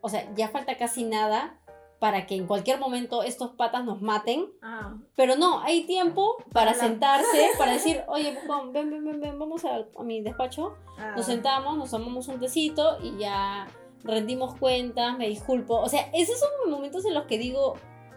o 0.00 0.08
sea, 0.08 0.32
ya 0.36 0.48
falta 0.48 0.76
casi 0.76 1.02
nada 1.02 1.58
para 1.98 2.26
que 2.26 2.34
en 2.36 2.46
cualquier 2.46 2.78
momento 2.78 3.22
estos 3.22 3.50
patas 3.52 3.84
nos 3.84 4.02
maten. 4.02 4.46
Ah, 4.62 4.94
Pero 5.16 5.36
no, 5.36 5.60
hay 5.60 5.84
tiempo 5.84 6.36
para 6.52 6.74
sentarse, 6.74 7.50
para 7.58 7.72
decir, 7.72 8.02
oye, 8.08 8.36
ven, 8.48 8.72
ven, 8.72 8.90
ven, 8.90 9.04
ven, 9.04 9.20
ven, 9.20 9.38
vamos 9.38 9.64
a, 9.64 9.84
a 9.98 10.02
mi 10.02 10.20
despacho. 10.20 10.74
ah. 10.98 11.14
Nos 11.16 11.26
sentamos, 11.26 11.76
nos 11.78 11.90
tomamos 11.90 12.28
un 12.28 12.38
tecito 12.40 12.98
y 13.02 13.16
ya 13.18 13.66
rendimos 14.02 14.54
cuentas, 14.56 15.16
me 15.16 15.28
disculpo. 15.28 15.76
O 15.80 15.88
sea, 15.88 16.10
esos 16.12 16.38
son 16.38 16.70
momentos 16.70 17.04
en 17.06 17.14
los 17.14 17.24
que 17.24 17.38
digo, 17.38 17.74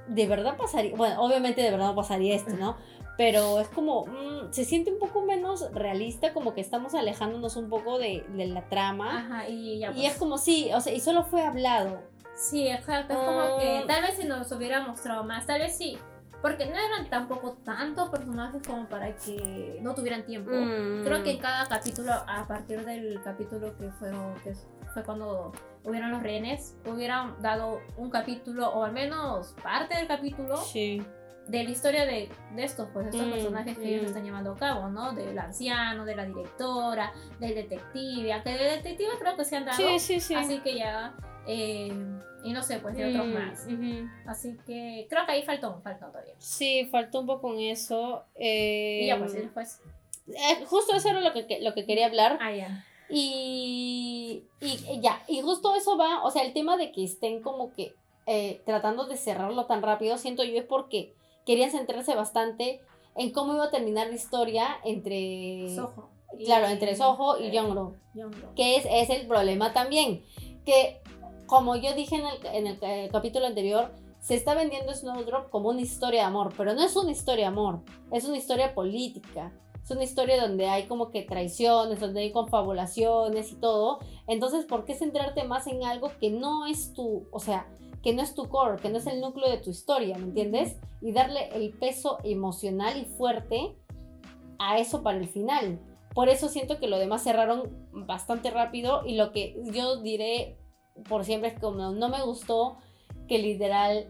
de 0.07 0.27
verdad 0.27 0.57
pasaría, 0.57 0.95
bueno, 0.95 1.21
obviamente 1.23 1.61
de 1.61 1.71
verdad 1.71 1.87
no 1.87 1.95
pasaría 1.95 2.35
esto, 2.35 2.51
¿no? 2.57 2.75
Pero 3.17 3.59
es 3.59 3.67
como, 3.69 4.05
mm, 4.05 4.51
se 4.51 4.63
siente 4.63 4.91
un 4.91 4.99
poco 4.99 5.23
menos 5.23 5.71
realista, 5.73 6.33
como 6.33 6.53
que 6.53 6.61
estamos 6.61 6.93
alejándonos 6.93 7.55
un 7.55 7.67
poco 7.69 7.97
de, 7.97 8.23
de 8.35 8.45
la 8.47 8.67
trama. 8.69 9.19
Ajá, 9.19 9.49
y 9.49 9.79
ya 9.79 9.89
Y 9.91 9.93
pues. 9.93 10.05
es 10.11 10.17
como, 10.17 10.37
sí, 10.37 10.69
o 10.73 10.81
sea, 10.81 10.93
y 10.93 10.99
solo 10.99 11.23
fue 11.23 11.41
hablado. 11.41 11.99
Sí, 12.37 12.67
exacto. 12.67 13.13
Es 13.13 13.19
como 13.19 13.57
que 13.59 13.79
Ah. 13.79 13.83
tal 13.87 14.01
vez 14.03 14.15
si 14.15 14.25
nos 14.27 14.51
hubiera 14.51 14.81
mostrado 14.87 15.23
más, 15.23 15.45
tal 15.45 15.59
vez 15.59 15.75
sí. 15.77 15.97
Porque 16.41 16.67
no 16.67 16.75
eran 16.77 17.09
tampoco 17.09 17.53
tantos 17.65 18.09
personajes 18.09 18.61
como 18.65 18.87
para 18.87 19.15
que 19.15 19.79
no 19.81 19.95
tuvieran 19.95 20.23
tiempo. 20.23 20.51
Mm. 20.51 21.03
Creo 21.03 21.23
que 21.23 21.31
en 21.31 21.39
cada 21.39 21.65
capítulo, 21.65 22.13
a 22.13 22.45
partir 22.47 22.85
del 22.85 23.19
capítulo 23.23 23.75
que 23.75 23.89
fue, 23.89 24.11
que 24.43 24.53
fue 24.93 25.03
cuando 25.03 25.51
hubieron 25.83 26.11
los 26.11 26.21
rehenes, 26.21 26.77
hubieran 26.85 27.41
dado 27.41 27.81
un 27.97 28.11
capítulo 28.11 28.69
o 28.69 28.83
al 28.83 28.91
menos 28.91 29.55
parte 29.63 29.95
del 29.97 30.07
capítulo 30.07 30.57
Sí. 30.57 31.01
de 31.47 31.63
la 31.63 31.69
historia 31.71 32.05
de, 32.05 32.29
de 32.55 32.63
estos, 32.63 32.87
pues, 32.93 33.07
estos 33.07 33.25
Mm, 33.25 33.31
personajes 33.31 33.77
que 33.79 33.87
ellos 33.89 34.03
mm. 34.03 34.07
están 34.07 34.23
llevando 34.23 34.51
a 34.51 34.57
cabo, 34.57 34.89
¿no? 34.89 35.13
Del 35.13 35.39
anciano, 35.39 36.05
de 36.05 36.15
la 36.15 36.25
directora, 36.25 37.13
del 37.39 37.55
detective, 37.55 38.31
aunque 38.33 38.49
del 38.51 38.75
detective 38.83 39.09
creo 39.19 39.35
que 39.35 39.43
se 39.45 39.55
han 39.55 39.65
dado, 39.65 39.77
Sí, 39.77 39.97
sí, 39.97 40.19
sí. 40.19 40.35
así 40.35 40.59
que 40.59 40.75
ya, 40.77 41.13
eh, 41.47 41.91
y 42.43 42.53
no 42.53 42.61
sé, 42.63 42.79
pues 42.79 42.95
de 42.95 43.09
otros 43.09 43.25
Mm, 43.27 43.33
más. 43.33 43.67
Así 44.27 44.57
que 44.65 45.07
creo 45.09 45.25
que 45.25 45.31
ahí 45.31 45.43
faltó, 45.43 45.79
faltó 45.83 46.07
todavía. 46.07 46.33
Sí, 46.37 46.87
faltó 46.91 47.21
un 47.21 47.27
poco 47.27 47.53
en 47.53 47.59
eso. 47.61 48.23
eh, 48.35 49.01
y 49.03 49.07
ya, 49.07 49.17
pues, 49.17 49.33
y 49.33 49.37
después, 49.39 49.81
eh, 50.27 50.65
justo 50.65 50.95
eso 50.95 51.09
era 51.09 51.21
lo 51.21 51.33
que, 51.33 51.59
lo 51.61 51.73
que 51.73 51.85
quería 51.85 52.07
hablar. 52.07 52.37
ah, 52.41 52.51
ya. 52.51 52.85
Y, 53.09 54.43
y 54.59 54.99
ya, 55.01 55.23
y 55.27 55.41
justo 55.41 55.73
eso 55.75 55.97
va, 55.97 56.23
o 56.23 56.31
sea, 56.31 56.43
el 56.43 56.51
tema 56.53 56.75
de 56.75 56.91
que 56.91 57.05
estén 57.05 57.41
como 57.41 57.73
que 57.73 57.93
eh, 58.25 58.61
tratando 58.65 59.05
de 59.05 59.15
cerrarlo 59.15 59.65
tan 59.65 59.81
rápido, 59.81 60.17
siento 60.17 60.43
yo 60.43 60.57
es 60.59 60.65
porque 60.65 61.13
querían 61.45 61.71
centrarse 61.71 62.13
bastante 62.15 62.81
en 63.15 63.31
cómo 63.31 63.53
iba 63.53 63.63
a 63.65 63.71
terminar 63.71 64.07
la 64.07 64.15
historia 64.15 64.77
entre... 64.83 65.73
Soho. 65.73 66.09
Claro, 66.43 66.67
entre 66.67 66.93
Soho 66.97 67.39
y 67.39 67.47
eh. 67.47 67.51
Jongro. 67.57 67.95
que 68.57 68.75
es, 68.75 68.85
es 68.89 69.09
el 69.09 69.25
problema 69.27 69.71
también. 69.71 70.21
Que, 70.65 70.99
como 71.47 71.75
yo 71.75 71.93
dije 71.95 72.15
en 72.15 72.25
el, 72.25 72.45
en 72.53 72.67
el 72.67 72.77
eh, 72.81 73.09
capítulo 73.11 73.47
anterior, 73.47 73.91
se 74.19 74.35
está 74.35 74.53
vendiendo 74.53 74.93
Snowdrop 74.93 75.49
como 75.49 75.69
una 75.69 75.81
historia 75.81 76.21
de 76.21 76.27
amor, 76.27 76.53
pero 76.55 76.73
no 76.73 76.83
es 76.83 76.95
una 76.95 77.11
historia 77.11 77.45
de 77.45 77.53
amor, 77.53 77.81
es 78.11 78.25
una 78.25 78.37
historia 78.37 78.75
política. 78.75 79.51
Es 79.83 79.91
una 79.91 80.03
historia 80.03 80.41
donde 80.41 80.67
hay 80.67 80.83
como 80.83 81.11
que 81.11 81.21
traiciones, 81.21 82.01
donde 82.01 82.19
hay 82.19 82.33
confabulaciones 82.33 83.53
y 83.53 83.55
todo. 83.55 83.99
Entonces, 84.27 84.65
¿por 84.65 84.83
qué 84.83 84.93
centrarte 84.95 85.45
más 85.45 85.65
en 85.65 85.81
algo 85.85 86.11
que 86.19 86.29
no 86.29 86.65
es 86.65 86.91
tu, 86.91 87.25
o 87.31 87.39
sea, 87.39 87.69
que 88.03 88.13
no 88.13 88.21
es 88.21 88.35
tu 88.35 88.49
core, 88.49 88.81
que 88.81 88.89
no 88.89 88.97
es 88.97 89.07
el 89.07 89.21
núcleo 89.21 89.49
de 89.49 89.59
tu 89.59 89.69
historia, 89.69 90.17
¿me 90.17 90.25
entiendes? 90.25 90.75
Y 90.99 91.13
darle 91.13 91.47
el 91.55 91.71
peso 91.71 92.17
emocional 92.25 92.97
y 92.97 93.05
fuerte 93.05 93.77
a 94.59 94.77
eso 94.77 95.03
para 95.03 95.19
el 95.19 95.29
final. 95.29 95.79
Por 96.13 96.27
eso 96.27 96.49
siento 96.49 96.79
que 96.79 96.87
lo 96.87 96.99
demás 96.99 97.23
cerraron 97.23 97.87
bastante 97.93 98.51
rápido 98.51 99.05
y 99.05 99.15
lo 99.15 99.31
que 99.31 99.57
yo 99.71 100.01
diré 100.01 100.57
por 101.07 101.25
siempre 101.25 101.49
es 101.49 101.59
como 101.59 101.91
no 101.91 102.09
me 102.09 102.21
gustó 102.21 102.77
que 103.27 103.37
literal 103.39 104.07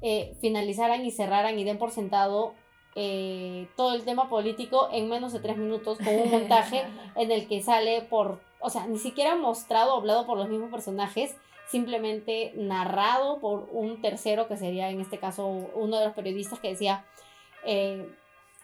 eh, 0.00 0.36
finalizaran 0.40 1.04
y 1.04 1.10
cerraran 1.10 1.58
y 1.58 1.64
den 1.64 1.78
por 1.78 1.90
sentado 1.90 2.54
eh, 2.94 3.68
todo 3.76 3.94
el 3.94 4.04
tema 4.04 4.28
político 4.28 4.88
en 4.92 5.08
menos 5.08 5.32
de 5.32 5.40
tres 5.40 5.56
minutos 5.56 5.98
con 5.98 6.14
un 6.14 6.30
montaje 6.30 6.84
en 7.16 7.30
el 7.30 7.46
que 7.48 7.62
sale 7.62 8.02
por, 8.02 8.40
o 8.60 8.70
sea, 8.70 8.86
ni 8.86 8.98
siquiera 8.98 9.36
mostrado 9.36 9.94
o 9.94 9.98
hablado 9.98 10.26
por 10.26 10.38
los 10.38 10.48
mismos 10.48 10.70
personajes, 10.70 11.36
simplemente 11.68 12.52
narrado 12.56 13.38
por 13.38 13.68
un 13.72 14.00
tercero 14.00 14.48
que 14.48 14.56
sería 14.56 14.90
en 14.90 15.00
este 15.00 15.18
caso 15.18 15.46
uno 15.46 15.98
de 15.98 16.06
los 16.06 16.14
periodistas 16.14 16.58
que 16.60 16.70
decía 16.70 17.04
eh, 17.64 18.08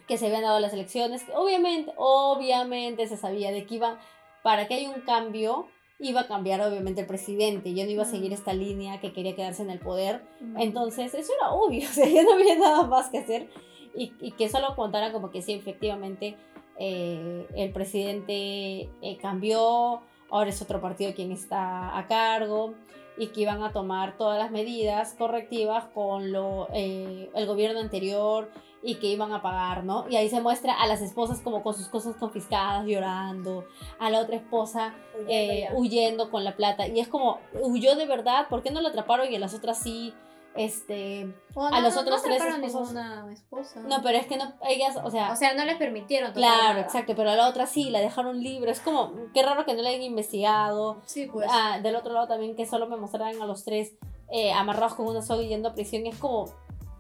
que 0.09 0.19
se 0.19 0.27
habían 0.27 0.43
dado 0.43 0.61
las 0.61 0.73
elecciones, 0.73 1.23
que 1.25 1.33
obviamente, 1.33 1.93
obviamente 1.97 3.07
se 3.07 3.17
sabía 3.17 3.51
de 3.51 3.67
que 3.67 3.77
iba, 3.77 3.99
para 4.43 4.67
que 4.67 4.75
haya 4.75 4.91
un 4.91 5.01
cambio, 5.03 5.69
iba 5.99 6.23
a 6.23 6.27
cambiar 6.27 6.61
obviamente 6.61 7.03
el 7.03 7.07
presidente, 7.07 7.75
yo 7.75 7.85
no 7.85 7.91
iba 7.91 8.03
a 8.03 8.07
seguir 8.07 8.33
esta 8.33 8.53
línea 8.53 9.01
que 9.01 9.13
quería 9.13 9.35
quedarse 9.35 9.63
en 9.63 9.71
el 9.71 9.79
poder, 9.79 10.23
entonces, 10.57 11.15
eso 11.15 11.33
era 11.39 11.53
obvio, 11.53 11.83
o 11.89 11.93
sea, 11.93 12.09
ya 12.09 12.23
no 12.23 12.35
había 12.35 12.59
nada 12.59 12.83
más 12.87 13.11
que 13.11 13.19
hacer. 13.19 13.49
Y, 13.97 14.13
y 14.21 14.33
que 14.33 14.49
solo 14.49 14.75
contaran 14.75 15.13
como 15.13 15.31
que 15.31 15.41
sí, 15.41 15.53
efectivamente, 15.53 16.37
eh, 16.79 17.47
el 17.55 17.73
presidente 17.73 18.89
eh, 19.01 19.17
cambió, 19.21 20.03
ahora 20.31 20.51
es 20.51 20.61
otro 20.61 20.81
partido 20.81 21.15
quien 21.15 21.31
está 21.31 21.97
a 21.97 22.07
cargo 22.09 22.75
y 23.17 23.29
que 23.29 23.43
iban 23.43 23.63
a 23.63 23.73
tomar 23.73 24.17
todas 24.17 24.39
las 24.39 24.51
medidas 24.51 25.15
correctivas 25.15 25.85
con 25.95 26.33
lo, 26.33 26.69
eh, 26.73 27.31
el 27.35 27.47
gobierno 27.47 27.79
anterior 27.79 28.51
y 28.85 28.97
que 28.97 29.07
iban 29.07 29.33
a 29.33 29.41
pagar, 29.41 29.83
¿no? 29.83 30.07
Y 30.09 30.17
ahí 30.17 30.29
se 30.29 30.41
muestra 30.41 30.75
a 30.75 30.87
las 30.87 31.01
esposas 31.01 31.41
como 31.41 31.63
con 31.63 31.75
sus 31.75 31.89
cosas 31.89 32.17
confiscadas, 32.17 32.85
llorando, 32.87 33.65
a 33.99 34.11
la 34.11 34.21
otra 34.21 34.37
esposa 34.37 34.95
eh, 35.27 35.69
huyendo 35.75 36.31
con 36.31 36.45
la 36.45 36.55
plata. 36.55 36.87
Y 36.87 37.01
es 37.01 37.09
como, 37.09 37.39
huyó 37.61 37.97
de 37.97 38.07
verdad, 38.07 38.47
¿por 38.49 38.63
qué 38.63 38.71
no 38.71 38.83
la 38.83 38.91
atraparon 38.91 39.33
y 39.33 39.37
a 39.37 39.39
las 39.39 39.55
otras 39.55 39.79
sí? 39.79 40.13
Este, 40.55 41.35
a 41.57 41.81
los 41.81 41.97
no 41.97 42.03
otros 42.03 42.23
tres 42.23 42.41
esposos. 42.41 42.95
esposa. 43.33 43.81
no, 43.81 44.03
pero 44.03 44.19
es 44.19 44.27
que 44.27 44.37
no, 44.37 44.55
ellas, 44.69 44.97
o 45.03 45.11
sea, 45.11 45.33
O 45.33 45.37
sea, 45.37 45.55
no 45.55 45.65
les 45.65 45.77
permitieron. 45.77 46.33
claro, 46.33 46.75
nada. 46.75 46.81
exacto, 46.81 47.15
pero 47.17 47.31
a 47.31 47.35
la 47.35 47.49
otra 47.49 47.67
sí, 47.67 47.91
la 47.91 47.99
dejaron 47.99 48.41
libre. 48.41 48.71
Es 48.71 48.81
como, 48.81 49.13
qué 49.33 49.43
raro 49.43 49.65
que 49.65 49.75
no 49.75 49.83
la 49.83 49.89
hayan 49.89 50.03
investigado. 50.03 51.01
Sí, 51.07 51.27
pues. 51.27 51.49
Ah, 51.51 51.81
del 51.83 51.97
otro 51.97 52.13
lado 52.13 52.29
también 52.29 52.55
que 52.55 52.67
solo 52.67 52.87
me 52.87 52.97
mostraran 52.97 53.43
a 53.43 53.47
los 53.47 53.65
tres 53.65 53.95
eh, 54.31 54.53
amarrados 54.53 54.95
con 54.95 55.07
una 55.07 55.23
soga 55.23 55.43
y 55.43 55.49
yendo 55.49 55.71
a 55.71 55.75
prisión. 55.75 56.07
Es 56.07 56.19
como, 56.19 56.47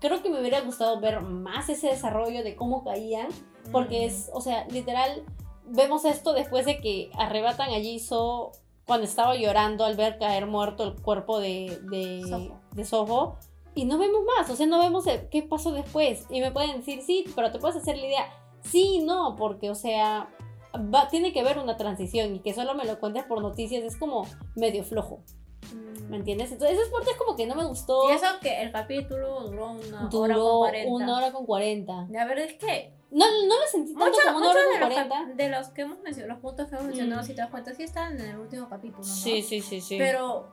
creo 0.06 0.22
que 0.22 0.28
me 0.30 0.40
hubiera 0.40 0.60
gustado 0.60 1.00
ver 1.00 1.20
más 1.22 1.68
ese 1.68 1.88
desarrollo 1.88 2.42
de 2.44 2.54
cómo 2.56 2.84
caían. 2.84 3.28
Porque 3.72 4.00
Mm. 4.00 4.08
es, 4.08 4.30
o 4.34 4.40
sea, 4.42 4.66
literal, 4.68 5.24
vemos 5.66 6.04
esto 6.04 6.34
después 6.34 6.66
de 6.66 6.78
que 6.80 7.10
arrebatan 7.16 7.70
a 7.70 7.76
Jisoo 7.80 8.52
cuando 8.86 9.06
estaba 9.06 9.34
llorando 9.36 9.84
al 9.86 9.96
ver 9.96 10.18
caer 10.18 10.46
muerto 10.46 10.84
el 10.84 11.00
cuerpo 11.00 11.40
de, 11.40 11.78
de, 11.90 12.22
Soho. 12.28 12.60
de 12.72 12.84
Soho. 12.84 13.36
Y 13.74 13.86
no 13.86 13.96
vemos 13.98 14.20
más, 14.36 14.50
o 14.50 14.56
sea, 14.56 14.66
no 14.66 14.78
vemos 14.78 15.06
el- 15.06 15.28
qué 15.30 15.42
pasó 15.42 15.72
después. 15.72 16.26
Y 16.28 16.40
me 16.42 16.52
pueden 16.52 16.76
decir, 16.78 17.00
sí, 17.02 17.24
pero 17.34 17.50
te 17.50 17.58
puedes 17.58 17.76
hacer 17.76 17.96
la 17.96 18.06
idea. 18.06 18.26
Sí, 18.62 19.00
no, 19.04 19.34
porque, 19.36 19.70
o 19.70 19.74
sea, 19.74 20.28
va, 20.94 21.08
tiene 21.08 21.32
que 21.32 21.40
haber 21.40 21.58
una 21.58 21.76
transición 21.76 22.36
y 22.36 22.40
que 22.40 22.52
solo 22.54 22.74
me 22.74 22.84
lo 22.84 23.00
cuentes 23.00 23.24
por 23.24 23.40
noticias 23.40 23.82
es 23.82 23.96
como 23.96 24.26
medio 24.54 24.84
flojo. 24.84 25.20
¿Me 26.08 26.16
entiendes? 26.16 26.52
Entonces, 26.52 26.78
esas 26.78 26.90
partes 26.90 27.16
como 27.16 27.36
que 27.36 27.46
no 27.46 27.54
me 27.54 27.64
gustó. 27.64 28.10
Y 28.10 28.14
eso 28.14 28.26
que 28.40 28.62
el 28.62 28.72
capítulo 28.72 29.40
duró 29.42 29.72
una 29.72 29.80
hora 29.80 29.98
con 30.00 30.10
Duró 30.10 30.58
40. 30.58 30.90
una 30.92 31.16
hora 31.18 31.32
con 31.32 31.46
40. 31.46 32.06
La 32.10 32.24
verdad 32.26 32.44
es 32.44 32.54
que 32.54 32.92
No, 33.10 33.24
no 33.46 33.60
lo 33.60 33.66
sentí 33.70 33.92
tanto 33.94 34.06
muchos 34.10 34.24
como 34.24 34.38
una 34.38 34.50
hora 34.50 34.60
de, 34.60 34.66
con 34.70 34.80
los 34.80 34.88
40. 34.88 35.14
cap- 35.14 35.26
de 35.36 35.48
los 35.48 35.68
que 35.68 35.82
hemos 35.82 35.98
mencionado, 36.00 36.32
los 36.34 36.42
puntos 36.42 36.68
que 36.68 36.74
hemos 36.74 36.86
mencionado, 36.88 37.22
Mm. 37.22 37.24
si 37.24 37.34
te 37.34 37.40
das 37.40 37.50
cuenta, 37.50 37.74
sí 37.74 37.82
están 37.84 38.20
en 38.20 38.28
el 38.30 38.38
último 38.38 38.68
capítulo, 38.68 38.98
¿no? 38.98 39.14
sí, 39.14 39.42
sí, 39.42 39.60
sí. 39.60 39.96
Pero 39.98 40.48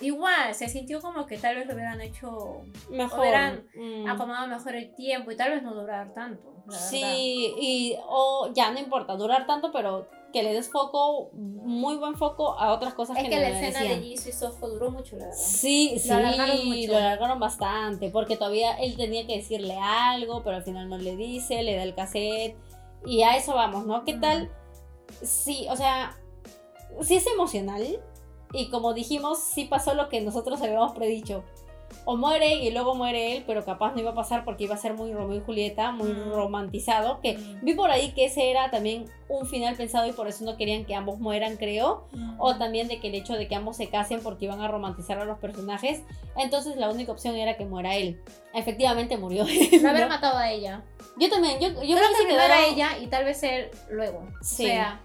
igual, 0.00 0.54
se 0.54 0.68
sintió 0.68 1.00
como 1.00 1.26
que 1.26 1.38
tal 1.38 1.56
vez 1.56 1.66
lo 1.66 1.74
hubieran 1.74 2.00
hecho, 2.00 2.62
mejor. 2.90 3.20
hubieran 3.20 3.66
mm. 3.74 4.08
acomodado 4.08 4.46
mejor 4.46 4.74
el 4.74 4.94
tiempo 4.94 5.30
y 5.30 5.36
tal 5.36 5.50
vez 5.52 5.62
no 5.62 5.74
durar 5.74 6.12
tanto. 6.14 6.48
la 6.66 6.72
verdad. 6.74 6.86
Sí, 6.88 7.54
y 7.58 7.96
o 8.06 8.50
ya 8.54 8.70
no 8.70 8.78
importa 8.78 9.14
durar 9.16 9.46
tanto, 9.46 9.70
pero 9.72 10.08
que 10.32 10.42
le 10.42 10.52
des 10.52 10.70
foco, 10.70 11.30
muy 11.32 11.96
buen 11.96 12.16
foco 12.16 12.58
a 12.58 12.72
otras 12.72 12.94
cosas 12.94 13.16
Es 13.18 13.24
que, 13.24 13.30
la 13.38 13.48
escena 13.48 13.82
de. 13.82 14.00
Jisoo 14.00 14.30
y 14.30 14.32
Soho 14.32 14.68
duró 14.68 14.90
mucho, 14.90 15.16
la 15.16 15.26
verdad. 15.26 15.38
Sí, 15.38 15.98
sí, 15.98 16.08
Lo 16.08 16.14
alargaron 16.16 16.66
mucho. 16.66 16.92
lo 16.92 16.96
alargaron 16.96 17.40
bastante, 17.40 18.10
porque 18.10 18.36
todavía 18.36 18.72
él 18.78 18.96
tenía 18.96 19.26
que 19.26 19.36
decirle 19.36 19.76
algo, 19.80 20.42
pero 20.42 20.56
al 20.56 20.64
final 20.64 20.88
no 20.88 20.98
le 20.98 21.16
dice, 21.16 21.62
le 21.62 21.76
da 21.76 21.82
el 21.82 21.94
cassette, 21.94 22.56
y 23.04 23.22
a 23.22 23.36
eso 23.36 23.54
vamos, 23.54 23.86
¿no? 23.86 24.04
¿Qué 24.04 24.14
tal? 24.14 24.50
Sí, 25.22 25.66
o 25.70 25.76
sea, 25.76 26.18
sí 27.00 27.16
es 27.16 27.26
emocional, 27.26 28.00
y 28.52 28.68
como 28.70 28.94
dijimos, 28.94 29.38
sí 29.38 29.64
pasó 29.64 29.94
lo 29.94 30.08
que 30.08 30.20
nosotros 30.20 30.60
habíamos 30.62 30.92
predicho. 30.92 31.44
O 32.04 32.16
muere 32.16 32.54
y 32.54 32.70
luego 32.72 32.94
muere 32.96 33.36
él, 33.36 33.44
pero 33.46 33.64
capaz 33.64 33.92
no 33.94 34.00
iba 34.00 34.10
a 34.10 34.14
pasar 34.14 34.44
porque 34.44 34.64
iba 34.64 34.74
a 34.74 34.78
ser 34.78 34.94
muy 34.94 35.12
Romeo 35.12 35.38
y 35.38 35.40
Julieta, 35.40 35.92
muy 35.92 36.08
Mm. 36.12 36.32
romantizado, 36.32 37.20
que 37.20 37.38
Mm. 37.38 37.64
vi 37.64 37.74
por 37.74 37.90
ahí 37.92 38.10
que 38.12 38.24
ese 38.24 38.50
era 38.50 38.70
también 38.72 39.04
un 39.28 39.46
final 39.46 39.76
pensado 39.76 40.06
y 40.08 40.12
por 40.12 40.26
eso 40.26 40.44
no 40.44 40.56
querían 40.56 40.84
que 40.84 40.94
ambos 40.96 41.20
mueran, 41.20 41.56
creo. 41.56 42.08
O 42.38 42.56
también 42.56 42.88
de 42.88 42.98
que 42.98 43.08
el 43.08 43.14
hecho 43.14 43.34
de 43.34 43.46
que 43.46 43.54
ambos 43.54 43.76
se 43.76 43.88
casen 43.88 44.20
porque 44.20 44.46
iban 44.46 44.60
a 44.60 44.68
romantizar 44.68 45.18
a 45.18 45.24
los 45.24 45.38
personajes. 45.38 46.02
Entonces 46.36 46.76
la 46.76 46.90
única 46.90 47.12
opción 47.12 47.36
era 47.36 47.56
que 47.56 47.64
muera 47.66 47.94
él. 47.96 48.20
Efectivamente 48.52 49.16
murió. 49.16 49.42
Haber 49.44 50.02
¿no? 50.02 50.08
matado 50.08 50.38
a 50.38 50.50
ella. 50.50 50.82
Yo 51.18 51.30
también, 51.30 51.60
yo, 51.60 51.68
yo 51.68 51.96
Creo 51.96 52.08
que 52.18 52.24
primero 52.24 52.52
a 52.52 52.66
ella 52.66 52.98
y 52.98 53.06
tal 53.06 53.24
vez 53.24 53.42
él 53.44 53.68
luego. 53.90 54.26
Sí. 54.42 54.64
O 54.64 54.66
sea, 54.68 55.00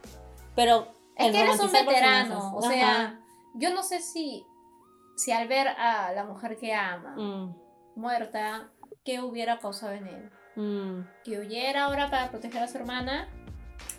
Pero 0.56 0.88
es 1.16 1.32
que 1.32 1.42
eres 1.42 1.60
un 1.60 1.72
veterano. 1.72 2.56
O 2.56 2.62
sea, 2.64 3.20
yo 3.54 3.74
no 3.74 3.84
sé 3.84 4.02
si, 4.02 4.46
si 5.18 5.32
al 5.34 5.48
ver 5.50 5.68
a 5.68 6.14
la 6.14 6.24
mujer 6.24 6.56
que 6.58 6.74
ama. 6.74 7.16
Mm, 7.18 7.56
muerta, 7.96 8.70
¿qué 9.04 9.20
hubiera 9.22 9.60
causado 9.60 9.92
en 9.94 10.08
él? 10.08 10.30
mm. 10.56 11.08
Que 11.24 11.40
huyera 11.40 11.86
ahora 11.86 12.10
para 12.10 12.30
proteger 12.30 12.64
a 12.64 12.68
su 12.68 12.78
hermana. 12.78 13.28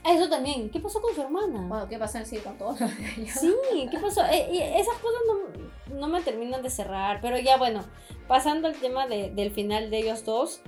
Eso 0.04 0.28
también. 0.31 0.70
¿Qué 0.70 0.81
pasó 0.81 1.00
con 1.02 1.14
su 1.14 1.20
hermana? 1.22 1.61
Bueno, 1.68 1.88
¿qué 1.88 1.98
pasa 1.98 2.18
en 2.20 2.26
sí 2.26 2.38
con 2.38 2.57
todo 2.57 2.70
lo 2.78 2.87
de 2.88 3.14
ella? 3.18 3.33
Sí, 3.33 3.52
¿qué 3.90 3.98
pasó? 3.98 4.24
Eh, 4.26 4.48
y 4.52 4.59
esas 4.59 4.96
cosas 4.98 5.20
no, 5.26 5.96
no 5.98 6.08
me 6.08 6.23
terminan 6.23 6.62
de 6.62 6.71
cerrar, 6.71 7.21
pero 7.21 7.38
ya 7.38 7.56
bueno, 7.58 7.85
pasando 8.27 8.69
al 8.69 8.75
tema 8.77 9.06
de- 9.06 9.31
del 9.31 9.50
final 9.50 9.90
de 9.90 9.98
ellos 9.98 10.25
dos, 10.25 10.60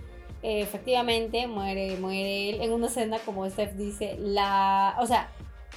eh, 0.42 0.60
efectivamente 0.60 1.46
muere, 1.46 1.96
muere 1.98 2.50
él 2.50 2.60
en 2.62 2.72
una 2.72 2.86
escena 2.86 3.18
como 3.24 3.48
Steph 3.48 3.74
dice, 3.74 4.16
la, 4.18 4.96
o 5.00 5.06
sea, 5.06 5.28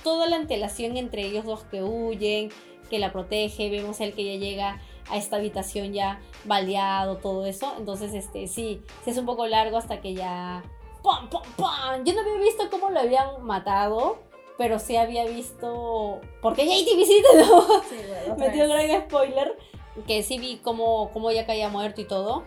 toda 0.04 0.28
la 0.28 0.36
antelación 0.36 0.98
entre 0.98 1.24
ellos 1.26 1.46
dos 1.46 1.64
que 1.64 1.84
huyen, 1.84 2.50
que 2.90 3.00
la 3.00 3.12
protege, 3.12 3.70
vemos 3.70 4.00
él 4.02 4.14
que 4.14 4.24
ya 4.26 4.40
llega 4.40 4.82
a 5.10 5.18
esta 5.18 5.38
habitación 5.38 5.94
ya 5.94 6.20
baleado, 6.46 7.18
todo 7.18 7.46
eso, 7.46 7.74
entonces 7.78 8.14
este 8.14 8.48
sí, 8.48 8.82
sí 9.04 9.10
es 9.10 9.18
un 9.18 9.26
poco 9.26 9.48
largo 9.48 9.78
hasta 9.78 10.00
que 10.02 10.14
ya... 10.14 10.64
¡Pum, 11.02 11.28
pum, 11.30 11.42
pum! 11.58 12.04
Yo 12.06 12.14
no 12.14 12.22
había 12.22 12.38
visto 12.44 12.70
cómo 12.70 12.90
lo 12.90 13.00
habían 13.02 13.44
matado, 13.44 14.20
pero 14.58 14.80
sí 14.80 14.96
había 14.96 15.26
visto. 15.26 16.22
Porque 16.42 16.66
JTBC 16.66 17.50
¿no? 17.50 17.62
Sí, 17.90 17.98
bueno, 18.08 18.36
metió 18.38 18.64
un 18.64 18.70
gran 18.70 19.02
spoiler. 19.02 19.58
Que 20.08 20.24
sí 20.24 20.40
vi 20.40 20.58
cómo, 20.64 21.12
cómo 21.12 21.30
ya 21.32 21.46
caía 21.46 21.68
muerto 21.68 22.00
y 22.00 22.06
todo. 22.06 22.46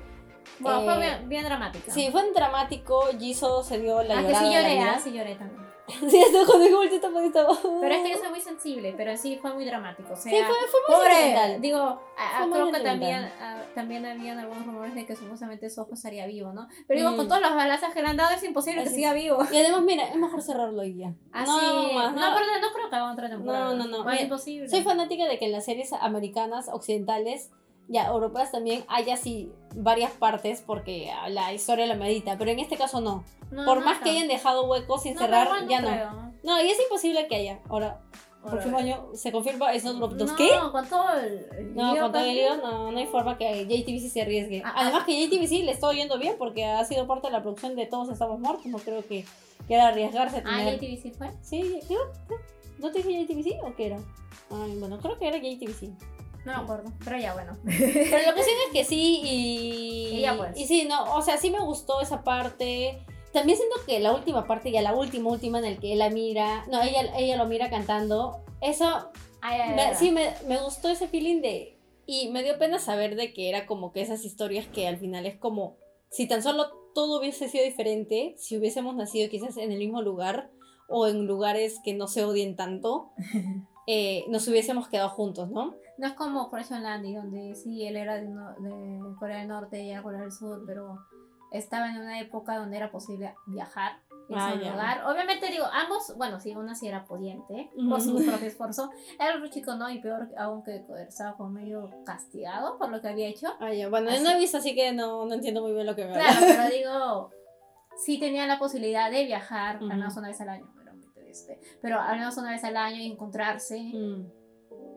Bueno, 0.59 0.81
Eh, 0.81 0.85
fue 0.85 0.99
bien, 0.99 1.29
bien 1.29 1.45
dramática. 1.45 1.93
Sí, 1.93 2.09
fue 2.11 2.33
dramático. 2.33 3.09
Jisoo 3.19 3.63
se 3.63 3.79
dio 3.79 4.03
la 4.03 4.21
Ah, 4.21 4.23
que 4.23 4.29
llorada 4.29 4.49
sí 4.49 4.55
de 4.55 4.63
la 4.63 4.69
lloré, 4.69 4.81
ah, 4.89 5.01
sí 5.05 5.13
lloré 5.13 5.35
también. 5.35 5.66
Sí, 6.11 6.23
cuando 6.47 6.65
dijo 6.65 6.83
el 6.83 6.91
chiste, 6.91 7.09
pues, 7.11 7.27
estaba- 7.27 7.57
Pero 7.81 7.95
es 7.95 8.03
que 8.03 8.11
yo 8.11 8.19
soy 8.19 8.31
muy 8.31 8.41
sensible, 8.41 8.95
pero 8.97 9.17
sí 9.17 9.39
fue 9.41 9.55
muy 9.55 9.65
dramático. 9.65 10.13
O 10.13 10.17
sea, 10.17 10.31
Sí, 10.33 10.39
fue, 10.39 10.55
fue 10.71 10.81
muy 10.89 10.97
pobre, 10.97 11.15
sentimental. 11.15 11.61
digo, 11.61 11.79
a- 12.19 12.43
a- 12.43 12.51
creo 12.51 12.73
que 12.73 12.81
también, 12.81 13.31
ah, 13.41 13.63
también 13.75 14.05
habían 14.07 14.39
algunos 14.39 14.67
rumores 14.67 14.95
de 14.95 15.07
que 15.07 15.15
supuestamente 15.17 15.71
Soho 15.71 15.93
estaría 15.95 16.27
vivo, 16.27 16.53
¿no? 16.53 16.67
Pero 16.89 17.01
digo, 17.01 17.13
Mm. 17.13 17.17
con 17.17 17.29
todas 17.29 17.43
las 17.43 17.55
balazas 17.55 17.95
que 17.95 18.03
le 18.03 18.09
han 18.09 18.17
dado 18.17 18.35
es 18.35 18.43
imposible 18.43 18.83
que 18.83 18.89
Así 18.89 18.97
siga 18.97 19.13
vivo. 19.13 19.39
Y 19.53 19.57
además, 19.59 19.83
mira, 19.83 20.09
es 20.09 20.17
mejor 20.17 20.43
cerrarlo 20.43 20.83
y 20.85 20.97
ya. 20.97 21.15
Así, 21.33 21.51
no, 21.51 21.93
más, 21.93 22.13
no, 22.15 22.21
no. 22.31 22.35
pero 22.37 22.47
no 22.61 22.73
creo 22.73 22.91
que 22.91 22.97
haga 22.97 23.13
otra 23.13 23.29
temporada. 23.29 23.65
No, 23.67 23.75
no, 23.77 23.85
no. 23.87 24.05
Más 24.05 24.13
Mira, 24.15 24.23
imposible. 24.25 24.69
Soy 24.69 24.83
fanática 24.83 25.27
de 25.27 25.39
que 25.39 25.45
en 25.47 25.53
las 25.53 25.65
series 25.65 25.93
americanas, 25.93 26.69
occidentales, 26.73 27.51
ya 27.89 28.07
europeas 28.07 28.51
también, 28.53 28.85
haya 28.89 29.15
así 29.15 29.51
varias 29.75 30.11
partes 30.13 30.63
porque 30.67 31.11
la 31.29 31.53
historia 31.53 31.87
la 31.87 31.95
medita, 31.95 32.37
pero 32.39 32.51
en 32.51 32.59
este 32.59 32.77
caso 32.77 33.01
no. 33.01 33.25
No, 33.51 33.65
Por 33.65 33.79
no 33.79 33.85
más 33.85 33.97
acá. 33.97 34.05
que 34.05 34.11
hayan 34.11 34.29
dejado 34.29 34.65
huecos 34.69 35.03
sin 35.05 35.15
No, 35.15 35.21
cerrar, 35.21 35.47
igual 35.47 35.69
ya 35.69 35.81
no. 35.81 35.89
creo. 35.89 36.11
No, 36.43 36.63
y 36.63 36.69
es 36.69 36.81
imposible 36.81 37.29
que 37.29 37.37
haya. 37.37 37.61
Ahora, 37.69 38.01
próximo 38.43 38.79
año 38.79 39.07
se 39.15 39.31
confirma 39.33 39.73
Snowdrop 39.79 40.13
2. 40.15 40.31
no, 40.31 40.37
¿Qué? 40.37 40.51
con 40.73 40.89
todo 40.89 41.13
el, 41.15 41.75
No, 41.75 41.97
con 41.97 42.13
todo 42.13 42.23
el 42.25 42.35
lío, 42.35 42.57
no, 42.57 42.91
no 42.91 42.99
hay 42.99 43.07
forma 43.07 43.39
que 43.39 43.67
JTBC 43.67 44.11
se 44.13 44.23
arriesgue. 44.23 44.63
Ah, 44.65 44.73
Además 44.79 45.03
ah. 45.03 45.07
que 45.07 45.27
JTBC 45.29 45.65
le 45.65 45.71
está 45.73 45.87
oyendo 45.89 46.19
bien 46.19 46.35
porque 46.39 46.65
ha 46.65 46.85
sido 46.85 47.07
parte 47.07 47.29
de 47.29 47.33
la 47.33 47.43
producción 47.43 47.77
de 47.77 47.87
Todos 47.87 48.09
Estamos 48.09 48.41
Muertos. 48.41 48.67
No 48.67 48.79
creo 48.79 49.07
que 49.07 49.25
quiera 49.69 49.89
arriesgarse 49.89 50.39
a 50.39 50.43
Ah, 50.45 50.59
tener... 50.59 50.81
JTBC 50.81 51.17
fue. 51.17 51.31
Sí, 51.43 51.81
¿sí? 51.87 51.95
¿no 52.79 52.91
te 52.91 53.03
dije 53.03 53.25
JTBC 53.27 53.65
o 53.65 53.75
qué 53.77 53.87
era? 53.87 53.99
Ay, 54.51 54.77
bueno, 54.79 54.99
creo 54.99 55.19
que 55.19 55.29
era 55.29 55.39
JTBC. 55.39 55.91
No 56.47 56.53
me 56.53 56.63
acuerdo, 56.63 56.93
pero 57.05 57.19
ya 57.19 57.35
bueno. 57.35 57.57
Pero 57.65 58.23
la 58.25 58.33
cuestión 58.35 58.57
es 58.67 58.73
que 58.73 58.85
sí 58.85 59.21
y... 59.25 60.09
Y 60.19 60.21
ya, 60.21 60.37
pues. 60.37 60.57
Y 60.57 60.67
sí, 60.67 60.87
no, 60.89 61.15
o 61.17 61.21
sea, 61.21 61.37
sí 61.39 61.51
me 61.51 61.59
gustó 61.61 62.01
esa 62.01 62.23
parte. 62.23 63.05
También 63.33 63.59
siento 63.59 63.77
que 63.85 63.99
la 63.99 64.13
última 64.15 64.47
parte, 64.47 64.71
ya 64.71 64.81
la 64.81 64.95
última, 64.95 65.29
última 65.31 65.59
en 65.59 65.65
el 65.65 65.79
que 65.81 65.93
él 65.93 65.99
la 65.99 66.09
mira, 66.09 66.65
no, 66.71 66.81
ella, 66.83 67.03
ella 67.19 67.37
lo 67.37 67.47
mira 67.47 67.69
cantando, 67.69 68.45
eso, 68.61 69.11
Ay, 69.43 69.61
ay, 69.61 69.75
me- 69.75 69.83
ay. 69.83 69.95
sí, 69.97 70.11
me, 70.13 70.33
me 70.47 70.59
gustó 70.63 70.89
ese 70.89 71.09
feeling 71.09 71.43
de... 71.43 71.79
Y 72.07 72.29
me 72.29 72.45
dio 72.45 72.57
pena 72.59 72.79
saber 72.79 73.17
de 73.17 73.35
que 73.35 73.49
era 73.49 73.67
como 73.67 73.93
que 73.93 74.01
esas 74.01 74.25
historias 74.25 74.67
que 74.69 74.87
al 74.87 74.99
final 74.99 75.27
es 75.27 75.37
como, 75.37 75.77
si 76.11 76.29
tan 76.29 76.43
solo 76.45 76.71
todo 76.95 77.19
hubiese 77.19 77.49
sido 77.49 77.65
diferente, 77.65 78.35
si 78.39 78.57
hubiésemos 78.57 78.95
nacido 78.95 79.29
quizás 79.29 79.57
en 79.57 79.73
el 79.73 79.79
mismo 79.79 80.01
lugar 80.01 80.49
o 80.89 81.09
en 81.09 81.27
lugares 81.27 81.81
que 81.85 81.93
no 81.93 82.07
se 82.07 82.25
odien 82.25 82.55
tanto, 82.55 83.11
eh, 83.89 84.25
nos 84.29 84.47
hubiésemos 84.47 84.87
quedado 84.89 85.09
juntos, 85.11 85.51
¿no? 85.51 85.75
No 85.99 86.07
es 86.07 86.13
como 86.15 86.43
Operation 86.43 86.83
Landy, 86.83 87.15
donde 87.15 87.55
sí, 87.55 87.87
él 87.87 87.97
era 87.97 88.17
de, 88.17 88.27
de 88.27 89.01
Corea 89.19 89.39
del 89.39 89.49
Norte 89.49 89.83
y 89.83 89.91
ella 89.91 90.03
Corea 90.03 90.21
del 90.21 90.33
Sur, 90.33 90.63
pero 90.67 90.99
estaba 91.53 91.89
en 91.91 91.99
una 91.99 92.21
época 92.21 92.57
donde 92.59 92.77
era 92.77 92.91
posible 92.91 93.35
viajar 93.47 93.93
irse 94.29 94.43
Ah, 94.43 94.51
a 94.51 94.55
un 94.55 94.61
lugar. 94.61 95.05
Obviamente, 95.07 95.47
digo, 95.51 95.65
ambos, 95.73 96.13
bueno, 96.17 96.41
sí, 96.41 96.55
una 96.55 96.75
sí 96.75 96.89
era 96.89 97.05
pudiente, 97.05 97.71
por 97.89 98.01
su 98.01 98.15
propio 98.27 98.49
esfuerzo. 98.49 98.91
El 99.21 99.37
otro 99.37 99.49
chico 99.49 99.75
no, 99.77 99.89
y 99.89 100.01
peor 100.01 100.29
aún 100.37 100.63
que 100.65 100.85
estaba 101.09 101.37
como 101.37 101.51
medio 101.51 101.89
castigado 102.05 102.77
por 102.77 102.91
lo 102.91 103.01
que 103.01 103.09
había 103.09 103.29
hecho. 103.29 103.47
Ah, 103.61 103.71
bueno, 103.89 104.11
Así. 104.11 104.23
no 104.23 104.31
he 104.31 104.39
visto, 104.39 104.59
así 104.59 104.75
que 104.75 104.93
no, 104.93 105.25
no 105.27 105.35
entiendo 105.35 105.63
muy 105.63 105.73
bien 105.73 105.87
lo 105.87 105.95
que 105.95 106.05
me 106.07 106.13
Claro, 106.13 106.41
pero 106.41 106.69
digo, 106.69 107.31
sí 107.97 108.19
tenía 108.19 108.47
la 108.47 108.59
posibilidad 108.59 109.11
de 109.11 109.25
viajar 109.25 109.77
Ujú. 109.77 109.91
al 109.93 109.99
menos 109.99 110.17
una 110.17 110.29
vez 110.29 110.41
al 110.41 110.49
año, 110.51 110.67
pero. 110.77 110.93
Pero 111.83 112.01
al 112.01 112.19
menos 112.19 112.37
una 112.39 112.51
vez 112.51 112.65
al 112.65 112.77
año 112.77 112.97
y 112.97 113.13
encontrarse. 113.13 113.79
Mm. 113.79 114.27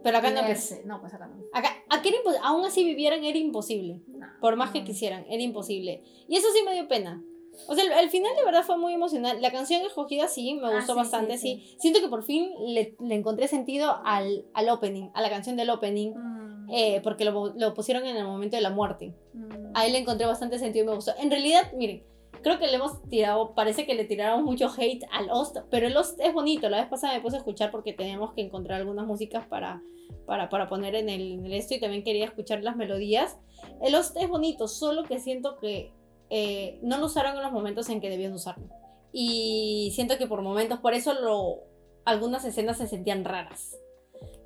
Pero 0.04 0.18
acá 0.18 0.30
no, 0.30 0.38
pues. 0.42 0.48
verse. 0.48 0.82
No, 0.86 1.00
pues 1.02 1.14
acá 1.14 1.28
no. 1.28 1.44
Acá, 1.54 1.70
era 2.04 2.18
aún 2.44 2.66
así 2.66 2.84
vivieran 2.84 3.24
era 3.24 3.38
imposible. 3.38 4.02
No, 4.08 4.28
Por 4.40 4.56
más 4.56 4.72
que 4.72 4.84
quisieran, 4.84 5.26
era 5.30 5.42
imposible. 5.42 6.04
Y 6.28 6.38
eso 6.38 6.48
sí 6.54 6.64
me 6.64 6.74
dio 6.74 6.88
pena. 6.88 7.24
O 7.68 7.76
sea, 7.76 7.84
el, 7.84 7.92
el 7.92 8.10
final 8.10 8.34
de 8.38 8.46
verdad 8.46 8.64
fue 8.64 8.78
muy 8.78 8.94
emocional. 8.94 9.42
La 9.42 9.52
canción 9.52 9.82
escogida 9.86 10.28
sí, 10.28 10.54
me 10.54 10.68
Ah, 10.68 10.76
gustó 10.78 10.94
sí, 10.94 10.98
bastante, 11.00 11.38
sí, 11.38 11.64
sí, 11.68 11.76
Siento 11.80 12.00
que 12.00 12.08
por 12.08 12.24
fin 12.24 12.50
le, 12.68 12.96
le 13.02 13.16
encontré 13.16 13.48
sentido 13.48 14.00
al, 14.06 14.46
al 14.54 14.70
opening, 14.70 15.10
a 15.14 15.22
la 15.22 15.30
canción 15.30 15.58
del 15.58 15.70
opening, 15.70 16.14
Mm, 16.16 16.70
eh, 16.72 17.02
porque 17.04 17.26
lo, 17.26 17.54
lo 17.56 17.74
pusieron 17.74 18.06
en 18.06 18.16
el 18.16 18.24
momento 18.26 18.56
de 18.56 18.62
la 18.62 18.70
muerte. 18.70 19.14
mm. 19.34 19.72
Ahí 19.74 19.92
le 19.92 19.98
encontré 19.98 20.26
bastante 20.26 20.58
sentido 20.60 20.86
y 20.86 20.88
me 20.90 20.96
gustó. 20.96 21.12
En 21.20 21.30
realidad, 21.30 21.72
miren, 21.76 22.04
creo 22.42 22.60
que 22.60 22.68
le 22.68 22.76
hemos 22.76 23.02
tirado, 23.10 23.54
parece 23.54 23.86
que 23.86 23.96
le 23.96 24.06
tiraron 24.06 24.44
mucho 24.44 24.70
hate 24.76 25.04
al 25.12 25.28
Lost, 25.28 25.58
pero 25.70 25.88
el 25.88 25.94
Lost 25.94 26.20
es 26.20 26.34
bonito. 26.34 26.70
La 26.70 26.78
vez 26.82 26.88
pasada 26.88 27.14
me 27.14 27.22
puse 27.22 27.38
a 27.38 27.40
escuchar 27.40 27.72
porque 27.72 27.94
teníamos 27.94 28.34
que 28.34 28.42
encontrar 28.42 28.80
algunas 28.80 29.06
músicas 29.06 29.46
para, 29.48 29.82
para, 30.26 30.50
para 30.50 30.68
poner 30.70 30.96
en 30.96 31.10
el, 31.10 31.34
en 31.34 31.46
el 31.46 31.54
esto 31.54 31.76
y 31.76 31.80
también 31.80 32.04
quería 32.04 32.26
escuchar 32.26 32.64
las 32.64 32.76
melodías. 32.76 33.38
El 33.82 33.94
Lost 33.94 34.18
es 34.18 34.28
bonito, 34.30 34.68
solo 34.68 35.04
que 35.04 35.20
siento 35.20 35.58
que 35.58 35.92
eh, 36.30 36.80
no 36.82 36.98
lo 36.98 37.08
usaron 37.08 37.36
en 37.36 37.44
los 37.44 37.52
momentos 37.52 37.90
en 37.90 38.02
que 38.02 38.10
debían 38.10 38.34
usarlo. 38.34 38.70
Y 39.12 39.92
siento 39.96 40.18
que 40.18 40.28
por 40.28 40.42
momentos, 40.42 40.80
por 40.80 40.94
eso 40.94 41.14
lo, 41.14 41.64
algunas 42.06 42.46
escenas 42.46 42.78
se 42.78 42.88
sentían 42.88 43.26
raras. 43.26 43.78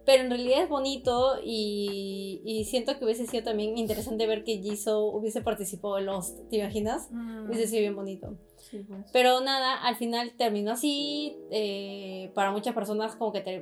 Pero 0.05 0.23
en 0.23 0.29
realidad 0.29 0.63
es 0.63 0.69
bonito 0.69 1.35
y, 1.43 2.41
y 2.43 2.65
siento 2.65 2.97
que 2.99 3.05
hubiese 3.05 3.25
sido 3.25 3.43
también 3.43 3.77
interesante 3.77 4.27
ver 4.27 4.43
que 4.43 4.57
Jisoo 4.57 5.05
hubiese 5.15 5.39
participado 5.41 5.97
en 5.97 6.07
Lost, 6.07 6.49
¿te 6.49 6.57
imaginas? 6.57 7.07
Mm, 7.11 7.45
Hubiese 7.47 7.67
sido 7.67 7.79
bien 7.81 7.95
bonito. 7.95 8.37
sí, 8.57 8.79
pues. 8.85 9.09
Pero 9.13 9.39
nada, 9.39 9.75
al 9.81 9.95
final 9.95 10.33
terminó 10.37 10.71
así. 10.73 11.37
eh, 11.51 12.31
para 12.35 12.51
muchas 12.51 12.73
personas 12.75 13.15
como 13.15 13.31
que 13.31 13.39
te- 13.41 13.61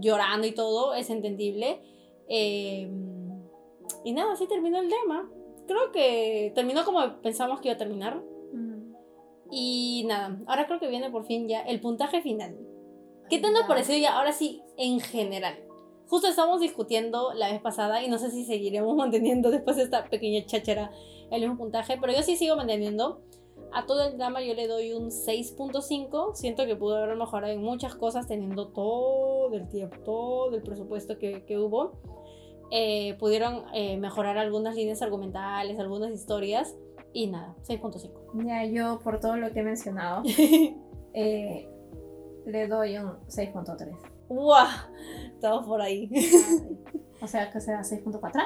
llorando 0.00 0.46
y 0.46 0.52
todo, 0.52 0.92
es 0.94 1.08
entendible. 1.08 1.80
Eh, 2.28 2.90
y 4.04 4.12
nada, 4.12 4.32
así 4.34 4.46
terminó 4.46 4.80
el 4.80 4.88
tema. 4.88 5.30
Creo 5.66 5.92
que 5.92 6.52
terminó 6.54 6.84
como 6.84 7.20
pensamos 7.22 7.60
que 7.60 7.68
iba 7.68 7.74
a 7.76 7.78
terminar. 7.78 8.22
Mm. 8.52 8.92
Y 9.50 10.04
nada, 10.06 10.38
ahora 10.46 10.66
creo 10.66 10.78
que 10.78 10.88
viene 10.88 11.10
por 11.10 11.24
fin 11.24 11.48
ya 11.48 11.62
el 11.62 11.80
puntaje 11.80 12.20
final. 12.20 12.58
¿Qué 13.30 13.40
nos 13.40 13.52
Ya. 13.62 13.66
pareció 13.66 13.96
ya 13.96 14.18
ahora 14.18 14.32
sí 14.32 14.60
en 14.76 15.00
general? 15.00 15.58
Justo 16.10 16.26
estábamos 16.26 16.60
discutiendo 16.60 17.32
la 17.34 17.52
vez 17.52 17.60
pasada 17.60 18.02
y 18.02 18.08
no 18.08 18.18
sé 18.18 18.32
si 18.32 18.44
seguiremos 18.44 18.96
manteniendo 18.96 19.52
después 19.52 19.76
de 19.76 19.84
esta 19.84 20.10
pequeña 20.10 20.44
cháchara 20.44 20.90
el 21.30 21.40
mismo 21.40 21.56
puntaje, 21.56 21.98
pero 22.00 22.12
yo 22.12 22.22
sí 22.24 22.36
sigo 22.36 22.56
manteniendo. 22.56 23.22
A 23.72 23.86
todo 23.86 24.08
el 24.08 24.18
drama 24.18 24.42
yo 24.42 24.52
le 24.54 24.66
doy 24.66 24.92
un 24.92 25.10
6.5. 25.10 26.34
Siento 26.34 26.66
que 26.66 26.74
pudo 26.74 26.96
haber 26.96 27.16
mejorado 27.16 27.52
en 27.52 27.62
muchas 27.62 27.94
cosas 27.94 28.26
teniendo 28.26 28.66
todo 28.66 29.54
el 29.54 29.68
tiempo, 29.68 29.96
todo 30.04 30.56
el 30.56 30.62
presupuesto 30.62 31.16
que, 31.16 31.44
que 31.44 31.56
hubo. 31.56 31.92
Eh, 32.72 33.14
pudieron 33.20 33.62
eh, 33.72 33.96
mejorar 33.96 34.36
algunas 34.38 34.74
líneas 34.74 35.02
argumentales, 35.02 35.78
algunas 35.78 36.10
historias 36.10 36.74
y 37.12 37.28
nada, 37.28 37.54
6.5. 37.68 38.44
Ya 38.44 38.64
yo, 38.64 38.98
por 38.98 39.20
todo 39.20 39.36
lo 39.36 39.52
que 39.52 39.60
he 39.60 39.62
mencionado, 39.62 40.24
eh, 41.14 41.68
le 42.46 42.66
doy 42.66 42.98
un 42.98 43.12
6.3. 43.28 44.09
¡Guau! 44.30 44.66
Estamos 45.34 45.66
por 45.66 45.80
ahí. 45.82 46.08
o 47.20 47.26
sea, 47.26 47.50
que 47.50 47.60
sea 47.60 47.80
6.4. 47.80 48.42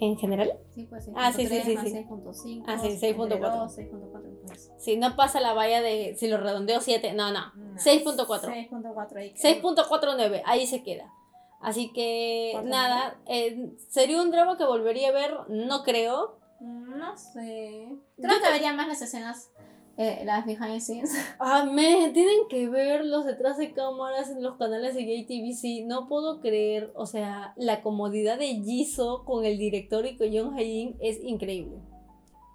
¿En 0.00 0.16
general? 0.16 0.52
Sí, 0.74 0.86
pues 0.88 1.08
Ah, 1.16 1.32
sí, 1.32 1.46
sí, 1.46 1.60
sí, 1.60 1.74
más 1.74 1.84
sí. 1.84 1.92
6.5. 1.92 2.64
Ah, 2.68 2.78
sí, 2.78 2.88
6.4. 3.00 3.68
6.4. 3.68 4.38
Pues. 4.46 4.70
Si 4.78 4.96
no 4.96 5.16
pasa 5.16 5.40
la 5.40 5.52
valla 5.54 5.82
de 5.82 6.14
si 6.16 6.28
lo 6.28 6.38
redondeo 6.38 6.80
7, 6.80 7.12
no, 7.14 7.32
no. 7.32 7.52
No, 7.56 7.74
6.4. 7.80 8.26
6.4 8.26 9.16
ahí 9.16 9.34
queda. 9.34 9.42
6.49, 9.42 10.42
ahí 10.46 10.66
se 10.66 10.82
queda. 10.82 11.12
Así 11.60 11.92
que 11.92 12.60
nada, 12.64 13.18
eh, 13.26 13.72
¿sería 13.88 14.22
un 14.22 14.30
drama 14.30 14.56
que 14.56 14.64
volvería 14.64 15.08
a 15.08 15.12
ver? 15.12 15.34
No 15.48 15.82
creo. 15.82 16.38
Mm, 16.60 16.96
No 16.96 17.16
sé. 17.16 17.88
Yo 18.16 18.22
Creo 18.22 18.36
que 18.38 18.44
te- 18.46 18.52
vería 18.52 18.72
más 18.72 18.86
las 18.86 19.02
escenas, 19.02 19.50
eh, 19.98 20.22
las 20.24 20.46
behind 20.46 20.72
the 20.74 20.80
scenes. 20.80 21.10
Ah, 21.40 21.64
me 21.64 22.10
tienen 22.14 22.48
que 22.48 22.68
ver 22.68 23.04
los 23.04 23.24
detrás 23.26 23.58
de 23.58 23.72
cámaras 23.72 24.30
en 24.30 24.42
los 24.42 24.56
canales 24.56 24.94
de 24.94 25.02
JTBC. 25.04 25.86
No 25.86 26.06
puedo 26.08 26.40
creer, 26.40 26.92
o 26.94 27.04
sea, 27.04 27.52
la 27.56 27.82
comodidad 27.82 28.38
de 28.38 28.46
Jisoo 28.62 29.24
con 29.24 29.44
el 29.44 29.58
director 29.58 30.06
y 30.06 30.16
con 30.16 30.28
Jung 30.32 30.56
Hae-in 30.56 30.96
es 31.00 31.22
increíble. 31.22 31.78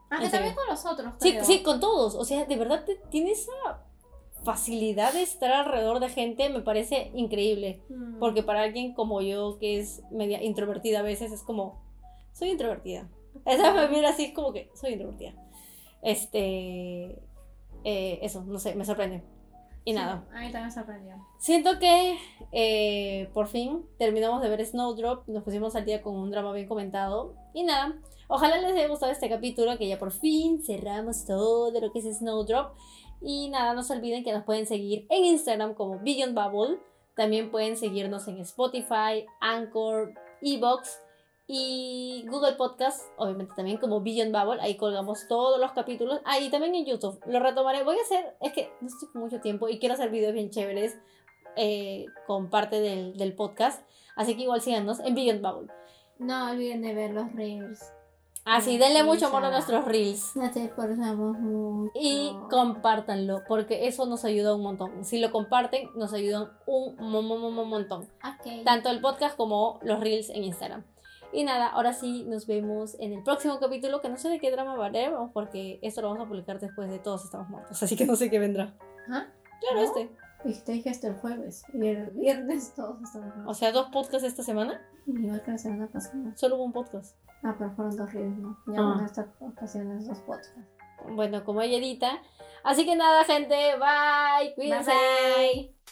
Aunque 0.09 0.25
En 0.27 0.31
también 0.31 0.55
con 0.55 0.67
los 0.67 0.85
otros. 0.85 1.13
Sí, 1.19 1.31
creo. 1.33 1.43
sí, 1.45 1.63
con 1.63 1.79
todos. 1.79 2.15
O 2.15 2.23
sea, 2.25 2.45
de 2.45 2.55
verdad 2.55 2.85
te- 2.85 3.01
tiene 3.09 3.31
esa 3.31 3.51
facilidad 4.43 5.13
de 5.13 5.21
estar 5.23 5.51
alrededor 5.51 5.99
de 5.99 6.09
gente, 6.09 6.49
me 6.49 6.61
parece 6.61 7.11
increíble. 7.15 7.81
Mm. 7.89 8.19
Porque 8.19 8.43
para 8.43 8.61
alguien 8.63 8.93
como 8.93 9.21
yo, 9.21 9.57
que 9.59 9.79
es 9.79 10.01
media 10.11 10.41
introvertida 10.43 10.99
a 10.99 11.03
veces, 11.03 11.31
es 11.31 11.41
como, 11.43 11.81
soy 12.33 12.49
introvertida. 12.51 13.09
Esa 13.45 13.87
mira 13.87 14.09
así, 14.09 14.25
es 14.25 14.33
como 14.33 14.53
que 14.53 14.69
soy 14.75 14.93
introvertida. 14.93 15.33
Este, 16.01 17.17
eh, 17.83 18.19
eso, 18.21 18.43
no 18.43 18.59
sé, 18.59 18.75
me 18.75 18.85
sorprende. 18.85 19.23
Y 19.85 19.91
Sí, 19.91 19.95
nada, 19.97 20.25
A 20.33 20.39
mí 20.39 20.45
también 20.45 20.65
me 20.65 20.71
sorprendió. 20.71 21.15
siento 21.39 21.77
que 21.77 22.17
eh, 22.53 23.29
por 23.33 23.47
fin 23.47 23.85
terminamos 23.97 24.41
de 24.41 24.47
ver 24.47 24.65
Snowdrop, 24.65 25.27
nos 25.27 25.43
pusimos 25.43 25.75
al 25.75 25.83
día 25.83 26.01
con 26.01 26.15
un 26.15 26.31
drama 26.31 26.53
bien 26.53 26.67
comentado. 26.69 27.35
Y 27.53 27.63
nada, 27.63 27.93
ojalá 28.29 28.57
les 28.57 28.71
haya 28.71 28.87
gustado 28.87 29.11
este 29.11 29.29
capítulo, 29.29 29.77
que 29.77 29.87
ya 29.87 29.99
por 29.99 30.11
fin 30.11 30.63
cerramos 30.63 31.25
todo 31.25 31.71
de 31.71 31.81
lo 31.81 31.91
que 31.91 31.99
es 31.99 32.17
Snowdrop. 32.17 32.75
Y 33.21 33.49
nada, 33.49 33.73
no 33.73 33.83
se 33.83 33.93
olviden 33.93 34.23
que 34.23 34.31
nos 34.31 34.43
pueden 34.45 34.65
seguir 34.65 35.05
en 35.09 35.25
Instagram 35.25 35.73
como 35.73 35.99
Beyond 35.99 36.33
Bubble. 36.33 36.79
También 37.15 37.51
pueden 37.51 37.77
seguirnos 37.77 38.27
en 38.29 38.39
Spotify, 38.39 39.25
Anchor, 39.41 40.13
Evox. 40.41 41.02
Y 41.47 42.25
Google 42.29 42.53
Podcast, 42.53 43.01
obviamente 43.17 43.53
también 43.55 43.77
como 43.77 44.01
Beyond 44.01 44.31
Bubble, 44.31 44.61
ahí 44.61 44.75
colgamos 44.77 45.27
todos 45.27 45.59
los 45.59 45.71
capítulos. 45.73 46.21
Ah, 46.25 46.39
y 46.39 46.49
también 46.49 46.73
en 46.75 46.85
YouTube. 46.85 47.19
Lo 47.27 47.39
retomaré. 47.39 47.83
Voy 47.83 47.97
a 47.97 48.01
hacer, 48.01 48.35
es 48.41 48.53
que 48.53 48.71
no 48.79 48.87
estoy 48.87 49.09
con 49.09 49.21
mucho 49.21 49.41
tiempo 49.41 49.67
y 49.67 49.77
quiero 49.79 49.93
hacer 49.95 50.09
videos 50.09 50.33
bien 50.33 50.49
chéveres 50.51 50.97
eh, 51.57 52.05
con 52.27 52.49
parte 52.49 52.79
del, 52.79 53.17
del 53.17 53.35
podcast. 53.35 53.85
Así 54.15 54.35
que 54.35 54.43
igual 54.43 54.61
síganos 54.61 54.99
en 55.01 55.15
Beyond 55.15 55.41
Bubble. 55.41 55.71
No 56.19 56.51
olviden 56.51 56.81
de 56.81 56.93
ver 56.93 57.11
los 57.11 57.31
reels. 57.33 57.81
Así, 58.45 58.71
Sí, 58.71 58.77
denle 58.77 59.03
mucho 59.03 59.27
amor 59.27 59.45
a 59.45 59.51
nuestros 59.51 59.85
reels. 59.85 60.35
No 60.35 60.49
te 60.51 60.63
esforzamos 60.65 61.37
mucho. 61.39 61.91
Y 61.95 62.35
compártanlo, 62.49 63.41
porque 63.47 63.87
eso 63.87 64.05
nos 64.05 64.25
ayuda 64.25 64.53
un 64.55 64.61
montón. 64.63 65.03
Si 65.05 65.19
lo 65.19 65.31
comparten, 65.31 65.89
nos 65.95 66.13
ayudan 66.13 66.51
un 66.65 66.95
mo- 66.97 67.21
mo- 67.21 67.37
mo- 67.37 67.51
mo- 67.51 67.65
montón. 67.65 68.01
Ok. 68.23 68.63
Tanto 68.65 68.89
el 68.89 68.99
podcast 69.01 69.35
como 69.37 69.79
los 69.81 69.99
reels 69.99 70.29
en 70.29 70.43
Instagram. 70.43 70.83
Y 71.33 71.43
nada, 71.43 71.67
ahora 71.67 71.93
sí 71.93 72.23
nos 72.27 72.45
vemos 72.47 72.95
en 72.99 73.11
el 73.13 73.23
próximo 73.23 73.59
capítulo, 73.59 74.01
que 74.01 74.09
no 74.09 74.17
sé 74.17 74.29
de 74.29 74.39
qué 74.39 74.51
drama 74.51 74.73
haremos, 74.85 75.31
porque 75.33 75.79
esto 75.81 76.01
lo 76.01 76.09
vamos 76.09 76.25
a 76.25 76.27
publicar 76.29 76.59
después 76.59 76.89
de 76.89 76.99
Todos 76.99 77.25
Estamos 77.25 77.49
Muertos, 77.49 77.81
así 77.81 77.95
que 77.95 78.05
no 78.05 78.15
sé 78.15 78.29
qué 78.29 78.37
vendrá. 78.39 78.73
¿Ah? 79.09 79.25
Claro, 79.59 79.75
¿No? 79.77 79.81
este. 79.81 80.09
Y 80.45 80.53
te 80.53 80.73
dije 80.73 80.89
hasta 80.89 81.07
el 81.07 81.15
jueves. 81.15 81.63
Y 81.73 81.87
el 81.87 82.11
viernes 82.11 82.73
todos 82.75 83.01
estamos. 83.01 83.33
O 83.47 83.53
sea, 83.53 83.71
dos 83.71 83.87
podcasts 83.91 84.27
esta 84.27 84.43
semana. 84.43 84.79
Igual 85.07 85.41
que 85.41 85.51
la 85.51 85.57
semana 85.57 85.87
pasada. 85.87 86.35
Solo 86.35 86.57
hubo 86.57 86.65
un 86.65 86.73
podcast. 86.73 87.15
Ah, 87.43 87.55
pero 87.57 87.71
fueron 87.71 87.95
dos 87.95 88.13
reels, 88.13 88.37
¿no? 88.37 88.57
Ya 88.67 88.73
Ah. 88.79 88.95
en 88.99 89.05
esta 89.05 89.27
ocasión 89.39 89.91
es 89.97 90.07
dos 90.07 90.19
podcasts. 90.19 90.53
Bueno, 91.09 91.43
como 91.45 91.61
ella 91.61 91.77
edita. 91.77 92.21
Así 92.63 92.85
que 92.85 92.95
nada, 92.95 93.23
gente. 93.23 93.55
Bye. 93.77 94.53
Cuídense. 94.55 94.91
Bye, 94.91 95.53
bye. 95.63 95.82